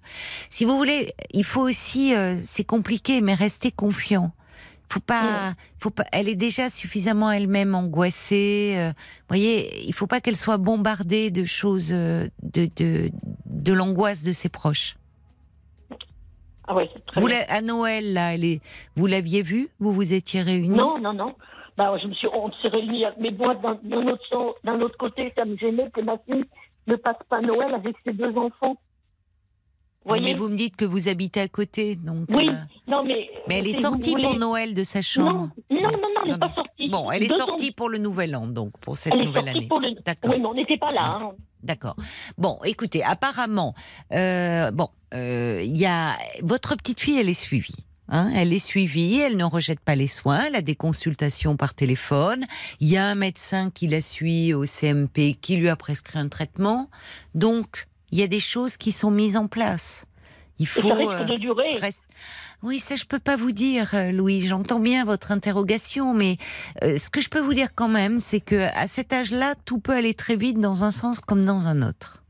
[0.51, 4.33] Si vous voulez, il faut aussi, euh, c'est compliqué, mais rester confiant.
[4.91, 6.05] Faut pas, faut pas.
[6.11, 8.73] Elle est déjà suffisamment elle-même angoissée.
[8.75, 13.11] Euh, vous voyez, il faut pas qu'elle soit bombardée de choses, euh, de de,
[13.45, 14.95] de l'angoisse de ses proches.
[16.67, 18.61] Ah ouais, très vous à Noël là, elle est,
[18.95, 19.69] vous l'aviez vue?
[19.79, 20.69] Vous vous étiez réunis?
[20.69, 21.35] Non, non, non.
[21.77, 23.05] Bah, je me suis, on s'est réunis.
[23.19, 26.45] Mais moi, d'un autre, d'un autre côté, ça me gênait que ma fille
[26.87, 28.75] ne passe pas Noël avec ses deux enfants
[30.21, 32.27] mais vous me dites que vous habitez à côté, donc.
[32.29, 32.53] Oui, euh,
[32.87, 33.29] non mais.
[33.47, 35.49] Mais elle est sortie pour Noël de sa chambre.
[35.69, 36.89] Non, non, non, elle n'est pas sortie.
[36.89, 39.69] Bon, elle est sortie pour le Nouvel An, donc pour cette nouvelle année.
[40.05, 40.31] D'accord.
[40.31, 41.17] Oui, mais on n'était pas là.
[41.21, 41.31] Hein.
[41.63, 41.95] D'accord.
[42.37, 43.73] Bon, écoutez, apparemment,
[44.13, 47.75] euh, bon, euh, il y a votre petite fille, elle est suivie.
[48.11, 51.75] Hein, elle est suivie, elle ne rejette pas les soins, elle a des consultations par
[51.75, 52.43] téléphone.
[52.79, 56.27] Il y a un médecin qui la suit au CMP qui lui a prescrit un
[56.27, 56.89] traitement.
[57.35, 60.05] Donc, il y a des choses qui sont mises en place.
[60.59, 60.81] Il faut.
[60.81, 61.79] ça risque de euh, durer.
[62.61, 64.41] Oui, ça je peux pas vous dire, euh, Louis.
[64.41, 66.37] J'entends bien votre interrogation, mais
[66.83, 69.79] euh, ce que je peux vous dire quand même, c'est que à cet âge-là, tout
[69.79, 72.23] peut aller très vite dans un sens comme dans un autre.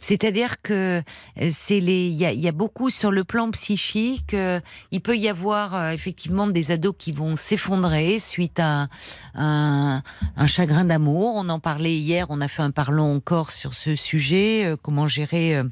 [0.00, 1.02] C'est-à-dire que
[1.40, 4.34] euh, c'est les, il y a, beaucoup sur le plan psychique.
[4.34, 8.88] Euh, il peut y avoir euh, effectivement des ados qui vont s'effondrer suite à
[9.34, 10.02] un,
[10.46, 11.34] chagrin d'amour.
[11.36, 12.26] On en parlait hier.
[12.28, 14.74] On a fait un parlons encore sur ce sujet.
[14.82, 15.62] comment gérer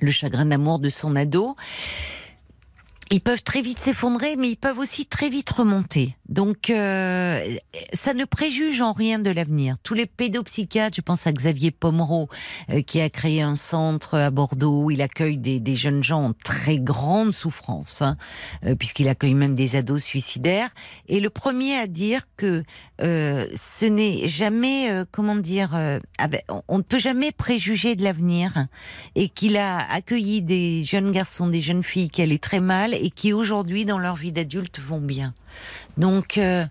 [0.00, 1.56] le chagrin d'amour de son ado.
[3.12, 6.16] Ils peuvent très vite s'effondrer, mais ils peuvent aussi très vite remonter.
[6.28, 7.42] Donc, euh,
[7.92, 9.76] ça ne préjuge en rien de l'avenir.
[9.82, 12.28] Tous les pédopsychiatres, je pense à Xavier Pomereau,
[12.70, 16.24] euh, qui a créé un centre à Bordeaux où il accueille des, des jeunes gens
[16.24, 18.16] en très grande souffrance, hein,
[18.64, 20.70] euh, puisqu'il accueille même des ados suicidaires.
[21.06, 22.64] Et le premier à dire que
[23.02, 27.94] euh, ce n'est jamais, euh, comment dire, euh, avec- on- on ne peut jamais préjuger
[27.94, 28.68] de l'avenir,
[29.16, 33.10] et qu'il a accueilli des jeunes garçons, des jeunes filles qui allaient très mal et
[33.10, 35.34] qui aujourd'hui, dans leur vie d'adulte, vont bien.
[35.96, 36.64] Donc, euh,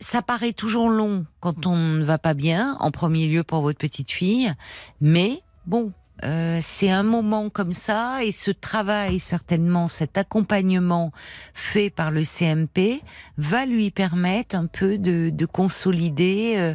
[0.00, 3.78] ça paraît toujours long quand on ne va pas bien, en premier lieu pour votre
[3.78, 4.52] petite fille,
[5.00, 5.92] mais bon,
[6.24, 11.12] euh, c'est un moment comme ça et ce travail, certainement, cet accompagnement
[11.54, 13.00] fait par le CMP
[13.38, 16.74] va lui permettre un peu de, de consolider euh,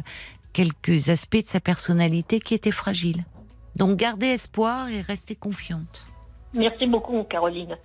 [0.52, 3.24] quelques aspects de sa personnalité qui étaient fragiles.
[3.76, 6.08] Donc gardez espoir et restez confiante.
[6.52, 7.76] Merci beaucoup, Caroline.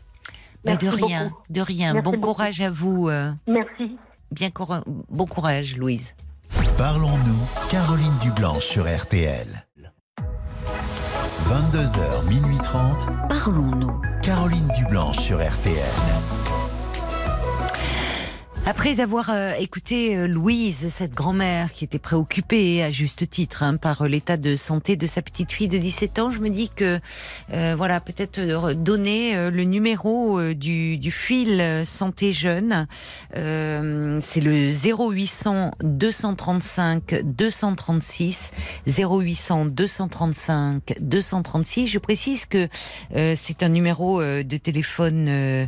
[0.65, 1.43] Mais de rien, beaucoup.
[1.49, 1.93] de rien.
[1.93, 2.33] Merci bon beaucoup.
[2.33, 3.09] courage à vous.
[3.09, 3.97] euh, Merci.
[4.31, 6.15] bien coura- bon courage, Louise.
[6.77, 9.65] Parlons-nous, Caroline Dublanche sur RTL.
[11.49, 14.01] 22h, minuit 30, Parlons-nous.
[14.21, 15.75] Caroline Dublanche sur RTL.
[18.65, 23.75] Après avoir euh, écouté euh, Louise, cette grand-mère qui était préoccupée à juste titre hein,
[23.75, 26.69] par euh, l'état de santé de sa petite fille de 17 ans, je me dis
[26.73, 27.01] que
[27.51, 28.39] euh, voilà peut-être
[28.71, 32.87] donner le numéro du, du fil santé jeune,
[33.33, 38.51] c'est le 0800 235 236
[38.87, 41.87] 0800 235 236.
[41.87, 42.67] Je précise que
[43.35, 45.67] c'est un numéro de téléphone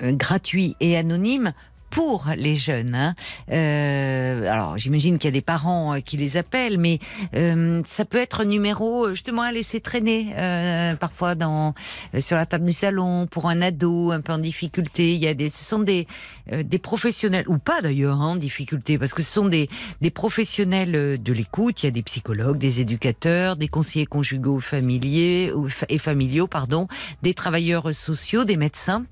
[0.00, 1.52] gratuit et anonyme
[1.90, 2.94] pour les jeunes.
[2.94, 3.14] hein.
[3.50, 6.98] Euh, alors j'imagine qu'il y a des parents euh, qui les appellent, mais
[7.34, 11.74] euh, ça peut être un numéro euh, justement à laisser traîner euh, parfois dans
[12.14, 15.14] euh, sur la table du salon pour un ado un peu en difficulté.
[15.14, 16.06] Il y a des, ce sont des
[16.50, 19.68] des professionnels ou pas d'ailleurs hein, en difficulté parce que ce sont des
[20.00, 21.82] des professionnels de l'écoute.
[21.82, 25.52] Il y a des psychologues, des éducateurs, des conseillers conjugaux familiers
[25.88, 26.88] et familiaux, pardon,
[27.22, 29.04] des travailleurs sociaux, des médecins.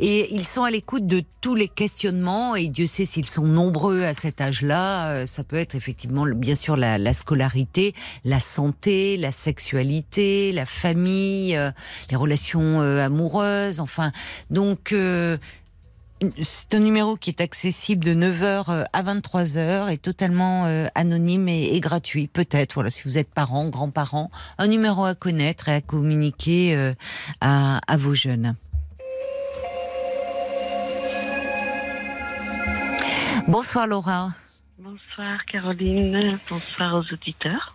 [0.00, 4.02] Et ils sont à l'écoute de tous les questionnements, et Dieu sait s'ils sont nombreux
[4.04, 5.10] à cet âge-là.
[5.10, 10.66] Euh, Ça peut être effectivement, bien sûr, la, la scolarité, la santé, la sexualité, la
[10.66, 11.70] famille, euh,
[12.10, 14.12] les relations euh, amoureuses, enfin.
[14.50, 14.94] Donc,
[16.42, 20.64] c'est un numéro qui est accessible de 9h à 23h et totalement
[20.94, 22.28] anonyme et, gratuit.
[22.28, 26.92] Peut-être, voilà, si vous êtes parents, grands-parents, un numéro à connaître et à communiquer
[27.40, 28.56] à vos jeunes.
[33.48, 34.30] Bonsoir Laura
[34.78, 37.74] Bonsoir Caroline, bonsoir aux auditeurs.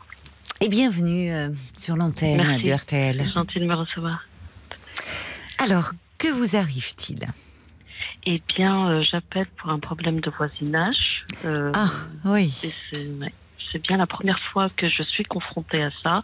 [0.61, 3.15] et bienvenue euh, sur l'antenne de RTL.
[3.17, 4.25] C'est gentil de me recevoir.
[5.57, 7.25] Alors, que vous arrive-t-il?
[8.25, 11.25] Eh bien, euh, j'appelle pour un problème de voisinage.
[11.45, 11.89] Euh, Ah,
[12.25, 12.53] oui.
[12.63, 13.33] ouais,
[13.71, 16.21] c'est bien la première fois que je suis confrontée à ça.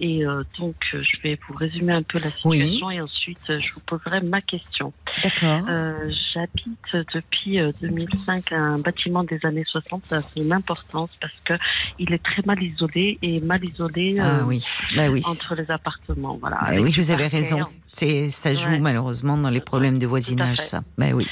[0.00, 2.58] Et euh, donc, euh, je vais vous résumer un peu la Oui.
[2.60, 4.92] situation et ensuite, euh, je vous poserai ma question.
[5.22, 5.64] D'accord.
[5.68, 10.02] Euh, J'habite depuis euh, 2005 un bâtiment des années 60.
[10.08, 11.54] Ça a son importance parce que
[11.98, 14.64] il est très mal isolé et mal isolé Ah euh, oui,
[14.96, 15.22] bah oui.
[15.26, 16.36] entre les appartements.
[16.40, 17.60] Voilà, Bah oui, vous avez raison.
[17.92, 18.78] C'est, ça joue Ouais.
[18.78, 20.82] malheureusement dans les problèmes de voisinage, ça.
[20.98, 21.26] Ben oui.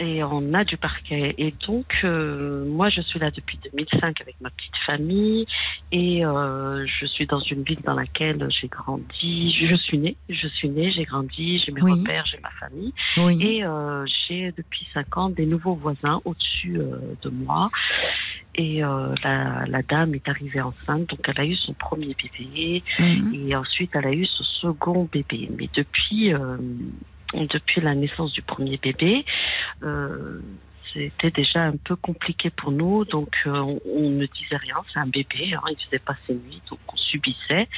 [0.00, 1.34] Et on a du parquet.
[1.38, 5.46] Et donc, euh, moi, je suis là depuis 2005 avec ma petite famille
[5.90, 9.52] et euh, je suis dans une ville dans laquelle j'ai grandi.
[9.68, 11.92] Je suis née, je suis née, j'ai grandi, j'ai mes Oui.
[11.92, 12.92] repères, j'ai ma famille.
[13.16, 13.38] Oui.
[13.40, 17.70] Et euh, j'ai depuis cinq ans des nouveaux voisins au-dessus euh, de moi.
[18.54, 22.82] Et euh, la, la dame est arrivée enceinte, donc elle a eu son premier bébé.
[22.98, 23.32] Mhm.
[23.34, 25.48] Et ensuite, elle a eu son second bébé.
[25.56, 26.56] Mais depuis, euh,
[27.34, 29.24] depuis la naissance du premier bébé,
[29.82, 30.40] euh,
[30.92, 33.04] c'était déjà un peu compliqué pour nous.
[33.04, 34.76] Donc, euh, on, ne disait rien.
[34.92, 35.54] C'est un bébé.
[35.54, 37.68] Hein, il faisait pas ses nuits, donc on subissait.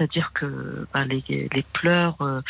[0.00, 2.40] C'est-à-dire que ben, les, les pleurs, euh,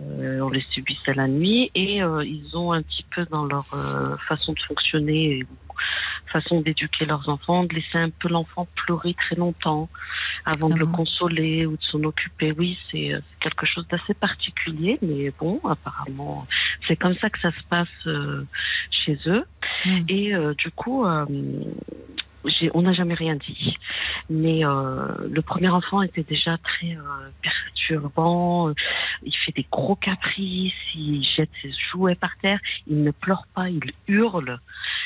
[0.00, 1.70] euh, on les subissait la nuit.
[1.74, 3.66] Et euh, ils ont un petit peu dans leur
[4.26, 5.44] façon de fonctionner
[6.26, 9.88] façon d'éduquer leurs enfants, de laisser un peu l'enfant pleurer très longtemps
[10.44, 12.52] avant Ah de le consoler ou de s'en occuper.
[12.52, 16.46] Oui, c'est euh, c'est quelque chose d'assez particulier, mais bon, apparemment,
[16.86, 18.44] c'est comme ça que ça se passe euh,
[18.90, 19.44] chez eux.
[19.86, 20.00] Mm.
[20.08, 21.26] Et euh, du coup, euh,
[22.74, 23.76] on n'a jamais rien dit.
[24.30, 28.72] Mais euh, le premier enfant était déjà très euh, perturbant.
[29.22, 33.68] Il fait des gros caprices, il jette ses jouets par terre, il ne pleure pas,
[33.68, 34.58] il hurle.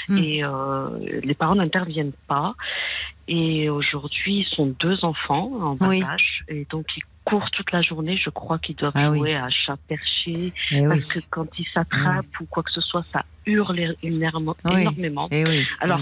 [0.09, 0.19] Mm.
[0.19, 2.55] Et euh, les parents n'interviennent pas.
[3.27, 6.03] Et aujourd'hui, ils sont deux enfants en bas Oui.
[6.03, 8.17] âge, et donc ils courent toute la journée.
[8.17, 9.19] Je crois qu'ils doivent Ah oui.
[9.19, 10.53] jouer à chat perché.
[10.71, 10.89] Eh oui.
[10.89, 14.81] Parce que quand ils s'attrapent ou quoi que ce soit, ça hurle énorme- Oui.
[14.81, 15.29] énormément.
[15.31, 15.67] Eh oui.
[15.81, 16.01] Alors,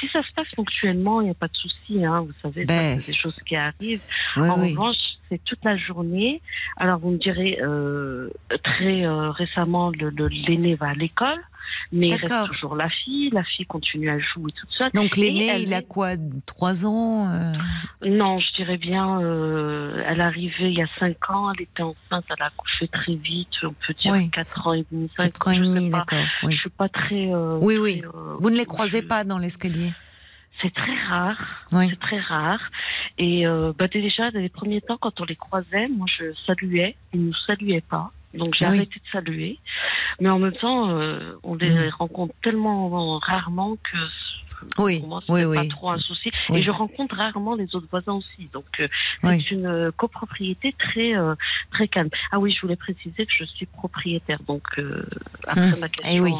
[0.00, 2.04] si ça se passe ponctuellement, il n'y a pas de souci.
[2.04, 3.00] Hein, vous savez, Ben.
[3.00, 4.02] c'est des choses qui arrivent.
[4.36, 4.96] En revanche,
[5.28, 6.40] c'est toute la journée.
[6.76, 8.30] Alors, vous me direz, euh,
[8.62, 11.40] très euh, récemment, l'aîné va à l'école,
[11.92, 13.30] mais il reste toujours la fille.
[13.30, 14.90] La fille continue à jouer toute seule.
[14.94, 16.10] Donc l'aîné, il a quoi
[16.46, 17.52] Trois ans euh?
[18.08, 21.82] Non, je dirais bien, euh, elle est arrivée il y a 5 ans, elle était
[21.82, 25.22] enceinte, elle a accouché très vite, on peut dire Oui, 4 ans et demi, 5
[25.24, 26.18] Quatre ans et demi, d'accord.
[26.44, 27.30] Je suis pas très...
[27.34, 28.02] Oui, très, oui.
[28.38, 29.92] Vous ne les croisez je- pas dans l'escalier?
[30.62, 31.36] C'est très rare.
[31.72, 31.88] Oui.
[31.90, 32.60] C'est très rare.
[33.18, 36.96] Et euh, bah déjà, dans les premiers temps, quand on les croisait, moi, je saluais.
[37.12, 38.10] Ils ne nous saluaient pas.
[38.34, 38.76] Donc, j'ai Ah oui.
[38.78, 39.58] arrêté de saluer.
[40.20, 41.90] Mais en même temps, euh, on les Mm.
[41.98, 43.98] rencontre tellement rarement que
[44.78, 46.30] Oui, pour moi, oui, pas trop un souci.
[46.48, 46.58] Oui.
[46.58, 48.48] Et je rencontre rarement les autres voisins aussi.
[48.54, 48.88] Donc, euh,
[49.22, 51.34] c'est une euh, copropriété très, euh,
[51.72, 52.08] très calme.
[52.32, 54.38] Ah oui, je voulais préciser que je suis propriétaire.
[54.46, 55.04] Donc, euh,
[55.46, 55.80] après, Mm.
[55.80, 56.32] ma question Eh oui,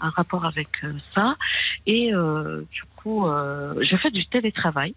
[0.00, 1.36] un rapport avec euh, ça.
[1.86, 4.94] Et euh, du coup, euh, je fais du télétravail.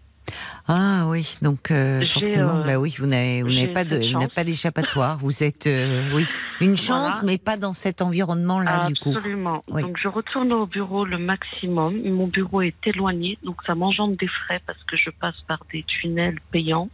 [0.68, 5.18] Ah oui, donc euh, forcément, euh, bah oui, vous n'avez pas de vous d'échappatoire.
[5.18, 6.24] Vous êtes euh, oui
[6.60, 7.26] une chance, Voilà.
[7.26, 9.10] mais pas dans cet environnement-là du coup.
[9.10, 9.62] Absolument.
[9.68, 9.82] Oui.
[9.82, 12.00] Donc, je retourne au bureau le maximum.
[12.04, 15.82] Mon bureau est éloigné, donc ça m'engendre des frais parce que je passe par des
[15.82, 16.88] tunnels payants.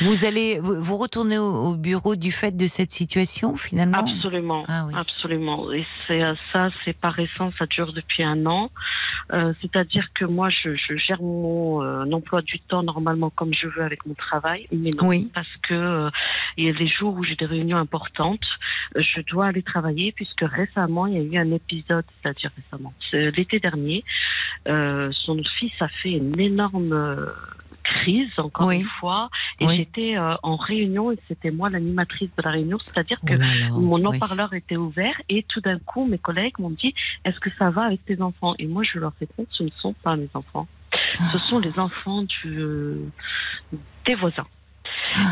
[0.00, 3.98] Vous allez vous, retournez au, au bureau du fait de cette situation finalement?
[3.98, 4.94] Absolument, Ah oui.
[4.96, 5.72] absolument.
[5.72, 8.70] Et c'est euh, ça, c'est pas récent, ça dure depuis un an.
[9.32, 13.66] Euh, C'est-à-dire que moi, je, je gère mon euh, emploi du temps normalement comme je
[13.66, 15.30] veux avec mon travail, mais non, Oui.
[15.34, 16.10] parce que euh,
[16.56, 18.46] il y a des jours où j'ai des réunions importantes,
[18.96, 23.58] je dois aller travailler puisque récemment il y a eu un épisode, c'est-à-dire récemment, l'été
[23.60, 24.02] dernier,
[24.68, 27.26] euh, son fils a fait une énorme euh,
[27.88, 28.80] crise encore Oui.
[28.80, 29.76] une fois et Oui.
[29.76, 33.54] j'étais euh, en réunion et c'était moi l'animatrice de la réunion c'est-à-dire que Oh là
[33.54, 34.16] là, mon oui.
[34.16, 36.94] haut-parleur était ouvert et tout d'un coup, mes collègues m'ont dit
[37.24, 38.54] Est-ce que ça va avec tes enfants?
[38.58, 40.66] Et moi, je leur réponds Ce ne sont pas mes enfants.
[41.32, 42.96] Ce sont les enfants du, euh,
[44.06, 44.46] des voisins.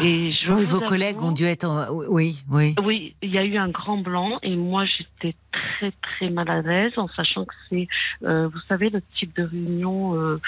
[0.02, 2.74] Et je Oui, vos collègues ont dû être en- oui, oui.
[2.82, 6.62] Oui, il y a eu un grand blanc et moi, j'étais très, très mal à
[6.62, 7.88] l'aise en sachant que c'est,
[8.24, 10.40] euh, vous savez, le type de réunion euh,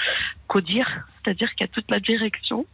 [0.47, 0.87] CODIR,
[1.25, 2.67] c'est-à-dire qu'il y a toute la direction.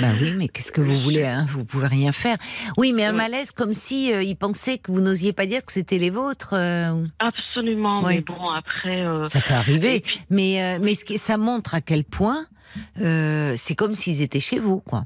[0.00, 2.36] Bah oui, mais qu'est-ce que vous voulez hein Vous pouvez rien faire.
[2.76, 3.16] Oui, mais un Oui.
[3.16, 6.50] malaise comme si euh, ils pensaient que vous n'osiez pas dire que c'était les vôtres.
[6.54, 8.16] euh, Absolument, Oui.
[8.16, 9.00] mais bon, après.
[9.00, 12.44] euh, Ça peut arriver, puis- mais mais ce qui, ça montre à quel point
[12.96, 15.04] c'est comme s'ils étaient chez vous, quoi.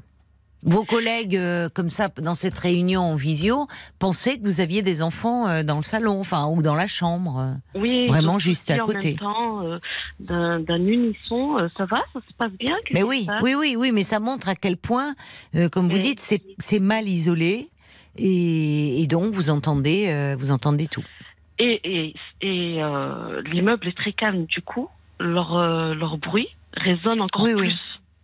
[0.67, 3.67] Vos collègues, euh, comme ça, dans cette réunion en visio,
[3.99, 7.37] pensaient que vous aviez des enfants euh, dans le salon, enfin, ou dans la chambre.
[7.75, 7.79] euh.
[7.79, 9.09] Oui, Vraiment juste à en côté.
[9.09, 9.61] même temps,
[10.19, 12.75] d'un d'un unisson, ça va, ça se passe bien.
[12.93, 15.13] Mais oui, oui, oui, oui, mais ça montre à quel point,
[15.71, 17.69] comme vous dites, c'est c'est mal isolé.
[18.17, 21.03] Et, et donc vous entendez, vous entendez tout.
[21.59, 22.81] Et, et, et
[23.51, 24.89] l'immeuble est très calme, du coup,
[25.19, 25.57] leur,
[25.93, 27.67] leur bruit résonne encore Oui, plus.
[27.67, 27.73] oui.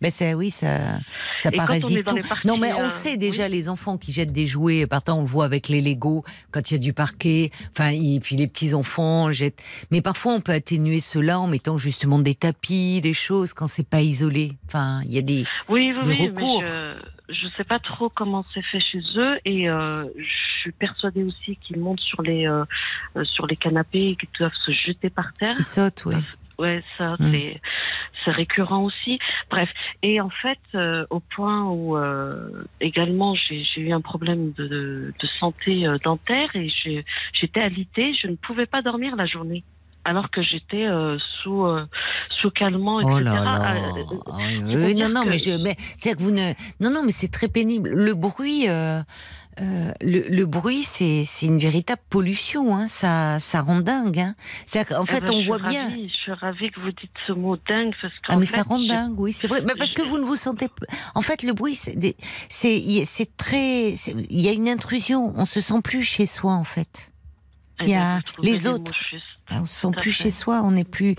[0.02, 0.98] Ben c'est oui, ça,
[1.38, 2.14] ça Et parasite tout.
[2.28, 4.86] parties, non, mais on euh, sait déjà les enfants qui jettent des jouets.
[4.86, 7.50] Par temps, on le voit avec les Lego quand il y a du parquet.
[7.70, 9.62] Enfin, et puis les petits enfants jettent.
[9.90, 13.86] Mais parfois, on peut atténuer cela en mettant justement des tapis, des choses quand c'est
[13.88, 14.52] pas isolé.
[14.66, 15.44] Enfin, il y a des.
[15.68, 16.62] Oui, oui, Des oui, recours.
[16.62, 16.68] mais
[17.28, 21.22] je, je sais pas trop comment c'est fait chez eux et euh, je suis persuadée
[21.24, 22.64] aussi qu'ils montent sur les euh,
[23.16, 25.56] euh, sur les canapés et qu'ils doivent se jeter par terre.
[25.56, 26.16] qui sautent, oui.
[26.62, 27.30] Ouais, ça Mm.
[27.32, 27.60] c'est
[28.24, 29.18] c'est récurrent aussi.
[29.50, 29.68] Bref,
[30.02, 34.64] et en fait, euh, au point où euh, également j'ai j'ai eu un problème de,
[34.68, 37.04] de, de santé euh, dentaire et j'ai-
[37.38, 39.64] j'étais alitée, je ne pouvais pas dormir la journée.
[40.04, 41.84] Alors que j'étais euh, sous euh,
[42.40, 43.14] sous calmant, etc.
[43.20, 43.58] Oh là là.
[43.62, 44.32] Ah, euh, Ah
[44.86, 47.30] oui, non, non, que- mais je, mais c'est que vous ne, non, non, mais c'est
[47.38, 47.88] très pénible.
[47.90, 48.68] Le bruit,
[49.60, 52.74] euh, le, le bruit, c'est, une véritable pollution.
[52.74, 52.88] Hein.
[52.88, 54.18] Ça, ça rend dingue.
[54.18, 54.34] Hein.
[54.96, 55.90] En Eh fait, ben, on voit bien.
[55.90, 58.78] je suis ravie que vous dites ce mot dingue parce Ah mais fait, ça rend
[58.78, 59.60] dingue, oui, c'est vrai.
[59.62, 60.68] Mais parce que vous ne vous sentez.
[61.14, 62.16] En fait, le bruit, c'est, des-
[63.36, 63.90] très.
[63.92, 65.32] Il y a une intrusion.
[65.36, 67.10] On se sent plus chez soi, en fait.
[67.80, 68.94] Eh il y ben, a les autres.
[69.48, 70.62] Ah, On se sent plus chez soi.
[70.64, 71.14] On n'est plus.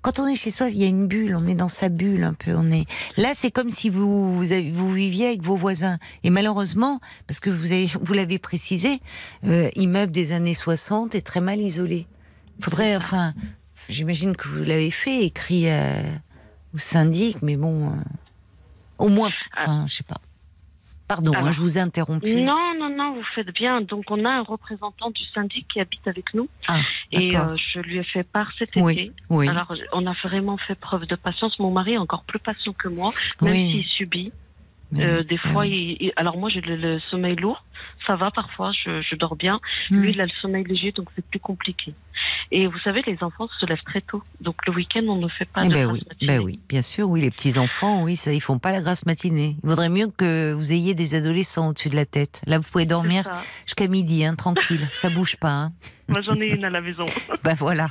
[0.00, 1.36] Quand on est chez soi, il y a une bulle.
[1.36, 2.54] On est dans sa bulle un peu.
[2.54, 2.86] On est.
[3.16, 5.98] Là, c'est comme si vous vous, avez- vous viviez avec vos voisins.
[6.24, 9.00] Et malheureusement, parce que vous avez, vous l'avez précisé,
[9.44, 12.06] euh, immeuble des années 60 est très mal isolé.
[12.60, 13.34] Faudrait, enfin,
[13.88, 16.02] j'imagine que vous l'avez fait, écrit euh,
[16.74, 17.92] au syndic, mais bon, euh,
[18.98, 20.20] au moins, enfin, je sais pas.
[21.16, 22.34] Pardon, hein, je vous ai interrompu.
[22.34, 23.80] Non, non, non, vous faites bien.
[23.80, 26.48] Donc, on a un représentant du syndic qui habite avec nous.
[26.68, 26.78] Ah,
[27.12, 29.12] et euh, je lui ai fait part cet Oui, été.
[29.30, 29.48] oui.
[29.48, 31.58] Alors, on a vraiment fait preuve de patience.
[31.58, 33.70] Mon mari est encore plus patient que moi, même Oui.
[33.72, 34.32] s'il subit.
[34.98, 35.96] Euh, des fois, oui.
[36.00, 37.64] il- il- alors moi j'ai le, le sommeil lourd,
[38.06, 39.58] ça va parfois, je, je dors bien.
[39.90, 40.02] Hmm.
[40.02, 41.94] Lui, il a le sommeil léger, donc c'est plus compliqué.
[42.54, 45.46] Et vous savez, les enfants se lèvent très tôt, donc le week-end on ne fait
[45.46, 46.38] pas Eh de ben grasse oui, matinée.
[46.38, 49.06] ben oui, bien sûr, oui, les petits enfants, oui, ça, ils font pas la grasse
[49.06, 49.56] matinée.
[49.64, 52.42] Il vaudrait mieux que vous ayez des adolescents au-dessus de la tête.
[52.46, 53.24] Là, vous pouvez dormir
[53.64, 55.48] jusqu'à midi, hein, tranquille, ça bouge pas.
[55.50, 55.72] Hein.
[56.08, 57.04] Moi j'en ai une à la maison.
[57.44, 57.88] Ben voilà.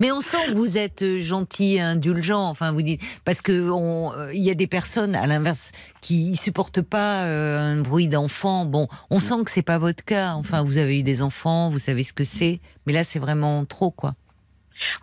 [0.00, 2.48] Mais on sent que vous êtes euh, gentil, indulgent.
[2.48, 6.36] Enfin, vous dites parce que on, euh, il y a des personnes à l'inverse qui
[6.36, 8.64] supportent pas euh, un bruit d'enfant.
[8.64, 10.32] Bon, on sent que c'est pas votre cas.
[10.34, 12.60] Enfin, vous avez eu des enfants, vous savez ce que c'est.
[12.86, 14.14] Mais là, c'est vraiment trop, quoi.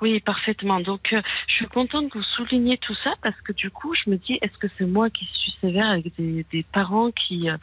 [0.01, 0.79] Oui, parfaitement.
[0.79, 4.09] Donc, euh, je suis contente que vous souligniez tout ça parce que du coup, je
[4.09, 7.57] me dis, est-ce que c'est moi qui suis sévère avec des, des parents qui euh,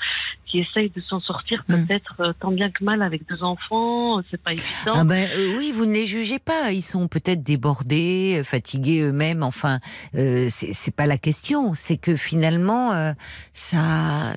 [0.47, 1.87] qui essayent de s'en sortir Mm.
[1.87, 4.93] peut-être euh, tant bien que mal avec deux enfants euh, C'est pas évident.
[4.95, 6.73] Ah ben euh, oui, vous ne les jugez pas.
[6.73, 9.43] Ils sont peut-être débordés, euh, fatigués eux-mêmes.
[9.43, 9.79] Enfin,
[10.15, 11.75] euh, c'est pas la question.
[11.75, 13.13] C'est que finalement, euh,
[13.53, 14.33] ça,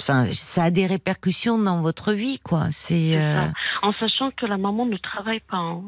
[0.00, 2.66] enfin, ça a des répercussions dans votre vie, quoi.
[2.70, 3.46] C'est euh.
[3.82, 5.56] En sachant que la maman ne travaille pas.
[5.56, 5.82] hein.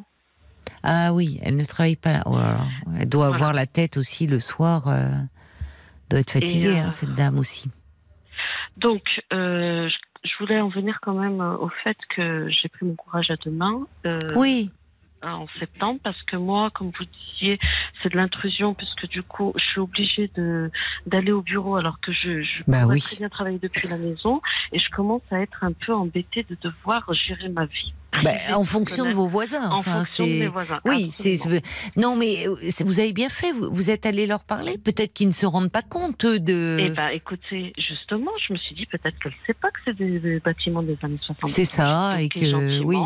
[0.82, 2.22] Ah oui, elle ne travaille pas là.
[2.26, 2.66] Oh là là.
[3.00, 3.36] Elle doit Voilà.
[3.36, 4.88] avoir la tête aussi le soir.
[4.88, 5.10] euh,
[6.10, 7.70] doit être fatiguée, Et, euh, hein, cette dame aussi.
[8.76, 9.88] Donc, euh,
[10.22, 13.50] je, voulais en venir quand même au fait que j'ai pris mon courage à deux
[13.50, 13.86] mains.
[14.06, 14.70] euh, Oui,
[15.32, 17.58] en septembre parce que moi, comme vous disiez,
[18.02, 20.70] c'est de l'intrusion puisque du coup, je suis obligée de
[21.06, 23.00] d'aller au bureau alors que je, je Bah oui.
[23.00, 24.40] très bien travailler depuis la maison
[24.72, 27.92] et je commence à être un peu embêtée de devoir gérer ma vie.
[28.22, 29.68] Bah, en fonction de vos voisins.
[29.70, 30.80] en Enfin, fonction de mes c'est voisins.
[30.84, 31.36] Oui, c'est
[31.96, 33.50] non, mais euh, vous avez bien fait.
[33.50, 34.78] Vous, vous êtes allé leur parler.
[34.78, 36.76] Peut-être qu'ils ne se rendent pas compte de.
[36.80, 39.96] Eh ben, écoutez, justement, je me suis dit peut-être qu'elle ne sait pas que c'est
[39.96, 41.50] des, des bâtiments des années 60.
[41.50, 42.96] c'est ça, et que oui.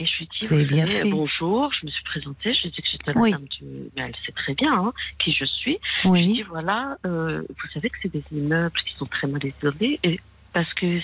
[0.00, 1.10] Et je lui ai dit, bien savez, fait.
[1.10, 3.30] bonjour, je me suis présentée, je lui ai dit que j'étais la Oui.
[3.32, 3.64] dame du...
[3.96, 5.78] Mais elle sait très bien hein, qui je suis.
[6.04, 9.06] Je lui ai dit, Oui, voilà, euh, vous savez que c'est des immeubles qui sont
[9.06, 10.20] très mal isolés et
[10.52, 11.02] parce qu'ils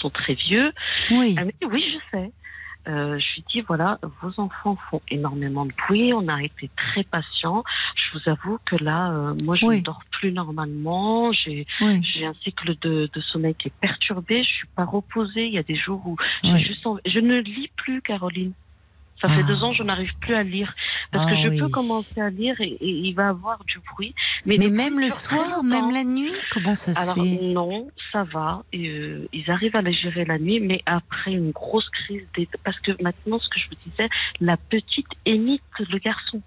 [0.00, 0.72] sont très vieux.
[1.10, 1.34] oui.
[1.38, 2.30] Elle m'a dit, oui, je sais.
[2.88, 7.04] Euh, je lui dit, voilà, vos enfants font énormément de bruit, on a été très
[7.04, 7.62] patients.
[7.94, 9.78] Je vous avoue que là, euh, moi, je Oui.
[9.78, 12.00] ne dors plus normalement, j'ai oui.
[12.02, 15.58] j'ai un cycle de, de sommeil qui est perturbé, je suis pas reposée, il y
[15.58, 16.16] a des jours où
[16.58, 18.52] juste je ne lis plus, Caroline.
[19.20, 19.46] Ça fait Ah.
[19.46, 20.74] deux ans, je n'arrive plus à lire.
[21.12, 21.58] Parce Ah que je oui.
[21.58, 24.14] peux commencer à lire et, et il va avoir du bruit.
[24.46, 27.38] Mais, même le soir, même la nuit, comment ça se Alors fait?
[27.42, 28.62] non, ça va.
[28.74, 32.48] Euh, ils arrivent à les gérer la nuit, mais après une grosse crise, des...
[32.64, 34.08] parce que maintenant, ce que je vous disais,
[34.40, 36.40] la petite imite le garçon.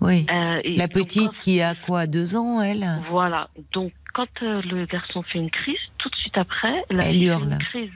[0.00, 0.26] Oui.
[0.30, 2.86] Euh, La petite qui a quoi, deux ans, elle?
[3.10, 3.48] Voilà.
[3.72, 7.20] Donc quand euh, le garçon fait une crise, tout de suite après, la Elle fille
[7.20, 7.52] fait hurle.
[7.52, 7.90] une crise.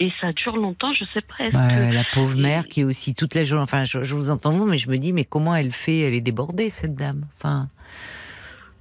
[0.00, 1.50] Et ça dure longtemps, je sais pas.
[1.52, 3.62] Bah, que La pauvre mère qui est aussi toute la journée.
[3.62, 6.14] Enfin, je, je vous entends vous, mais je me dis, mais comment elle fait Elle
[6.14, 7.24] est débordée, cette dame.
[7.38, 7.68] Enfin,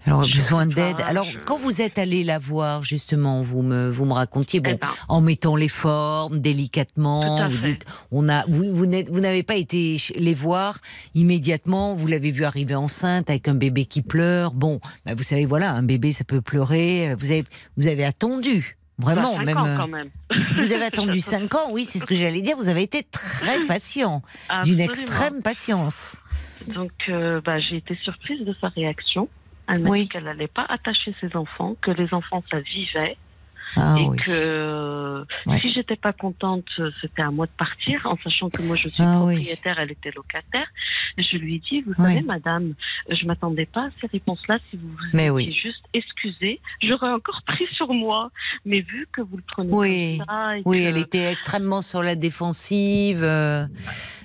[0.04, 0.96] elle aurait Je besoin d'aide.
[1.06, 4.72] Alors, je- quand vous êtes allé la voir, justement, vous me, vous me racontiez, bon,
[4.74, 7.48] Eh ben, en mettant les formes délicatement.
[7.50, 10.80] Vous dites, on a, vous, vous n'avez pas été les voir
[11.14, 11.94] immédiatement.
[11.94, 14.54] Vous l'avez vu arriver enceinte avec un bébé qui pleure.
[14.54, 17.14] Bon, bah, vous savez, voilà, un bébé ça peut pleurer.
[17.20, 17.44] Vous avez,
[17.78, 18.78] vous avez attendu.
[19.02, 19.58] Vraiment, bah, même.
[19.58, 20.10] ans, euh, quand même.
[20.58, 22.56] Vous avez attendu 5 ans, oui, c'est ce que j'allais dire.
[22.58, 24.22] Vous avez été très patient,
[24.64, 26.18] d'une extrême patience.
[26.68, 29.28] Donc, euh, bah, j'ai été surprise de sa réaction.
[29.68, 30.02] Elle m'a Oui.
[30.04, 33.18] dit qu'elle n'allait pas attacher ses enfants, que les enfants, ça vivait.
[33.78, 34.18] Ah et oui.
[34.18, 35.58] que euh, Ouais.
[35.62, 36.66] si j'étais pas contente,
[37.00, 39.36] c'était à moi de partir, en sachant que moi je suis Ah oui.
[39.36, 40.68] propriétaire, elle était locataire.
[41.18, 42.74] Je lui ai dit, vous savez, madame,
[43.10, 44.60] je m'attendais pas à ces réponses-là.
[44.70, 45.52] Si vous Mais oui.
[45.52, 48.32] juste excusée, j'aurais encore pris sur moi.
[48.66, 50.18] Mais vu que vous le prenez Oui.
[50.20, 53.24] comme ça, et Oui, que- elle était extrêmement sur la défensive.
[53.24, 53.66] euh,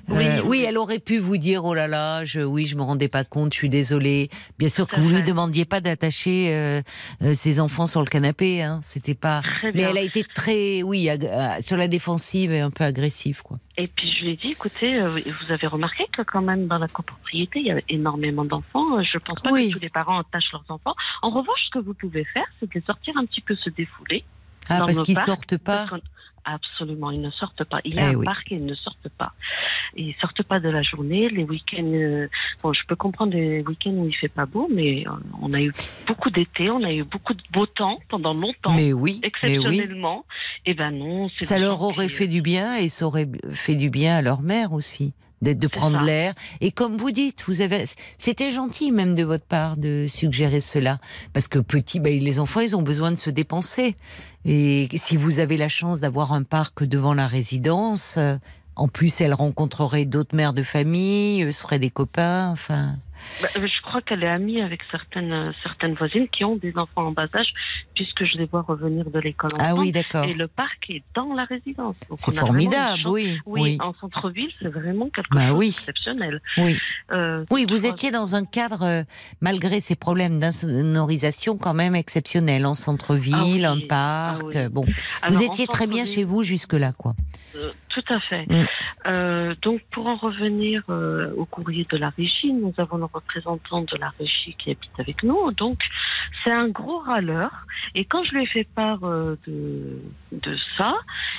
[0.09, 0.65] Oui, euh, oui.
[0.67, 3.53] elle aurait pu vous dire oh là là, je, oui, je me rendais pas compte,
[3.53, 4.31] je suis désolée.
[4.59, 6.83] Bien sûr que vous lui demandiez pas d'attacher euh,
[7.23, 8.81] euh, ses enfants sur le canapé, hein.
[8.83, 9.43] C'était pas.
[9.75, 13.59] Mais elle a été très, oui, euh, sur la défensive et un peu agressive, quoi.
[13.79, 16.79] Et puis je lui ai dit, écoutez, euh, vous avez remarqué que quand même dans
[16.79, 19.03] la copropriété, il y a énormément d'enfants.
[19.03, 19.69] Je pense pas Oui.
[19.69, 20.95] que tous les parents attachent leurs enfants.
[21.23, 23.69] En revanche, ce que vous pouvez faire, c'est de les sortir un petit peu se
[23.71, 24.25] défouler.
[24.69, 25.87] Ah, parce qu'ils sortent pas.
[26.49, 27.81] Absolument, ils ne sortent pas.
[27.85, 28.25] Il y a Eh un oui.
[28.25, 29.33] parc et ils ne sortent pas.
[29.97, 31.29] Ils sortent pas de la journée.
[31.29, 32.29] Les week-ends, euh,
[32.63, 35.11] bon, je peux comprendre les week-ends où il fait pas beau, mais euh,
[35.43, 35.73] on a eu
[36.07, 39.21] beaucoup d'été, on a eu beaucoup de beau temps pendant longtemps, Mais oui, mais oui.
[39.25, 40.25] exceptionnellement.
[40.67, 43.91] Et ben non, c'est Ça leur aurait fait du bien et ça aurait fait du
[43.91, 46.35] bien à leur mère aussi d'être de prendre l'air.
[46.61, 47.85] Et comme vous dites vous avez
[48.19, 50.99] c'était gentil même de votre part de suggérer cela.
[51.33, 53.97] Parce que petit ben, les enfants ils ont besoin de se dépenser.
[54.45, 58.37] Et si vous avez la chance d'avoir un parc devant la résidence euh,
[58.77, 62.97] en plus elle rencontrerait d'autres mères de famille euh, se ferait des copains enfin
[63.43, 66.73] Bah, euh, je crois qu'elle est amie avec certaines, euh, certaines voisines qui ont des
[66.77, 67.49] enfants en bas âge,
[67.95, 70.25] puisque je les vois revenir de l'école Ah oui, d'accord.
[70.25, 71.97] Et le parc est dans la résidence.
[72.17, 73.79] C'est formidable, oui, Oui, oui.
[73.81, 76.41] en centre-ville, c'est vraiment quelque Bah chose d'exceptionnel.
[76.59, 76.77] Oui.
[77.13, 79.03] Euh, Oui, vous étiez dans un cadre, euh,
[79.41, 84.57] malgré ces problèmes d'insonorisation, quand même exceptionnel, en centre-ville, Ah un ah parc.
[84.57, 84.85] euh, Bon,
[85.23, 87.15] Alors, vous étiez très bien chez vous jusque-là, quoi.
[87.57, 88.47] euh, tout à fait.
[88.47, 88.67] Mm.
[89.07, 93.83] Euh, donc, pour en revenir euh, au courrier de la régie, nous avons le représentant
[93.83, 95.51] de la régie qui habite avec nous.
[95.53, 95.81] Donc,
[96.45, 97.51] c'est un gros râleur.
[97.95, 100.03] Et quand je lui ai fait part euh, de,
[100.33, 100.95] de ça,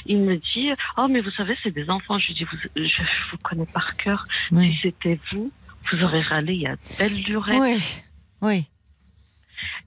[0.06, 2.18] il me dit Oh, mais vous savez, c'est des enfants.
[2.18, 3.02] Je lui dis vous, Je
[3.32, 4.24] vous connais par cœur.
[4.52, 4.72] Oui.
[4.72, 5.52] Si c'était vous,
[5.92, 7.62] vous aurez râlé il y a belle lurette.
[7.62, 8.02] Oui,
[8.42, 8.68] oui.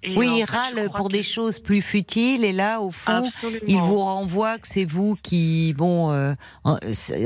[0.02, 3.60] Et Oui, il râle pour que- des choses plus futiles, et là, au fond, Absolument.
[3.68, 6.32] il vous renvoie que c'est vous qui, bon, euh,
[6.64, 6.76] en,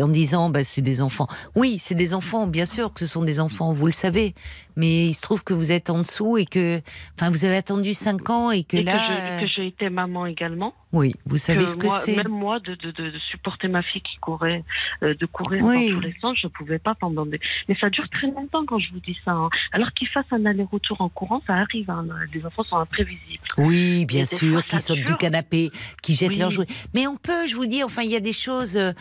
[0.02, 1.28] en disant, bah, c'est des enfants.
[1.54, 4.34] Oui, c'est des enfants, bien sûr que ce sont des enfants, vous le savez.
[4.76, 6.80] Mais il se trouve que vous êtes en dessous et que,
[7.16, 10.74] enfin, vous avez attendu cinq ans et que Et là, que j'ai été maman également.
[10.92, 12.16] oui, vous savez que ce que c'est.
[12.16, 14.64] Même moi, de, de, de, supporter ma fille qui courait,
[15.04, 15.90] euh, de courir Oui.
[15.90, 17.38] dans tous les sens, je pouvais pas pendant des.
[17.68, 19.30] Mais ça dure très longtemps quand je vous dis ça.
[19.30, 19.48] hein.
[19.70, 21.88] Alors qu'ils fassent un aller-retour en courant, ça arrive.
[21.90, 22.04] hein.
[22.32, 23.44] Les enfants sont imprévisibles.
[23.58, 25.70] Oui, bien sûr, qui sautent du canapé,
[26.02, 26.38] qui jettent Oui.
[26.38, 26.66] leurs jouets.
[26.92, 28.92] Mais on peut, je vous dis, enfin, il y a des choses, euh,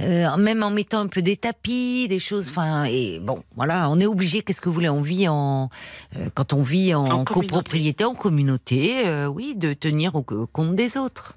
[0.00, 3.98] euh, même en mettant un peu des tapis, des choses, enfin, et bon, voilà, on
[4.00, 4.42] est obligé.
[4.42, 5.70] Qu'est-ce que vous voulez On vit en,
[6.16, 10.96] euh, quand on vit en, copropriété, en communauté, euh, oui, de tenir au, compte des
[10.96, 11.36] autres.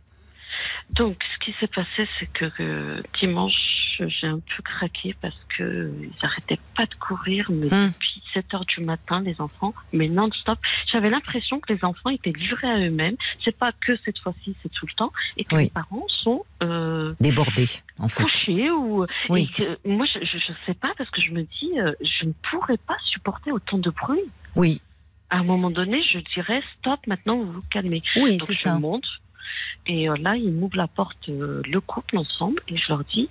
[0.92, 3.54] Donc, ce qui s'est passé, c'est que dimanche,
[3.98, 7.88] j'ai un peu craqué parce que euh, ils arrêtaient pas de courir, mais Hum.
[7.90, 10.60] depuis 7 heures du matin, les enfants, mais non-stop.
[10.92, 13.16] J'avais l'impression que les enfants étaient livrés à eux-mêmes.
[13.44, 15.64] C'est pas que cette fois-ci, c'est tout le temps, et que Oui.
[15.66, 17.68] les parents sont euh, Débordés,
[18.00, 18.24] en fait.
[18.24, 19.44] couchés ou Oui.
[19.44, 22.26] et que moi je, je, je sais pas parce que je me dis euh, je
[22.26, 24.20] ne pourrais pas supporter autant de bruit.
[24.56, 24.82] Oui,
[25.30, 28.02] À un moment donné, je dirais stop, maintenant vous vous calmez.
[28.18, 28.78] oui, Donc je ça.
[28.78, 29.06] monte
[29.88, 33.30] et euh, là ils m'ouvrent la porte euh, le couple ensemble et je leur dis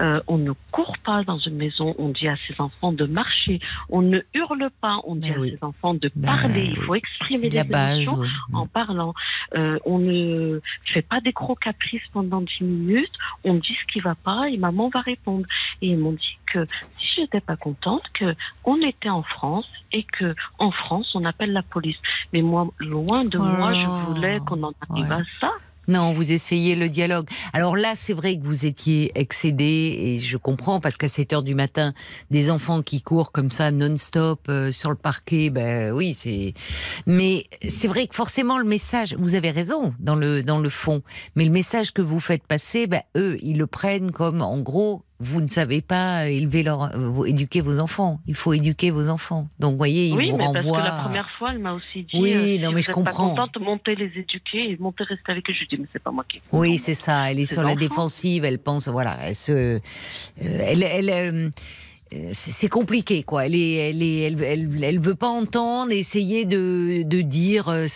[0.00, 3.60] euh, on ne court pas dans une maison, on dit à ses enfants de marcher,
[3.90, 5.50] on ne hurle pas, on dit Ben à oui.
[5.50, 7.98] ses enfants de Ben parler, il faut exprimer les base.
[7.98, 8.28] émotions oui.
[8.54, 9.12] en parlant.
[9.54, 13.12] Euh, on ne fait pas des gros caprices pendant 10 minutes.
[13.44, 15.44] On dit ce qui va pas et maman va répondre.
[15.82, 16.64] Et ils m'ont dit que
[16.98, 21.52] si j'étais pas contente, que on était en France et que en France on appelle
[21.52, 21.98] la police.
[22.32, 25.16] Mais moi, loin de Oh moi, je voulais qu'on en arrive Ouais.
[25.16, 25.50] à ça.
[25.90, 27.28] Non, vous essayez le dialogue.
[27.52, 31.42] Alors là, c'est vrai que vous étiez excédé et je comprends parce qu'à 7 heures
[31.42, 31.94] du matin,
[32.30, 36.54] des enfants qui courent comme ça non-stop euh, sur le parquet, ben oui, c'est.
[37.06, 41.02] Mais c'est vrai que forcément le message, vous avez raison dans le dans le fond,
[41.34, 45.02] mais le message que vous faites passer, ben eux, ils le prennent comme en gros.
[45.22, 48.20] Vous ne savez pas élever leur, euh, éduquer vos enfants.
[48.26, 49.48] Il faut éduquer vos enfants.
[49.58, 50.80] Donc, vous voyez, ils oui, vous mais parce renvoient.
[50.80, 52.88] que la première fois, elle m'a aussi dit Oui, euh, si non, mais vous je
[52.88, 53.34] êtes comprends.
[53.34, 55.52] pas contente, montez les éduquer et montez rester avec eux.
[55.52, 56.40] Je lui dis mais c'est pas moi qui.
[56.52, 57.30] Oui, c'est ça.
[57.30, 58.44] Elle est sur la défensive.
[58.46, 59.78] Elle pense, voilà, elle se, euh,
[60.38, 61.50] elle, elle,
[62.32, 63.46] c'est compliqué, quoi.
[63.46, 67.86] Elle est, elle est, elle, elle, elle veut pas entendre, essayer de, de dire, euh,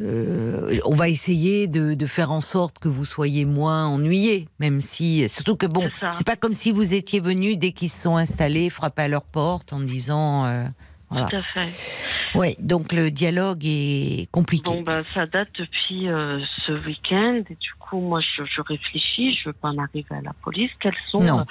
[0.00, 4.80] euh, on va essayer de, de faire en sorte que vous soyez moins ennuyés, même
[4.80, 8.16] si, surtout que bon, C'est pas comme si vous étiez venu dès qu'ils se sont
[8.16, 10.64] installés, frapper à leur porte en disant, euh,
[11.10, 11.28] voilà.
[11.28, 11.68] Tout à fait.
[12.34, 14.70] Ouais, donc le dialogue est compliqué.
[14.70, 17.42] Bon, ben, ça date depuis euh, ce week-end.
[17.48, 19.34] Et du coup, moi, je, je réfléchis.
[19.34, 20.70] Je veux pas en arriver à la police.
[20.80, 21.46] Quelles sont, Non.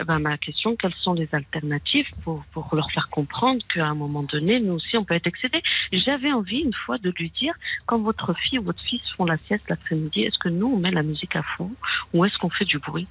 [0.00, 3.94] Eh ben, ma question, quelles sont les alternatives pour, pour leur faire comprendre qu'à un
[3.94, 5.62] moment donné, nous aussi, on peut être excédés?
[5.92, 7.54] J'avais envie, une fois, de lui dire,
[7.86, 10.90] quand votre fille ou votre fils font la sieste l'après-midi, est-ce que nous, on met
[10.92, 11.72] la musique à fond
[12.14, 13.06] ou est-ce qu'on fait du bruit?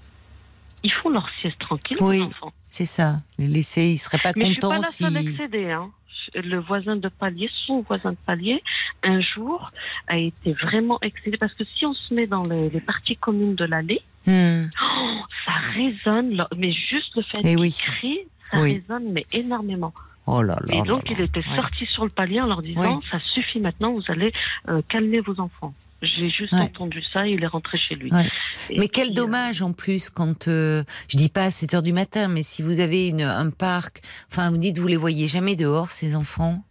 [0.84, 2.18] Ils font leur sieste tranquille, Oui.
[2.20, 2.54] les enfants.
[2.70, 3.18] C'est ça.
[3.38, 5.04] Les laisser, ils seraient pas Mais je suis pas contents la si.
[5.04, 5.72] seule excédée.
[5.72, 5.90] Hein.
[6.36, 8.62] Le voisin de palier, son voisin de palier,
[9.04, 9.68] un jour
[10.08, 13.56] a été vraiment excédé parce que si on se met dans les, les parties communes
[13.56, 14.66] de l'allée, Hmm.
[14.84, 16.46] oh, ça résonne.
[16.58, 17.72] Mais juste le fait Eh qu'il oui.
[17.72, 18.20] crie,
[18.52, 18.74] ça Oui.
[18.74, 19.94] résonne mais énormément.
[20.26, 20.76] Oh là là.
[20.76, 21.16] Et donc là.
[21.18, 21.56] il était Ouais.
[21.56, 24.34] sorti sur le palier en leur disant ça suffit maintenant, vous allez
[24.68, 25.74] euh, calmer vos enfants.
[26.02, 26.60] J'ai juste Ouais.
[26.62, 28.12] entendu ça, il est rentré chez lui.
[28.14, 28.30] Ouais.
[28.70, 31.74] Et Mais quel puis, euh, dommage en plus quand euh, je dis pas à 7
[31.74, 34.02] heures du matin, mais si vous avez une, un parc,
[34.32, 36.64] enfin vous dites vous les voyez jamais dehors ces enfants?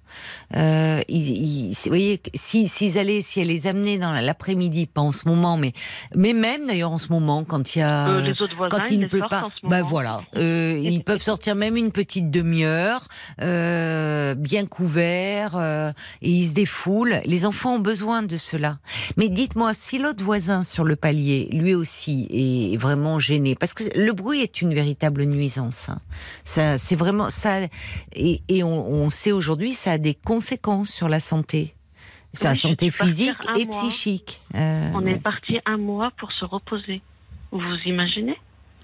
[0.57, 1.31] Euh, ils,
[1.70, 5.28] ils- vous voyez, si s'ils allaient, si elle les amenait dans l'après-midi, pas en ce
[5.28, 5.73] moment, mais
[6.15, 8.91] mais même d'ailleurs en ce moment, quand il y a Euh, les autres voisins, quand
[8.91, 9.83] il ne sortent pas, en ce moment.
[9.89, 13.09] voilà, euh, ils peuvent sortir même une petite demi-heure,
[13.43, 15.57] euh, bien couverts,
[16.23, 17.20] et ils se défoulent.
[17.24, 18.78] Les enfants ont besoin de cela.
[19.16, 23.85] Mais dites-moi, si l'autre voisin sur le palier, lui aussi, est vraiment gêné, parce que
[23.99, 25.89] le bruit est une véritable nuisance.
[25.89, 26.01] hein.
[26.45, 27.61] Ça, c'est vraiment ça,
[28.15, 31.74] et, et on, on sait aujourd'hui, ça a des conséquences sur la santé,
[32.35, 33.74] sur la Oui, santé physique et mois.
[33.74, 34.43] psychique.
[34.55, 37.01] Euh, On est parti un mois pour se reposer.
[37.52, 38.36] Vous imaginez?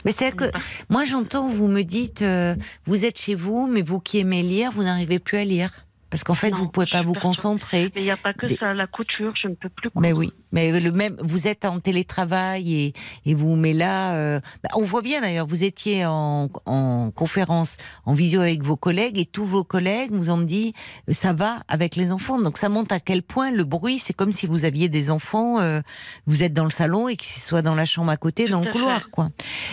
[0.05, 0.45] Mais c'est que
[0.89, 2.57] moi j'entends, vous me dites, euh,
[2.87, 5.71] vous êtes chez vous, mais vous qui aimez lire, vous n'arrivez plus à lire.
[6.13, 7.91] Parce qu'en fait, Non, vous pouvez pas vous concentrer.
[7.95, 10.13] Mais il n'y a pas que Des- ça, la couture, je ne peux plus Mais
[10.13, 12.93] oui, mais le même, vous êtes en télétravail et,
[13.25, 17.79] et vous, mais là, euh, bah, on voit bien d'ailleurs, vous étiez en, en conférence,
[18.05, 20.75] en visio avec vos collègues et tous vos collègues vous ont dit,
[21.09, 22.39] euh, ça va avec les enfants.
[22.39, 25.61] Donc ça montre à quel point le bruit, c'est comme si vous aviez des enfants,
[25.61, 25.81] euh,
[26.27, 28.71] vous êtes dans le salon et qu'ils soient dans la chambre à côté, dans le
[28.71, 29.11] couloir, fait.
[29.11, 29.31] quoi.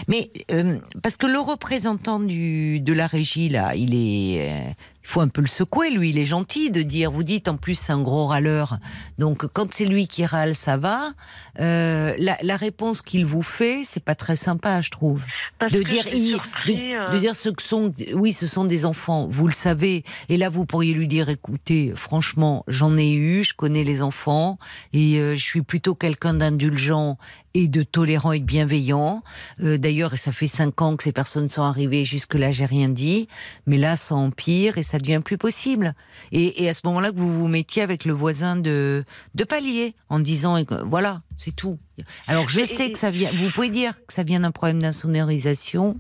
[0.07, 4.71] Mais euh, parce que le représentant du, de la régie là, il est, euh,
[5.09, 6.09] faut un peu le secouer, lui.
[6.11, 7.11] Il est gentil de dire.
[7.11, 8.77] Vous dites en plus c'est un gros râleur.
[9.17, 11.11] Donc quand c'est lui qui râle, ça va.
[11.59, 15.21] Euh, la, la réponse qu'il vous fait, c'est pas très sympa, je trouve.
[15.59, 18.31] Parce de dire, je l'ai il- surpris, de, euh, de dire ce que sont, oui,
[18.33, 19.27] ce sont des enfants.
[19.29, 20.03] Vous le savez.
[20.29, 24.57] Et là, vous pourriez lui dire, écoutez, franchement, j'en ai eu, je connais les enfants,
[24.93, 27.17] et euh, je suis plutôt quelqu'un d'indulgent
[27.53, 29.23] et de tolérant et de bienveillant.
[29.61, 32.05] Euh, D'ailleurs, ça fait cinq ans que ces personnes sont arrivées.
[32.05, 33.27] Jusque là, j'ai rien dit.
[33.65, 35.95] Mais là, ça empire et ça devient plus possible.
[36.31, 39.03] Et, et à ce moment-là, que vous vous mettiez avec le voisin de,
[39.35, 41.79] de palier en disant, voilà, c'est tout.
[42.27, 45.97] Alors, je sais que ça vient, vous pouvez dire que ça vient d'un problème d'insonorisation,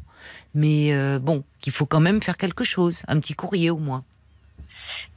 [0.53, 4.03] mais euh, bon, qu'il faut quand même faire quelque chose, un petit courrier au moins.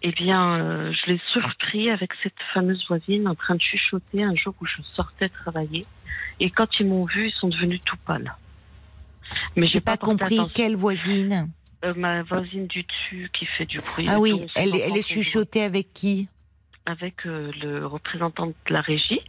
[0.04, 4.34] Eh bien, euh, je l'ai surpris avec cette fameuse voisine en train de chuchoter un
[4.34, 5.86] jour où je sortais travailler.
[6.40, 8.34] Et quand ils m'ont vu, ils sont devenus tout pâles.
[9.56, 11.48] Mais J'ai pas, compris quelle voisine.
[11.84, 14.06] Euh, ma voisine du dessus qui fait du bruit.
[14.08, 16.28] Ah oui, elle, est chuchotée avec qui?
[16.86, 19.20] Avec euh, le représentant de la régie.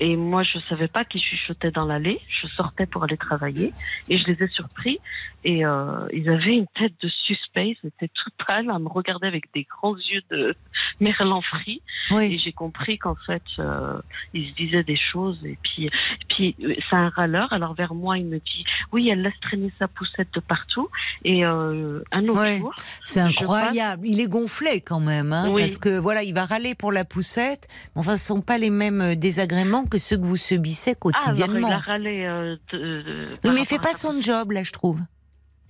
[0.00, 2.20] Et moi, je savais pas qu'ils chuchotaient dans l'allée.
[2.28, 3.72] Je sortais pour aller travailler
[4.08, 4.98] et je les ai surpris.
[5.44, 7.76] Et euh, ils avaient une tête de suspect.
[7.82, 10.54] Ils étaient tout pâles à me regarder avec des grands yeux de
[11.00, 11.82] merlan frit.
[12.10, 12.38] Et Oui.
[12.42, 14.00] j'ai compris qu'en fait, euh,
[14.34, 15.38] ils se disaient des choses.
[15.44, 15.90] Et puis, et
[16.28, 17.52] puis euh, c'est un râleur.
[17.52, 20.88] Alors vers moi, il me dit, oui, elle laisse traîner sa poussette de partout.
[21.24, 22.58] Et euh, un autre Ouais.
[22.58, 22.74] jour,
[23.04, 24.06] C'est incroyable.
[24.06, 25.60] Il est gonflé quand même, hein, Oui.
[25.60, 27.68] parce que voilà, il va râler pour la poussette.
[27.94, 31.18] Enfin, ce sont pas les mêmes euh, désagréments que ceux que vous subissez ah, alors,
[31.18, 31.70] il quotidiennement.
[31.70, 32.24] a râlé.
[32.24, 34.98] euh, de- de- oui, par mais il fait pas son job là, je trouve.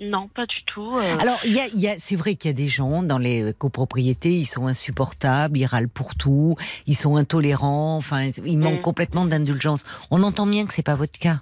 [0.02, 0.96] Non, pas du tout.
[0.96, 3.02] euh, Alors, il y a, il y a- c'est vrai qu'il y a des gens
[3.02, 6.56] dans les copropriétés, ils sont insupportables, ils râlent pour tout,
[6.86, 8.82] ils sont intolérants, enfin, ils manquent Mm.
[8.82, 9.84] complètement d'indulgence.
[10.10, 11.40] On entend bien que c'est pas votre cas.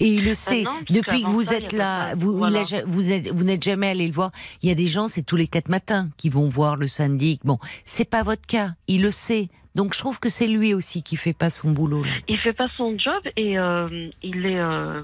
[0.00, 0.62] Et il le sait.
[0.62, 2.60] non, parce Depuis que vous ça, êtes là, vous, il voilà.
[2.60, 4.32] a ja- vous êtes, vous n'êtes jamais allé le voir.
[4.62, 7.42] Il y a des gens, c'est tous les quatre matins qui vont voir le syndic.
[7.44, 8.70] Bon, c'est pas votre cas.
[8.88, 9.48] Il le sait.
[9.74, 12.04] Donc, je trouve que c'est lui aussi qui fait pas son boulot.
[12.04, 12.10] là.
[12.28, 14.58] Il fait pas son job et euh, il est.
[14.60, 15.02] euh,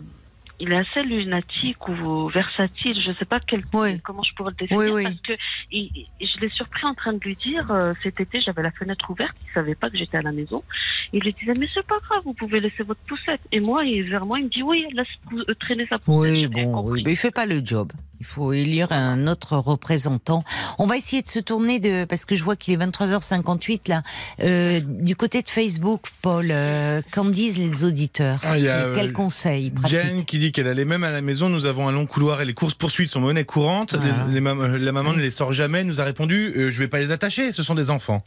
[0.61, 4.01] il est assez lunatique ou versatile, je sais pas quel, Oui.
[4.01, 5.03] comment je pourrais le définir, Oui, oui.
[5.05, 5.33] parce que
[5.71, 9.09] il- je l'ai surpris en train de lui dire, euh, cet été j'avais la fenêtre
[9.09, 10.65] ouverte, il savait pas que j'étais à la maison,
[11.13, 13.41] il lui disait mais c'est pas grave, vous pouvez laisser votre poussette.
[13.53, 16.09] Et moi, il, vers moi, il me dit oui, laisse euh, traîner sa poussette.
[16.33, 17.93] Oui, bon, mais il fait pas le job.
[18.21, 20.43] Il faut élire un autre représentant.
[20.79, 24.03] On va essayer de se tourner de parce que je vois qu'il est 23h58 là.
[24.41, 28.95] Euh, du côté de Facebook, Paul, euh, qu'en disent les auditeurs Ah, y a, Quel-
[28.97, 31.49] Quel euh, conseil Jen qui dit qu'elle allait même à la maison.
[31.49, 33.95] Nous avons un long couloir et les courses poursuites sont monnaie courante.
[33.95, 34.25] Voilà.
[34.27, 35.85] Les- les mam- euh, la maman ne les sort jamais.
[35.85, 38.25] Nous a répondu euh, Je vais pas les attacher, ce sont des enfants.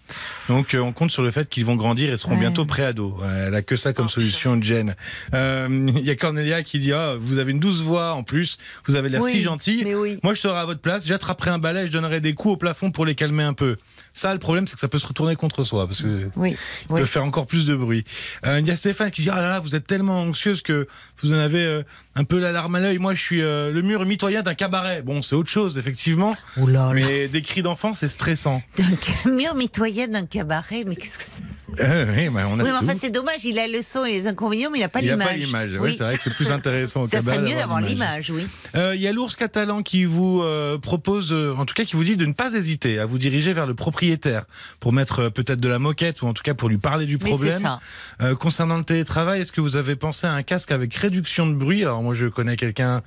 [0.48, 2.40] Donc euh, on compte sur le fait qu'ils vont grandir et seront Ouais.
[2.40, 3.14] bientôt pré-ados.
[3.46, 4.96] Elle a que ça comme solution, Jen.
[5.34, 8.58] Euh, Il y a Cornelia qui dit Ah, Vous avez une douce voix en plus,
[8.88, 9.81] vous avez l'air Oui, si gentil.
[9.86, 10.20] Oui.
[10.24, 12.92] Moi, je serais à votre place, j'attraperai un balai, je donnerai des coups au plafond
[12.92, 13.78] pour les calmer un peu.
[14.14, 16.56] Ça, le problème, c'est que ça peut se retourner contre soi, parce que Oui.
[16.90, 17.00] il Oui.
[17.02, 18.04] peut faire encore plus de bruit.
[18.46, 20.88] Euh, il y a Stéphane qui dit ah là là, vous êtes tellement anxieuse que
[21.22, 21.84] vous en avez euh,
[22.16, 22.98] un peu la larme à l'œil.
[22.98, 25.02] Moi, je suis euh, le mur mitoyen d'un cabaret.
[25.02, 26.92] Bon, c'est autre chose, effectivement, Oh là là.
[26.94, 28.62] mais des cris d'enfants, c'est stressant.
[28.78, 31.42] D'un mur mitoyen d'un cabaret, mais qu'est-ce que c'est
[31.72, 33.46] oui, bah, on a Oui, mais enfin, c'est dommage.
[33.46, 35.28] Il a le son et les inconvénients, mais il n'a pas il n'y a l'image.
[35.30, 35.70] pas l'image.
[35.80, 35.96] Oui.
[35.98, 37.38] c'est vrai que c'est plus intéressant au Ça cabaret.
[37.38, 38.28] serait mieux d'avoir l'image.
[38.28, 38.92] l'image, oui.
[38.96, 42.04] Il y a l'ours catalan qui vous euh, propose, euh, en tout cas qui vous
[42.04, 44.44] dit de ne pas hésiter à vous diriger vers le propriétaire
[44.80, 47.18] pour mettre euh, peut-être de la moquette ou en tout cas pour lui parler du
[47.18, 47.78] problème.
[48.40, 51.84] concernant le télétravail, est-ce que vous avez pensé à un casque avec réduction de bruit?
[51.84, 53.02] Alors moi je connais quelqu'un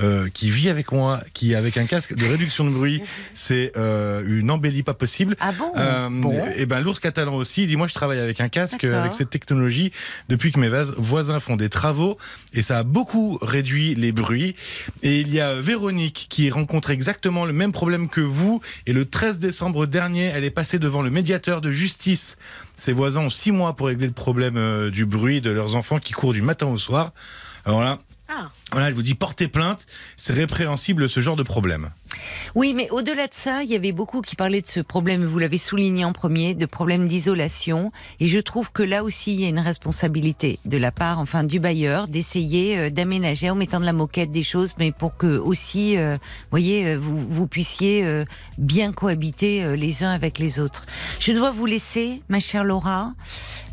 [0.00, 3.02] euh, qui vit avec moi, qui avec un casque de réduction de bruit,
[3.32, 5.36] c'est euh, une embellie pas possible.
[5.40, 6.34] Ah bon, Euh, Bon.
[6.56, 7.62] Et ben l'ours catalan aussi.
[7.62, 9.92] Il dit moi je travaille avec un casque avec cette technologie
[10.28, 12.18] depuis que mes voisins font des travaux
[12.52, 14.54] et ça a beaucoup réduit les bruits.
[15.02, 19.04] Et il y a Véronique qui rencontre exactement le même problème que vous et le
[19.04, 22.36] 13 décembre dernier, elle est passée devant le médiateur de justice.
[22.76, 25.98] Ses voisins ont six mois pour régler le problème euh, du bruit de leurs enfants
[26.00, 27.12] qui courent du matin au soir.
[27.64, 27.98] Alors là,
[28.28, 28.50] Ah.
[28.72, 29.86] Voilà, elle vous dit portez plainte,
[30.16, 31.90] c'est répréhensible ce genre de problème.
[32.54, 35.38] Oui, mais au-delà de ça, il y avait beaucoup qui parlaient de ce problème, vous
[35.38, 37.92] l'avez souligné en premier, de problème d'isolation.
[38.20, 41.44] Et je trouve que là aussi, il y a une responsabilité de la part, enfin,
[41.44, 45.38] du bailleur, d'essayer euh, d'aménager en mettant de la moquette des choses, mais pour que
[45.38, 46.16] aussi, euh,
[46.50, 48.24] voyez, euh, vous, vous puissiez euh,
[48.58, 50.86] bien cohabiter euh, les uns avec les autres.
[51.20, 53.12] Je dois vous laisser, ma chère Laura.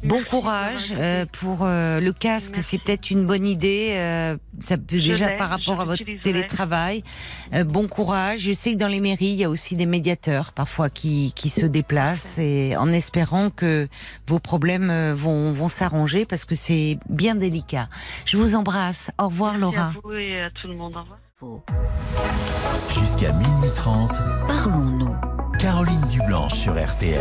[0.03, 3.89] Bon Merci, courage euh, pour euh, le casque, c'est peut-être une bonne idée.
[3.91, 7.03] euh, ça déjà par rapport à votre télétravail.
[7.53, 8.41] Euh, bon courage.
[8.41, 11.49] Je sais que dans les mairies, il y a aussi des médiateurs parfois qui, qui
[11.49, 13.87] se déplacent et en espérant que
[14.27, 17.87] vos problèmes euh, vont, vont s'arranger parce que c'est bien délicat.
[18.25, 19.11] Je vous embrasse.
[19.17, 19.87] Au revoir Merci Laura.
[19.87, 20.93] à vous et à tout le monde.
[20.95, 21.19] Au revoir.
[22.99, 24.11] Jusqu'à minuit 30,
[24.47, 25.15] Parlons-nous.
[25.59, 27.19] Caroline Dublanche sur RTL.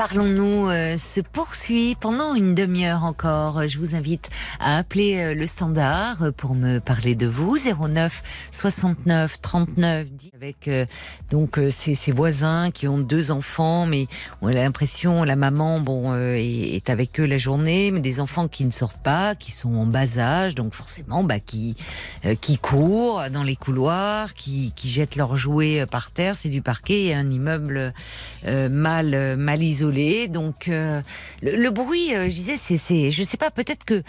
[0.00, 3.68] Parlons-nous euh, se poursuit pendant une demi-heure encore.
[3.68, 8.22] Je vous invite à appeler euh, le standard euh, pour me parler de vous 09
[8.50, 10.86] 69 39 10 avec euh,
[11.28, 14.06] donc euh, ses, ses voisins qui ont deux enfants mais
[14.40, 18.48] on a l'impression la maman bon est, est avec eux la journée mais des enfants
[18.48, 21.76] qui ne sortent pas qui sont en bas âge donc forcément bah qui
[22.40, 27.04] qui courent dans les couloirs qui qui jettent leurs jouets par terre c'est du parquet
[27.04, 27.92] et un immeuble
[28.46, 29.89] mal mal isolé.
[30.28, 31.02] Donc euh,
[31.42, 34.02] le, bruit, euh, je disais, c'est c'est, je sais pas, peut-être que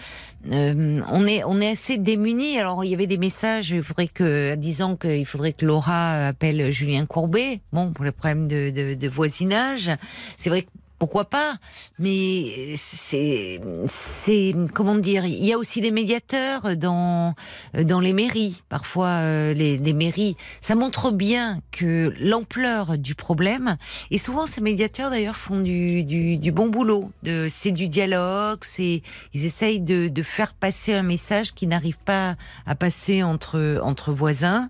[0.52, 2.60] euh, on est on est assez démunis.
[2.60, 6.72] Alors il y avait des messages, il faudrait que disant qu'il faudrait que Laura appelle
[6.72, 7.62] Julien Courbet.
[7.74, 9.92] Bon pour le problème de, de, de voisinage,
[10.38, 10.70] c'est vrai que
[11.02, 11.56] pourquoi pas
[11.98, 17.34] Mais c'est, c'est comment dire Il y a aussi des médiateurs dans
[17.74, 18.62] dans les mairies.
[18.70, 23.78] Parfois, euh, les, les mairies, ça montre bien que l'ampleur du problème.
[24.12, 27.10] Et souvent, ces médiateurs d'ailleurs font du, du, du bon boulot.
[27.24, 28.60] De, c'est du dialogue.
[28.62, 29.02] C'est
[29.34, 32.36] ils essayent de, de faire passer un message qui n'arrive pas
[32.68, 34.70] à passer entre entre voisins.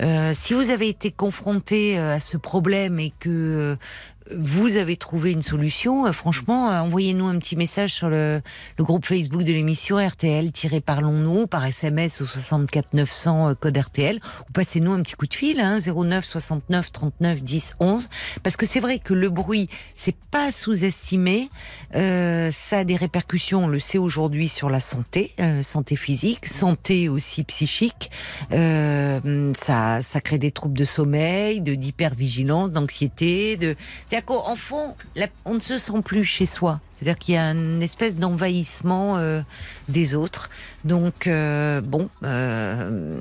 [0.00, 3.76] Euh, si vous avez été confronté euh, à ce problème et que
[4.36, 8.40] vous avez trouvé une solution, euh, franchement, euh, envoyez-nous un petit message sur le,
[8.76, 14.52] le groupe Facebook de l'émission RTL-Parlons-nous par SMS au 64 900 euh, code RTL ou
[14.52, 18.08] passez-nous un petit coup de fil hein, 09 69 39 10 11
[18.42, 21.48] parce que c'est vrai que le bruit c'est pas sous-estimé.
[21.94, 26.46] Euh, ça a des répercussions on le sait aujourd'hui sur la santé euh, santé physique
[26.46, 28.10] santé aussi psychique.
[28.52, 33.74] Euh, ça ça crée des troubles de sommeil de d'hypervigilance d'anxiété de
[34.26, 34.94] c'est-à-dire fond,
[35.44, 36.80] on ne se sent plus chez soi.
[36.98, 39.40] C'est-à-dire qu'il y a une espèce d'envahissement euh,
[39.88, 40.50] des autres.
[40.84, 43.14] Donc, euh, bon, euh,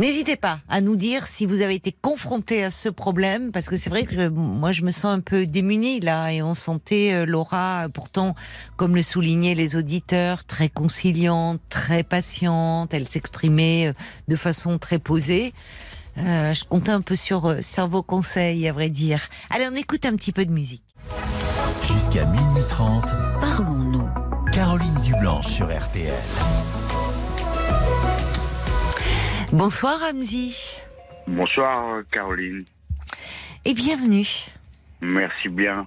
[0.00, 3.76] n'hésitez pas à nous dire si vous avez été confronté à ce problème, parce que
[3.76, 7.86] c'est vrai que moi, je me sens un peu démunie là, et on sentait Laura,
[7.94, 8.34] pourtant,
[8.76, 12.92] comme le soulignaient les auditeurs, très conciliante, très patiente.
[12.92, 13.92] Elle s'exprimait
[14.26, 15.54] de façon très posée.
[16.18, 19.20] Euh, je comptais un peu sur, euh, sur vos conseils, à vrai dire.
[19.50, 20.82] Allez, on écoute un petit peu de musique.
[21.92, 23.04] Jusqu'à minuit 30,
[23.40, 24.08] Parlons-nous.
[24.52, 26.12] Caroline Dublanche sur RTL.
[29.52, 30.76] Bonsoir, Ramzi.
[31.26, 32.64] Bonsoir Caroline,
[33.64, 34.26] Et bienvenue.
[35.00, 35.86] merci bien.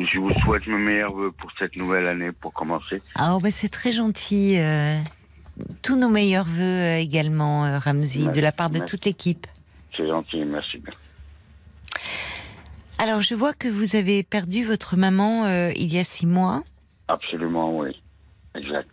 [0.00, 3.02] Je vous souhaite mes meilleurs vœux pour cette nouvelle année pour commencer.
[3.16, 4.54] Ah, bah, c'est très gentil.
[4.58, 4.98] euh,
[5.82, 8.90] tous nos meilleurs voeux euh, également, euh, Ramzi, de la part de Merci.
[8.96, 9.46] toute l'équipe.
[9.96, 10.92] C'est gentil, merci bien.
[12.98, 16.62] Alors, je vois que vous avez perdu votre maman euh, il y a six mois.
[17.08, 18.00] Absolument, oui.
[18.54, 18.88] Exact.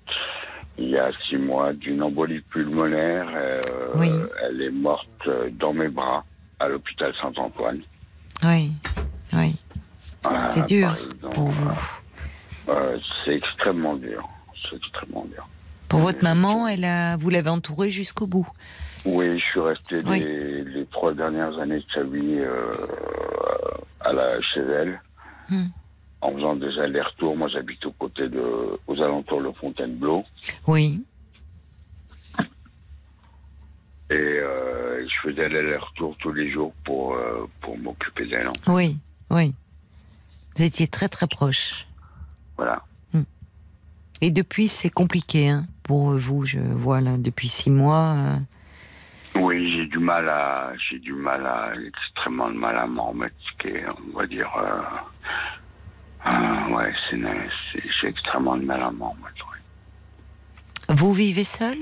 [0.77, 3.27] Il y a six mois d'une embolie pulmonaire.
[3.33, 3.61] euh,
[3.95, 4.09] Oui.
[4.43, 5.29] Elle est morte
[5.59, 6.23] dans mes bras
[6.59, 7.81] à l'hôpital Saint-Antoine.
[8.43, 8.71] Oui,
[9.33, 9.55] oui.
[10.23, 10.95] Voilà, C'est dur
[11.33, 11.71] pour vous.
[12.69, 14.27] euh, c'est extrêmement dur.
[14.69, 15.47] C'est extrêmement dur.
[15.89, 18.47] Pour votre maman, elle a, vous l'avez entourée jusqu'au bout.
[19.05, 20.19] Oui, je suis resté Oui.
[20.19, 22.73] les, les trois dernières années de sa vie euh,
[24.01, 25.01] à la, chez elle,
[25.49, 25.65] Hmm.
[26.21, 27.35] en faisant des allers-retours.
[27.35, 28.39] Moi, j'habite aux côtés de,
[28.85, 30.23] aux alentours de Fontainebleau,
[30.67, 31.01] Oui,
[34.11, 38.49] et euh, je faisais l'aller-retour tous les jours pour euh, pour m'occuper d'elle.
[38.67, 38.97] oui,
[39.31, 39.53] oui.
[40.55, 41.87] Vous étiez très très proche.
[42.57, 42.83] Voilà.
[44.21, 48.15] Et depuis, c'est compliqué hein, pour vous, je vois là, depuis six mois.
[48.17, 48.37] euh,
[49.39, 53.35] Oui, j'ai du mal à, j'ai du mal à, extrêmement de mal à m'en remettre,
[54.13, 54.81] on va dire, euh,
[56.27, 57.17] euh, ouais, c'est,
[58.01, 59.47] j'ai extrêmement de mal à m'en remettre.
[59.51, 60.95] ouais.
[60.95, 61.77] Vous vivez seul?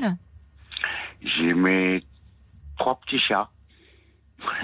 [1.23, 2.03] J'ai mes
[2.77, 3.49] trois petits chats.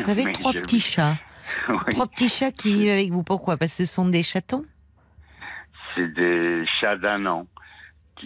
[0.03, 1.17] Vous avez Mais trois je- petits chats.
[1.67, 3.21] Oui, Trois petits chats qui vivent avec vous.
[3.21, 3.57] Pourquoi?
[3.57, 4.63] Parce que ce sont des chatons?
[5.93, 7.45] C'est des chats d'un an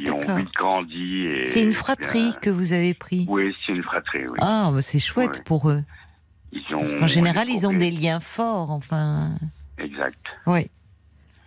[0.04, 1.28] qui ont vite grandi.
[1.48, 3.26] C'est une fratrie que vous avez pris?
[3.30, 4.38] Oui, c'est une fratrie, oui.
[4.42, 5.44] Ah, bah, c'est chouette Ouais.
[5.46, 5.84] pour eux.
[6.52, 9.32] Ils ont, Parce qu'en général, ils ont des liens forts, enfin.
[9.78, 10.18] Exact.
[10.46, 10.70] Oui.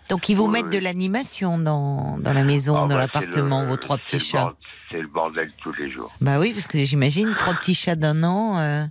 [0.08, 0.80] Donc ils vous mettent de ouais.
[0.80, 4.54] l'animation dans, dans la maison, Ah, dans bah, l'appartement, vos trois petits chats.
[4.90, 6.12] C'est le bordel tous les jours.
[6.20, 8.84] Bah oui, parce que j'imagine trois petits chats d'un an, euh,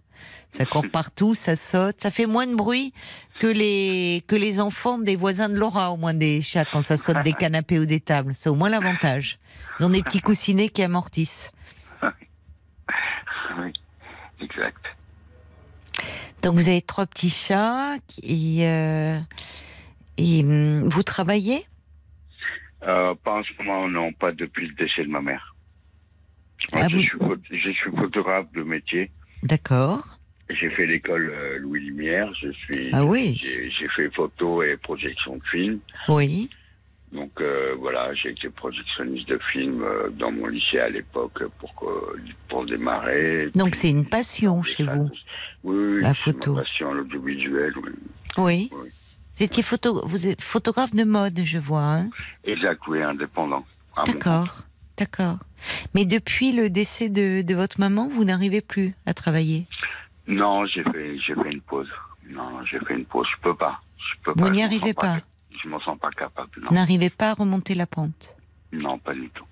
[0.51, 2.93] ça court partout, ça saute, ça fait moins de bruit
[3.39, 6.97] que les que les enfants des voisins de Laura, au moins des chats quand ça
[6.97, 8.34] saute des canapés ou des tables.
[8.34, 9.38] C'est au moins l'avantage.
[9.80, 11.51] Ils ont des petits coussinets qui amortissent.
[13.57, 13.73] Oui,
[14.41, 14.85] exact.
[16.43, 19.19] Donc vous avez trois petits chats qui, euh,
[20.17, 21.65] et hum, vous travaillez?
[22.84, 25.55] Euh, pas en ce moment, non, pas depuis le décès de ma mère.
[26.73, 29.11] Ah, je, vous- suis, je suis photographe de métier.
[29.43, 30.19] D'accord.
[30.49, 32.31] J'ai fait l'école euh, Louis Lumière.
[32.41, 32.89] Je suis.
[32.91, 33.38] Ah oui.
[33.39, 35.80] J'ai fait photo et projection de film.
[36.07, 36.49] Oui.
[37.11, 41.73] Donc euh, voilà, j'ai été projectionniste de film euh, dans mon lycée à l'époque pour
[41.76, 43.49] que, pour démarrer.
[43.55, 45.09] Donc c'est une passion chez vous.
[45.63, 46.53] Oui, La photo.
[46.53, 47.73] ma passion, l'audiovisuel.
[47.77, 47.89] Oui.
[48.38, 48.69] Oui.
[48.71, 48.89] Oui.
[49.35, 51.81] Vous étiez photo, vous êtes photographe de mode, je vois.
[51.81, 52.09] hein
[52.43, 53.65] Exact, oui, indépendant.
[53.95, 54.11] Ah bon.
[54.11, 54.63] D'accord,
[54.97, 55.38] d'accord.
[55.95, 59.65] Mais depuis le décès de, de votre maman, vous n'arrivez plus à travailler?
[60.30, 61.89] Non, j'ai fait, j'ai fait une pause.
[62.30, 63.27] Non, j'ai fait une pause.
[63.35, 63.81] Je peux pas.
[63.97, 64.49] Je peux Vous pas.
[64.51, 65.15] n'y arrivez pas.
[65.15, 65.23] cap-
[65.64, 66.49] Je m'en sens pas capable.
[66.72, 68.38] N'arrivez pas à remonter la pente.
[68.72, 69.45] non, pas du tout.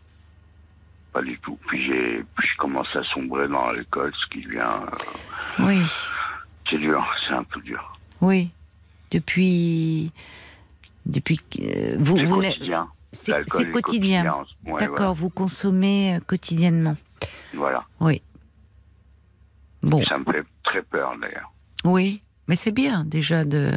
[1.11, 1.57] Pas du tout.
[1.67, 4.83] Puis j'ai, puis je commence à sombrer dans l'école, ce qui vient.
[4.83, 5.81] euh, Oui,
[6.69, 7.03] c'est dur.
[7.27, 7.97] C'est un peu dur.
[8.21, 8.51] oui.
[9.09, 10.11] Depuis,
[11.05, 11.61] depuis, que-
[11.93, 12.89] euh, vous, vous quotidien.
[13.13, 14.43] c'est L'alcool c'est est quotidien.
[14.65, 16.97] Ouais, D'accord, vous consommez euh, quotidiennement.
[17.53, 17.85] Voilà.
[18.01, 18.21] Oui.
[19.81, 20.03] Bon.
[20.03, 21.51] Ça me fait très peur d'ailleurs.
[21.83, 23.71] Oui, mais c'est bien déjà de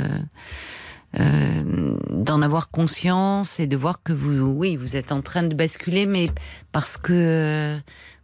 [1.18, 5.56] euh, d'en avoir conscience et de voir que vous, oui, vous êtes en train de
[5.56, 6.28] basculer, mais
[6.70, 7.80] parce que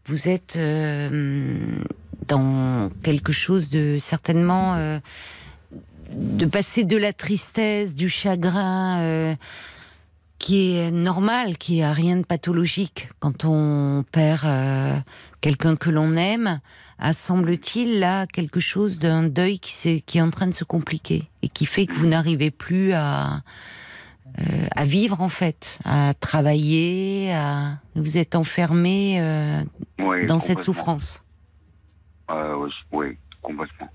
[0.06, 1.78] vous êtes euh,
[2.28, 5.00] dans quelque chose de certainement euh,
[6.12, 9.36] de passer de la tristesse, du chagrin.
[10.38, 14.46] qui est normal, qui a rien de pathologique quand on perd
[15.40, 16.60] quelqu'un que l'on aime,
[16.98, 21.48] à semble-t-il là quelque chose d'un deuil qui, est en train de se compliquer et
[21.48, 23.42] qui fait que vous n'arrivez plus à
[24.38, 29.62] euh, à vivre en fait, à travailler, à vous êtes enfermé euh,
[29.98, 31.24] Oui, dans cette souffrance.
[32.30, 33.88] Euh, oui, complètement.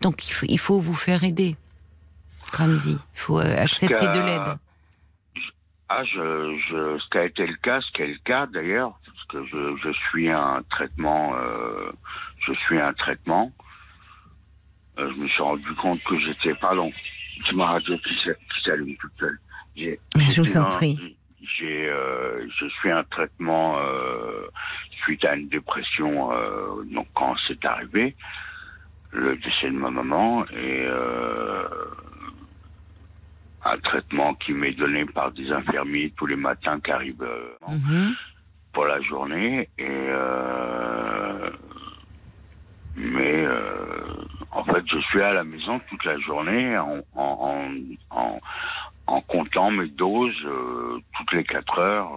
[0.00, 1.56] Donc il faut, il faut vous faire aider,
[2.52, 2.98] Ramzi.
[3.14, 4.58] Il faut accepter de l'aide.
[5.88, 8.98] Ah, je, je, ce qui a été le cas, ce qui est le cas d'ailleurs,
[9.32, 11.90] je, je suis un traitement, euh,
[12.46, 13.52] je suis un traitement.
[14.98, 16.92] Euh, je me suis rendu compte que j'étais, pardon,
[17.46, 18.14] c'est ma radio qui,
[18.64, 19.38] s'allume toute seule.
[19.76, 21.16] Je vous en prie.
[21.58, 23.76] J'ai, euh, je suis un traitement
[25.02, 26.30] suite à une dépression.
[26.92, 28.14] donc quand c'est arrivé,
[29.12, 30.86] le décès de ma maman et
[33.64, 37.26] un traitement qui m'est donné par des infirmiers tous les matins qui arrivent
[37.68, 38.14] Mhm.
[38.72, 41.50] Pour la journée et euh,
[42.96, 44.04] mais euh,
[44.50, 48.40] en fait je suis à la maison toute la journée en en,
[49.06, 52.10] en, comptant mes doses euh, toutes les quatre heures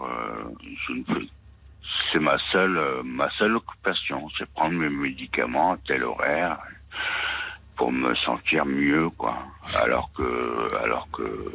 [2.11, 6.57] c'est ma seule ma seule occupation c'est prendre mes médicaments à tel horaire
[7.75, 9.37] pour me sentir mieux quoi.
[9.81, 11.51] Alors que alors que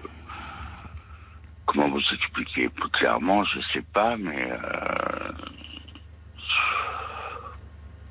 [1.72, 5.32] comment vous expliquer plus clairement je sais pas mais euh,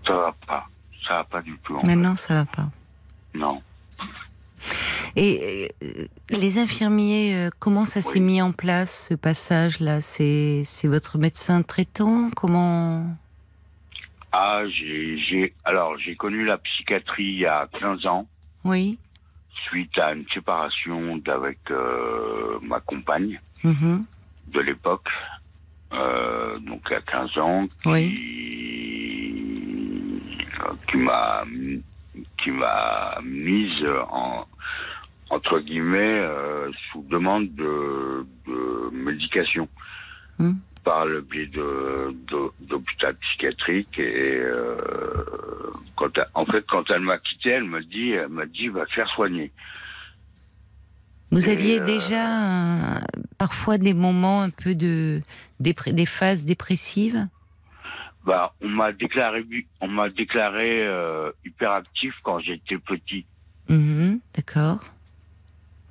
[0.06, 0.65] ça va pas.
[1.07, 2.69] Ça va pas du tout en Maintenant, ça va pas.
[3.34, 3.61] non.
[5.15, 10.02] Et euh, les infirmiers, euh, comment ça s'est mis en place ce passage-là?
[10.02, 12.30] C'est votre médecin traitant?
[12.36, 13.06] Comment?
[14.31, 18.27] Ah j'ai j'ai alors j'ai connu la psychiatrie il y a 15 ans.
[18.64, 18.99] Oui.
[19.68, 24.06] Suite à une séparation d'avec euh, ma compagne Mhm.
[24.48, 25.07] de l'époque,
[25.94, 27.90] euh, donc il y a 15 ans, qui,
[30.90, 31.44] qui m'a
[32.38, 34.45] qui m'a mise en
[35.31, 39.68] entre guillemets, euh, sous demande de, de médication
[40.40, 40.53] Hmm.
[40.90, 42.11] Par le biais de,
[42.61, 43.99] d'hôpital psychiatrique.
[43.99, 44.76] Et euh,
[45.95, 48.88] quand elle- en fait, quand elle m'a quitté, elle m'a dit, elle m'a dit, va
[48.88, 49.52] te faire soigner.
[51.30, 53.02] Vous Et, aviez euh, déjà un-
[53.38, 55.22] parfois des moments un peu de
[55.60, 57.28] des phases dépressives?
[58.26, 59.45] Bah, on m'a déclaré,
[59.82, 63.28] on m'a déclaré euh, hyperactif quand j'étais petit.
[63.68, 64.84] Mhm, D'accord.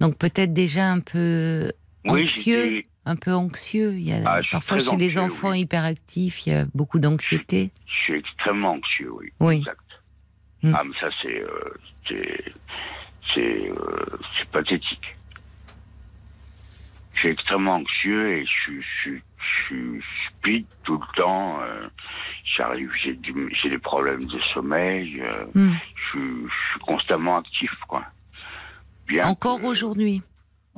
[0.01, 1.71] Donc peut-être déjà un peu
[2.05, 3.95] Oui, anxieux, un peu anxieux.
[3.95, 7.71] Il y a Ah, je parfois chez les enfants hyperactifs, il y a beaucoup d'anxiété.
[7.87, 9.33] Je suis extrêmement anxieux, oui.
[9.41, 9.57] Oui.
[9.59, 9.81] Exact.
[10.63, 10.75] Mm.
[10.77, 11.75] Ah, mais ça, c'est, euh,
[13.35, 14.05] c'est, euh,
[14.39, 15.15] c'est pathétique.
[17.15, 19.11] Je suis extrêmement anxieux et je suis, je
[19.41, 21.61] je suis speed tout le temps.
[21.63, 21.89] euh,
[22.57, 25.21] j'arrive, j'ai, des problèmes de sommeil.
[25.21, 25.73] euh, Mm.
[25.97, 28.05] je, suis, je constamment actif, quoi.
[29.09, 30.23] Bien Encore aujourd'hui.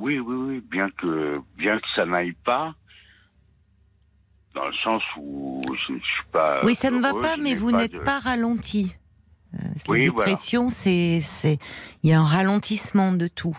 [0.01, 0.63] Oui, oui, oui.
[0.69, 2.73] Bien que, bien que ça n'aille pas,
[4.55, 6.61] dans le sens où je ne suis pas.
[6.65, 8.95] oui, ça ne va pas, mais vous n'êtes de- pas ralenti.
[9.53, 10.25] Euh, la Oui, voilà.
[10.25, 11.57] dépression, c'est, c'est,
[12.03, 13.57] il y a un ralentissement de tout.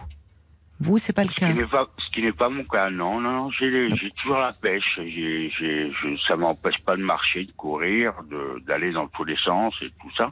[0.80, 1.46] Vous, c'est pas le Ce cas.
[1.52, 3.88] qui n'est pas, ce qui n'est pas mon cas, non, non, non, j'ai,
[4.20, 8.90] toujours la pêche, j'ai, j'ai, je, ça m'empêche pas de marcher, de courir, de, d'aller
[8.90, 10.30] dans tous les sens et tout ça,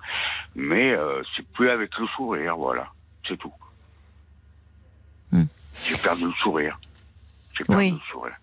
[0.57, 2.89] mais euh, c'est plus avec le sourire, voilà,
[3.29, 3.53] c'est tout.
[5.87, 6.79] J'ai perdu le sourire.
[7.57, 7.91] J'ai perdu Oui.
[7.93, 8.35] le sourire.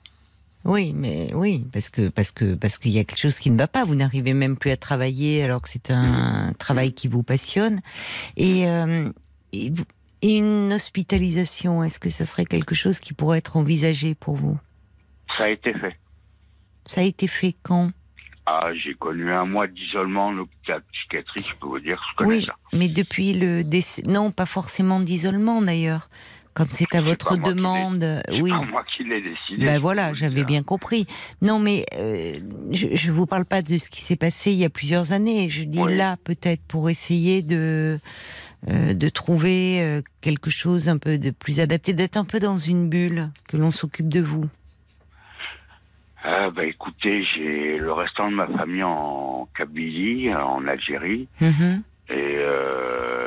[0.65, 3.57] Oui, mais oui, parce que parce que parce qu'il y a quelque chose qui ne
[3.57, 3.85] va pas.
[3.85, 7.79] Vous n'arrivez même plus à travailler alors que c'est un travail qui vous passionne.
[8.35, 9.09] Et, euh,
[9.53, 9.85] et, vous-
[10.23, 14.57] une hospitalisation, est-ce que ça serait quelque chose qui pourrait être envisagé pour vous?
[15.37, 15.95] Ça a été fait.
[16.85, 17.91] Ça a été fait quand?
[18.47, 22.37] Ah, j'ai connu un mois d'isolement en hôpital psychiatrique, je peux vous dire, je connais
[22.39, 22.55] Oui, ça.
[22.73, 26.09] mais depuis le décès, non, pas forcément d'isolement d'ailleurs.
[26.57, 28.03] Quand c'est à votre demande,
[28.41, 28.49] oui.
[28.49, 29.63] pas moi qui l'ai décidé.
[29.63, 31.05] Ben voilà, j'avais bien compris.
[31.43, 32.33] Non, mais euh,
[32.71, 35.49] je ne vous parle pas de ce qui s'est passé il y a plusieurs années.
[35.49, 35.95] Je dis Oui.
[35.95, 37.99] là, peut-être pour essayer de
[38.69, 42.57] euh, de trouver euh, quelque chose un peu de plus adapté, d'être un peu dans
[42.57, 44.45] une bulle, que l'on s'occupe de vous.
[46.23, 51.83] Ah, bah écoutez, j'ai le restant de ma famille en Kabylie, en Algérie, Mhm.
[52.09, 53.26] et euh,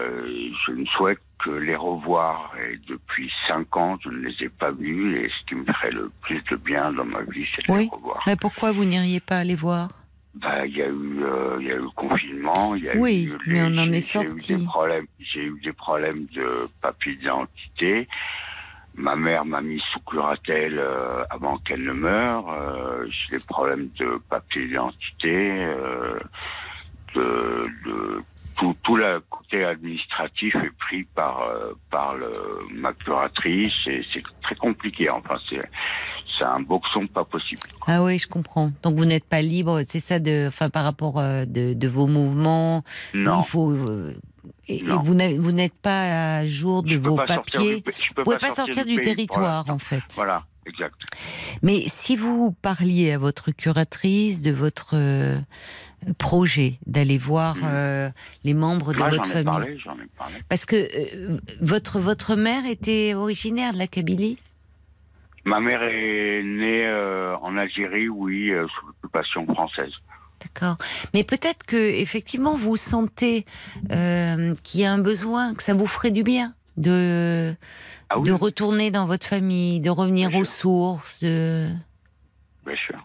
[0.67, 2.53] je ne souhaite que les revoir.
[2.59, 5.91] Et depuis cinq ans, je ne les ai pas vus, et ce qui me ferait
[5.91, 7.85] le plus de bien dans ma vie, c'est de Oui.
[7.85, 8.23] les revoir.
[8.27, 9.89] Mais pourquoi vous n'iriez pas aller voir?
[10.35, 13.25] Bah, il y a eu, euh, y a eu le confinement, il y a Oui,
[13.27, 14.57] eu mais les- on en est j'ai- j'ai eu sorti.
[14.59, 18.07] des problèmes, j'ai eu des problèmes de papier d'identité.
[18.95, 22.49] Ma mère m'a mis sous curatelle euh, avant qu'elle ne meure.
[22.51, 25.35] Euh, j'ai des problèmes de papier d'identité,
[25.65, 26.21] euh,
[27.15, 28.23] de, de
[28.61, 32.31] tout, tout le côté administratif est pris par euh, par le,
[32.75, 35.09] ma curatrice et c'est très compliqué.
[35.11, 35.63] Enfin, c'est
[36.39, 37.61] c'est un boxon pas possible.
[37.87, 38.71] Ah oui, je comprends.
[38.83, 42.07] Donc vous n'êtes pas libre, c'est ça, de, enfin par rapport euh, de, de vos
[42.07, 42.85] mouvements?
[43.15, 43.41] Non.
[43.41, 43.71] Il faut.
[43.73, 44.15] euh,
[44.69, 45.01] et, Non.
[45.03, 47.77] vous n'êtes pas à jour de Je vos papiers.
[47.77, 50.03] du pa- je peux Vous pouvez pas sortir sortir du du territoire, en fait.
[50.15, 51.01] Voilà, exact.
[51.63, 55.39] Mais si vous parliez à votre curatrice de votre euh,
[56.19, 58.11] projet d'aller voir euh,
[58.45, 60.35] les membres de votre j'en ai famille, parlé, j'en ai parlé.
[60.49, 64.39] parce que euh, votre votre mère était originaire de la Kabylie?
[65.45, 69.93] Ma mère est née euh, en Algérie, oui, sous l'occupation française.
[70.43, 70.77] D'accord.
[71.15, 73.45] Mais peut-être que effectivement vous sentez
[73.89, 77.55] qu'il y a un besoin, que ça vous ferait du bien de
[78.11, 81.23] Ah oui, de retourner dans votre famille, de revenir aux sources.
[81.23, 81.71] de-
[82.67, 82.99] bien sûr.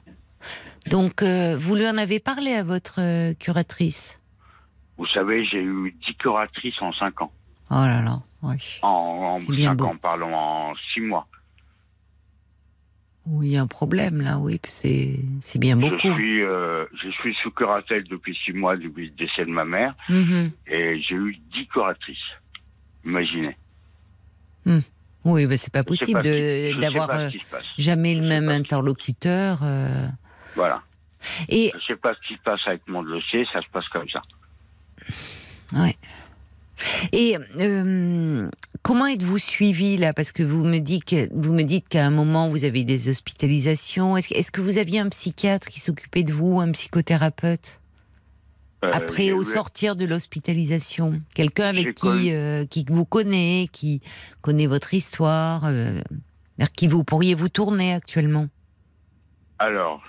[0.90, 4.20] Donc euh, vous lui en avez parlé à votre euh, curatrice?
[4.98, 7.32] Vous savez, j'ai eu dix curatrices en cinq ans.
[7.72, 8.22] Oh là là.
[8.42, 8.80] Oui.
[8.84, 9.86] En, en C'est bien cinq beau.
[9.86, 11.28] ans, pardon, en six mois.
[13.28, 16.14] Oui, il y a un problème là, oui, c'est c'est bien Je beaucoup.
[16.14, 19.96] suis, euh, je suis sous curatelle depuis six mois, depuis le décès de ma mère,
[20.10, 20.52] Mhm.
[20.68, 22.18] et j'ai eu dix curatrices.
[23.04, 23.58] Imaginez.
[25.26, 26.22] Oui, ben c'est pas possible
[26.80, 27.30] d'avoir euh,
[27.78, 29.60] jamais le même interlocuteur.
[29.64, 30.08] euh.
[30.56, 30.82] Voilà.
[31.50, 34.08] Et Je sais pas ce qui se passe avec mon dossier, ça se passe comme
[34.10, 34.22] ça.
[35.74, 35.96] ouais.
[37.14, 38.50] Et euh,
[38.84, 40.14] comment êtes-vous suivi là?
[40.14, 43.08] Parce que vous me dites que vous me dites qu'à un moment vous avez des
[43.10, 44.18] hospitalisations.
[44.18, 47.80] Est-ce que- vous aviez un psychiatre qui s'occupait de vous, un psychothérapeute?
[48.94, 54.02] Après j'ai au eu- sortir de l'hospitalisation Quelqu'un avec qui euh, qui vous connaît, qui
[54.42, 56.00] connaît votre histoire, euh,
[56.58, 58.48] vers qui vous pourriez vous tourner actuellement?
[59.60, 60.04] Alors,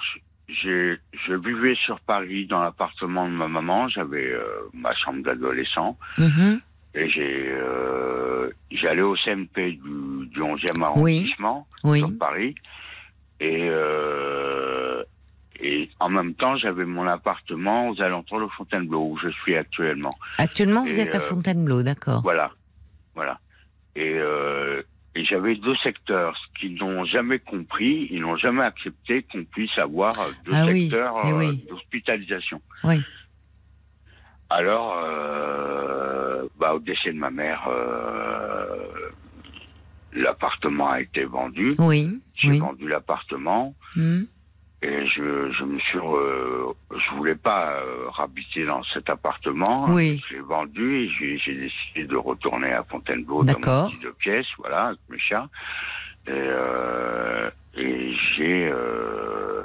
[0.48, 0.96] je
[1.34, 3.88] vivais sur Paris dans l'appartement de ma maman.
[3.88, 5.96] J'avais euh, ma chambre d'adolescent.
[6.18, 6.60] Mhm.
[6.94, 10.82] Et j'ai, euh, j'allais au CMP du, du 11e Oui.
[10.84, 11.98] arrondissement, Oui.
[11.98, 12.54] sur Paris.
[13.38, 15.02] Et, euh,
[15.60, 20.10] et en même temps, j'avais mon appartement aux alentours de Fontainebleau, où je suis actuellement.
[20.38, 22.22] Actuellement, vous êtes à euh, Fontainebleau, d'accord.
[22.22, 22.50] Voilà.
[23.14, 23.38] Voilà.
[23.94, 24.82] Et, euh,
[25.14, 29.76] et j'avais deux secteurs, ce qu'ils n'ont jamais compris, ils n'ont jamais accepté qu'on puisse
[29.78, 30.12] avoir
[30.44, 31.64] deux Ah secteurs eh euh, oui.
[31.70, 32.60] d'hospitalisation.
[32.84, 33.02] Oui.
[34.50, 38.76] Alors, euh, bah, au décès de ma mère, euh,
[40.12, 41.74] l'appartement a été vendu.
[41.78, 42.20] Oui.
[42.34, 42.58] J'ai Oui.
[42.58, 44.24] vendu l'appartement Hmm.
[44.86, 49.86] Et je, je me suis, je voulais pas euh, habiter dans cet appartement.
[49.88, 50.22] Oui.
[50.30, 54.46] L'ai vendu et j'ai j'ai décidé de retourner à Fontainebleau dans mon petit deux pièces,
[54.58, 55.48] voilà, avec mes chats.
[56.28, 59.62] Et, euh, et j'ai, euh,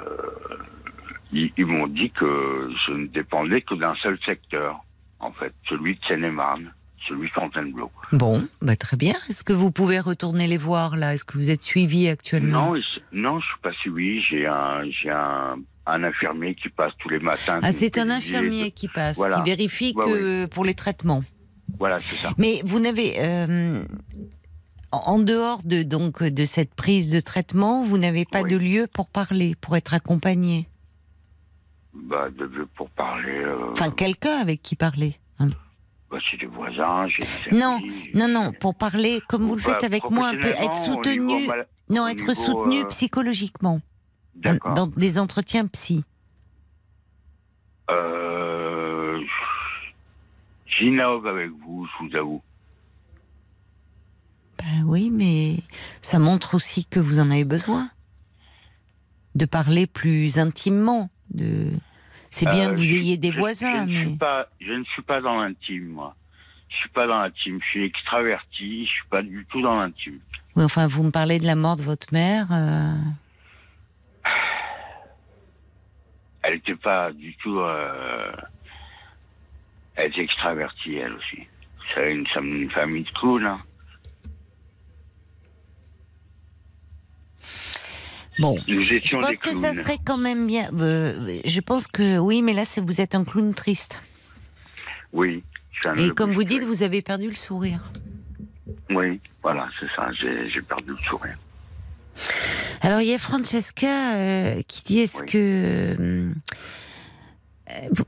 [1.32, 4.80] ils, ils m'ont dit que je ne dépendais que d'un seul secteur,
[5.20, 6.72] en fait, celui de Seine-et-Marne,
[7.08, 7.90] celui de Fontainebleau.
[8.12, 9.14] Bon, bah, très bien.
[9.28, 11.14] Est-ce que vous pouvez retourner les voir là?
[11.14, 12.72] Est-ce que vous êtes suivi actuellement?
[12.74, 12.80] Non,
[13.12, 14.20] non, je suis pas suivi.
[14.22, 15.56] J'ai un, j'ai un,
[15.86, 17.60] un infirmier qui passe tous les matins.
[17.62, 19.40] Ah, c'est un infirmier qui passe, Voilà.
[19.40, 21.22] qui vérifie que pour les traitements.
[21.78, 22.30] Voilà, c'est ça.
[22.38, 23.82] Mais vous n'avez, euh,
[24.92, 28.50] en dehors de donc de cette prise de traitement, vous n'avez pas Oui.
[28.50, 30.68] de lieu pour parler, pour être accompagné?
[31.94, 32.46] Bah, de
[32.76, 33.32] pour parler.
[33.32, 35.16] euh, Enfin, quelqu'un avec qui parler.
[36.12, 37.08] Bah, c'est des voisins.
[37.08, 40.28] J'ai des Non, amis, non, non, pour parler comme vous le Bah, faites avec moi,
[40.28, 43.80] un peu être soutenu, mal- non, être niveau, soutenu euh, psychologiquement
[44.36, 46.04] dans des entretiens psy.
[47.90, 49.18] Euh,
[50.66, 52.42] J'innove avec vous, je vous avoue.
[54.58, 55.56] Ben oui, mais
[56.00, 57.90] ça montre aussi que vous en avez besoin
[59.34, 61.10] de parler plus intimement.
[61.30, 61.70] De...
[62.32, 64.48] C'est bien Euh, que vous je- ayez des je- voisins, je ne, mais suis pas,
[64.60, 66.16] je ne suis pas dans l'intime, moi.
[66.70, 67.60] Je suis pas dans l'intime.
[67.62, 68.86] Je suis extraverti.
[68.86, 70.18] Je suis pas du tout dans l'intime.
[70.56, 72.46] Oui, enfin, vous me parlez de la mort de votre mère.
[72.50, 72.94] euh,
[76.42, 77.60] Elle n'était pas du tout.
[77.60, 78.32] euh,
[79.94, 81.46] Elle était extravertie, elle aussi.
[81.94, 83.44] C'est une, c'est une famille de clowns.
[83.46, 83.60] hein.
[88.38, 90.70] Bon, je pense que ça serait quand même bien.
[90.80, 93.98] euh, je pense que oui, mais là, vous êtes un clown triste.
[95.12, 95.42] Oui.
[95.98, 97.90] Et comme vous dites, vous avez perdu le sourire.
[98.90, 100.10] Oui, voilà, c'est ça.
[100.12, 101.36] J'ai perdu le sourire.
[102.82, 105.26] Alors il y a Francesca euh, qui dit est-ce Oui.
[105.26, 106.32] que euh,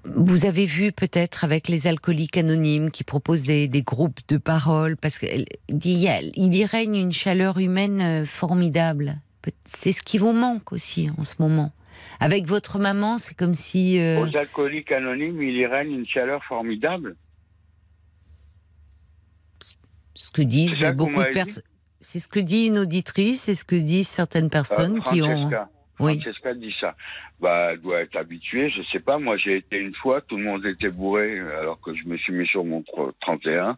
[0.05, 4.97] vous- avez vu peut-être avec les alcooliques anonymes qui proposent des, des groupes de parole
[4.97, 5.47] parce qu'il
[5.85, 9.21] y, a- il y règne une chaleur humaine formidable.
[9.65, 11.73] C'est ce qui vous manque aussi en ce moment.
[12.21, 16.43] Avec votre maman, c'est comme si euh, Aux alcooliques anonymes, il y règne une chaleur
[16.45, 17.17] formidable.
[20.17, 21.65] ce que disent beaucoup de personnes.
[22.01, 25.51] C'est ce que dit une auditrice, c'est ce que disent certaines personnes Euh, qui ont.
[26.01, 26.21] Oui.
[26.21, 26.95] Francesca dit ça.
[27.41, 29.19] Bah, elle doit être habituée, je sais pas.
[29.19, 32.33] Moi, j'ai été une fois, tout le monde était bourré, alors que je me suis
[32.33, 33.77] mis sur mon tr- 31.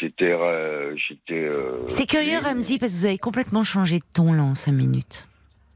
[0.00, 1.34] J'étais, euh, j'étais.
[1.44, 2.38] euh, C'est curieux.
[2.42, 5.26] Ramzi, parce que vous avez complètement changé de ton là en cinq minutes.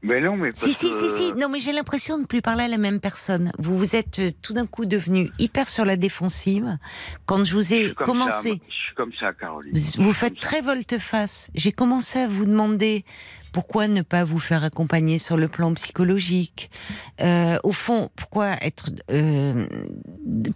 [0.03, 1.33] Mais non, mais Si, si, que- si, si.
[1.33, 3.51] Non, mais j'ai l'impression de ne plus parler à la même personne.
[3.57, 6.77] Vous vous êtes euh, tout d'un coup devenu hyper sur la défensive.
[7.25, 9.73] Quand je vous ai commencé, ça, je suis comme ça, Caroline.
[9.97, 11.49] vous, faites très volte-face.
[11.55, 13.03] J'ai commencé à vous demander
[13.55, 16.69] pourquoi ne pas vous faire accompagner sur le plan psychologique.
[17.21, 19.65] Euh, au fond, pourquoi être euh,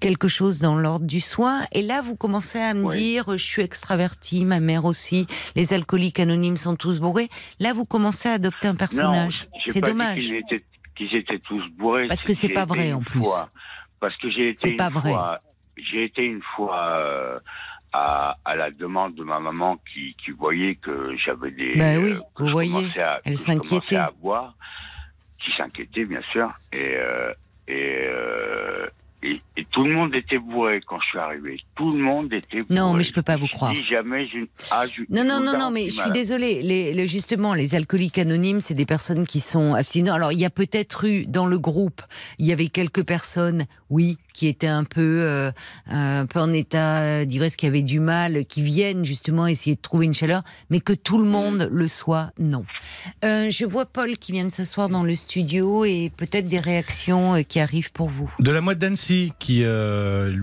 [0.01, 1.61] quelque chose dans l'ordre du soin?
[1.71, 2.97] Et là, vous commencez à me Oui.
[2.97, 7.29] dire, je suis extraverti, ma mère aussi, les alcooliques anonymes sont tous bourrés.
[7.61, 9.47] Là, vous commencez à adopter un personnage.
[9.63, 10.33] C'est dommage.
[10.97, 12.07] qu'ils étaient, tous bourrés.
[12.07, 13.23] Parce que c'est pas vrai, en plus.
[13.23, 13.49] fois-
[14.01, 15.13] parce que j'ai été C'est une pas vrai.
[15.89, 17.37] j'ai été une fois euh,
[17.93, 21.75] à, à la demande de ma maman qui, qui voyait que j'avais des.
[21.75, 23.95] Ben oui, euh, vous voyez, à- elle s'inquiétait.
[23.95, 24.55] à boire,
[25.43, 27.33] qui s'inquiétait bien sûr, et euh,
[27.67, 28.87] et, euh,
[29.23, 31.59] et et tout le monde était bourré quand je suis arrivé.
[31.75, 32.73] Tout le monde était bourré.
[32.79, 33.73] Non, mais je peux pas vous croire.
[33.89, 34.39] jamais je.
[34.71, 36.61] Ah, je- Non, non, non, non, mais je suis désolée.
[36.61, 40.13] Les, les- justement, les alcooliques anonymes, c'est des personnes qui sont abstinents.
[40.13, 42.01] Alors, il y a peut-être eu dans le groupe,
[42.37, 45.51] il y avait quelques personnes, oui, qui étaient un peu, euh,
[45.89, 50.05] un peu en état d'ivresse, qui avaient du mal, qui viennent justement essayer de trouver
[50.05, 51.27] une chaleur, mais que tout le Mm.
[51.31, 52.63] monde le soit, non.
[53.25, 57.35] Euh, je vois Paul qui vient de s'asseoir dans le studio et peut-être des réactions
[57.35, 58.33] euh, qui arrivent pour vous.
[58.39, 60.33] De la moite d'Annecy, qui euh,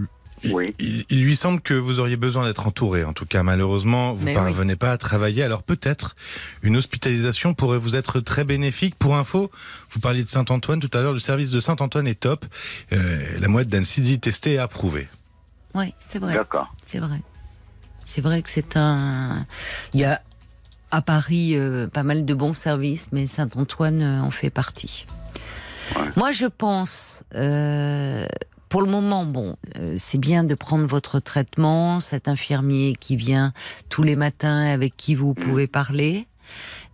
[0.44, 0.74] Oui.
[0.78, 3.04] il, il lui semble que vous auriez besoin d'être entouré.
[3.04, 5.42] En tout cas, malheureusement, vous Mais parvenez pas à travailler.
[5.42, 6.14] Alors peut-être
[6.62, 8.94] une hospitalisation pourrait vous être très bénéfique.
[8.96, 9.50] Pour info,
[9.90, 11.12] vous parliez de Saint-Antoine tout à l'heure.
[11.12, 12.44] Le service de Saint-Antoine est top.
[12.92, 15.08] Euh, la moite d'Annecy dit testé et approuvé.
[15.74, 16.74] Oui, c'est vrai, D'accord.
[16.84, 17.20] c'est vrai.
[18.04, 19.44] C'est vrai que c'est un.
[19.92, 20.22] Il y a
[20.90, 25.06] à Paris euh, pas mal de bons services, mais Saint-Antoine euh, en fait partie.
[26.16, 28.26] Moi, je pense, euh,
[28.68, 33.52] pour le moment, bon, euh, c'est bien de prendre votre traitement, cet infirmier qui vient
[33.88, 36.26] tous les matins avec qui vous pouvez parler.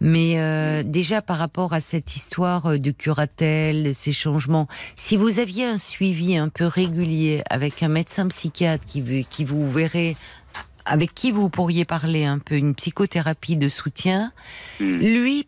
[0.01, 4.67] Mais euh, déjà par rapport à cette histoire euh, de curatelle, de ces changements,
[4.97, 9.45] si vous aviez un suivi un peu régulier avec un médecin psychiatre qui, vous- qui
[9.45, 10.17] vous verrait,
[10.87, 14.33] avec qui vous pourriez parler un peu, une psychothérapie de soutien,
[14.81, 15.47] lui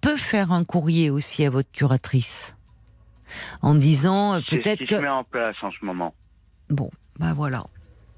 [0.00, 2.54] peut faire un courrier aussi à votre curatrice
[3.62, 6.14] en disant euh, C'est ce peut-être qui que se met en place en ce moment.
[6.70, 7.64] bon, bah voilà,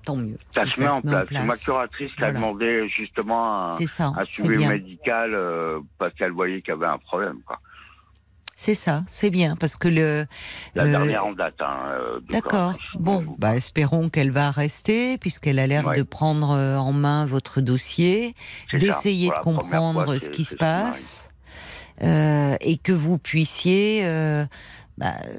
[0.04, 0.38] tant mieux.
[0.52, 1.26] Ça Si se met en place.
[1.30, 6.32] C'est ma curatrice qui a demandé justement un, ça, un suivi médical euh, parce qu'elle
[6.32, 7.38] voyait qu'il y avait un problème.
[7.46, 7.58] Quoi.
[8.56, 10.26] C'est ça, c'est bien parce que le
[10.74, 11.54] La euh, dernière en date.
[11.60, 12.74] Hein, euh, D'accord.
[12.98, 15.96] Bon, bah espérons qu'elle va rester puisqu'elle a l'air Ouais.
[15.96, 18.34] de prendre en main votre dossier,
[18.70, 18.76] ça.
[18.76, 21.30] d'essayer de comprendre fois, ce qui se passe
[22.02, 24.02] euh, et que vous puissiez
[25.00, 25.30] bah, euh,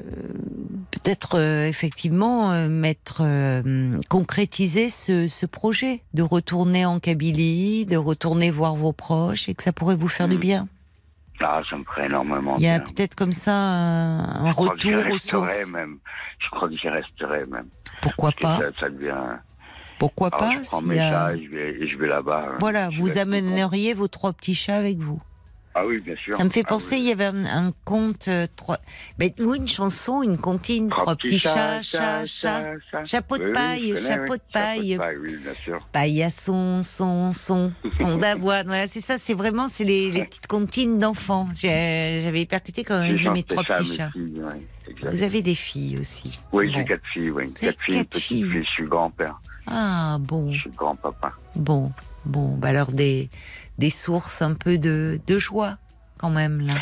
[0.92, 7.96] peut-être euh, effectivement euh, mettre euh, concrétiser ce, ce projet de retourner en Kabylie, de
[7.96, 10.68] retourner voir vos proches et que ça pourrait vous faire du bien.
[11.40, 15.18] Ah, ça me ferait énormément Il y a peut-être comme ça un, Je retour aux
[15.18, 15.72] sources.
[15.72, 15.98] même.
[16.40, 17.68] Je crois que j'y resterai même.
[18.02, 19.16] Pourquoi Parce pas ça, ça devient...
[19.98, 22.46] Pourquoi Alors, pas Je prends mes a- chats et je vais, là-bas.
[22.50, 22.58] hein.
[22.60, 25.22] Voilà, Je vous amèneriez vos trois petits chats avec vous.
[25.73, 26.35] Ah oui, bien sûr.
[26.35, 27.02] Ça me fait Ah penser, oui.
[27.02, 28.77] il y avait un, un conte, euh, trois,
[29.18, 33.52] ben, ou une chanson, une comptine, trois, petits chats, chats, chats, paille, connais, chapeau de
[33.53, 35.88] paille, Chapeau de paille, oui, bien sûr.
[35.93, 38.68] paillasson, son, son, son d'avoine.
[38.68, 41.48] Voilà, c'est ça, c'est vraiment, c'est les, les petites comptines d'enfants.
[41.56, 44.11] J'avais percuté quand J'ai même mes trois à petits chats.
[44.11, 44.41] filles.
[45.03, 46.38] Vous avez des filles aussi.
[46.52, 46.73] Oui, Bon.
[46.73, 47.53] j'ai quatre filles, oui.
[47.53, 48.43] Quatre filles, une quatre petite filles.
[48.43, 48.61] fille.
[48.64, 49.39] Je suis grand-père.
[49.68, 50.52] Ah, bon.
[50.52, 51.31] Je suis grand-papa.
[51.56, 51.91] Bon,
[52.26, 53.30] bon, bah alors des,
[53.82, 55.78] des sources un peu de, de joie
[56.20, 56.76] quand même là.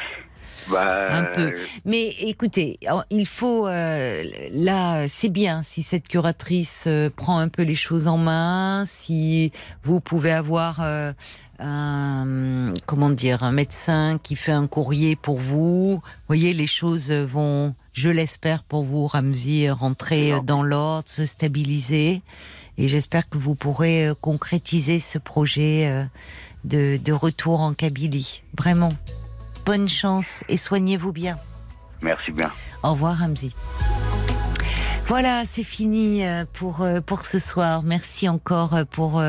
[0.70, 1.56] Bah, Un peu.
[1.86, 2.78] Mais écoutez,
[3.10, 8.08] il faut euh, là, c'est bien si cette curatrice euh, prend un peu les choses
[8.08, 9.52] en main, si
[9.84, 11.14] vous pouvez avoir euh,
[11.58, 15.94] un comment dire un médecin qui fait un courrier pour vous.
[15.94, 22.22] Vous voyez, les choses vont, je l'espère pour vous, Ramzi, rentrer dans l'ordre, se stabiliser,
[22.78, 26.08] et j'espère que vous pourrez concrétiser ce projet
[26.64, 28.44] de, de retour en Kabylie.
[28.58, 28.90] Vraiment.
[29.66, 31.38] Bonne chance et soignez-vous bien.
[32.02, 32.52] Merci bien.
[32.84, 33.54] Au revoir Ramzi.
[35.08, 37.82] Voilà, c'est fini euh, pour, euh, pour ce soir.
[37.84, 39.22] Merci encore euh, pour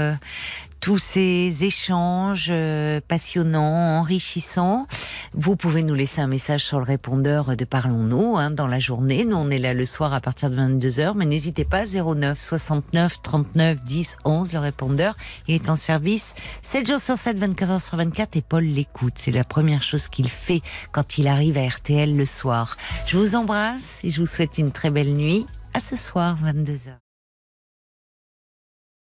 [0.81, 4.87] tous ces échanges euh, passionnants, enrichissants.
[5.35, 9.25] Vous pouvez nous laisser un message sur le répondeur de Parlons-nous hein, dans la journée.
[9.25, 13.23] Nous, on est là le soir à partir de 22h, mais n'hésitez pas, 09 69
[13.23, 15.15] 39 10 11, le répondeur.
[15.49, 19.15] Est en service 7 jours sur 7, 24 heures sur 24 et Paul l'écoute.
[19.17, 20.63] C'est la première chose qu'il fait
[20.93, 22.77] quand il arrive à RTL le soir.
[23.07, 25.47] Je vous embrasse et je vous souhaite une très belle nuit.
[25.75, 27.10] À ce soir, 22h.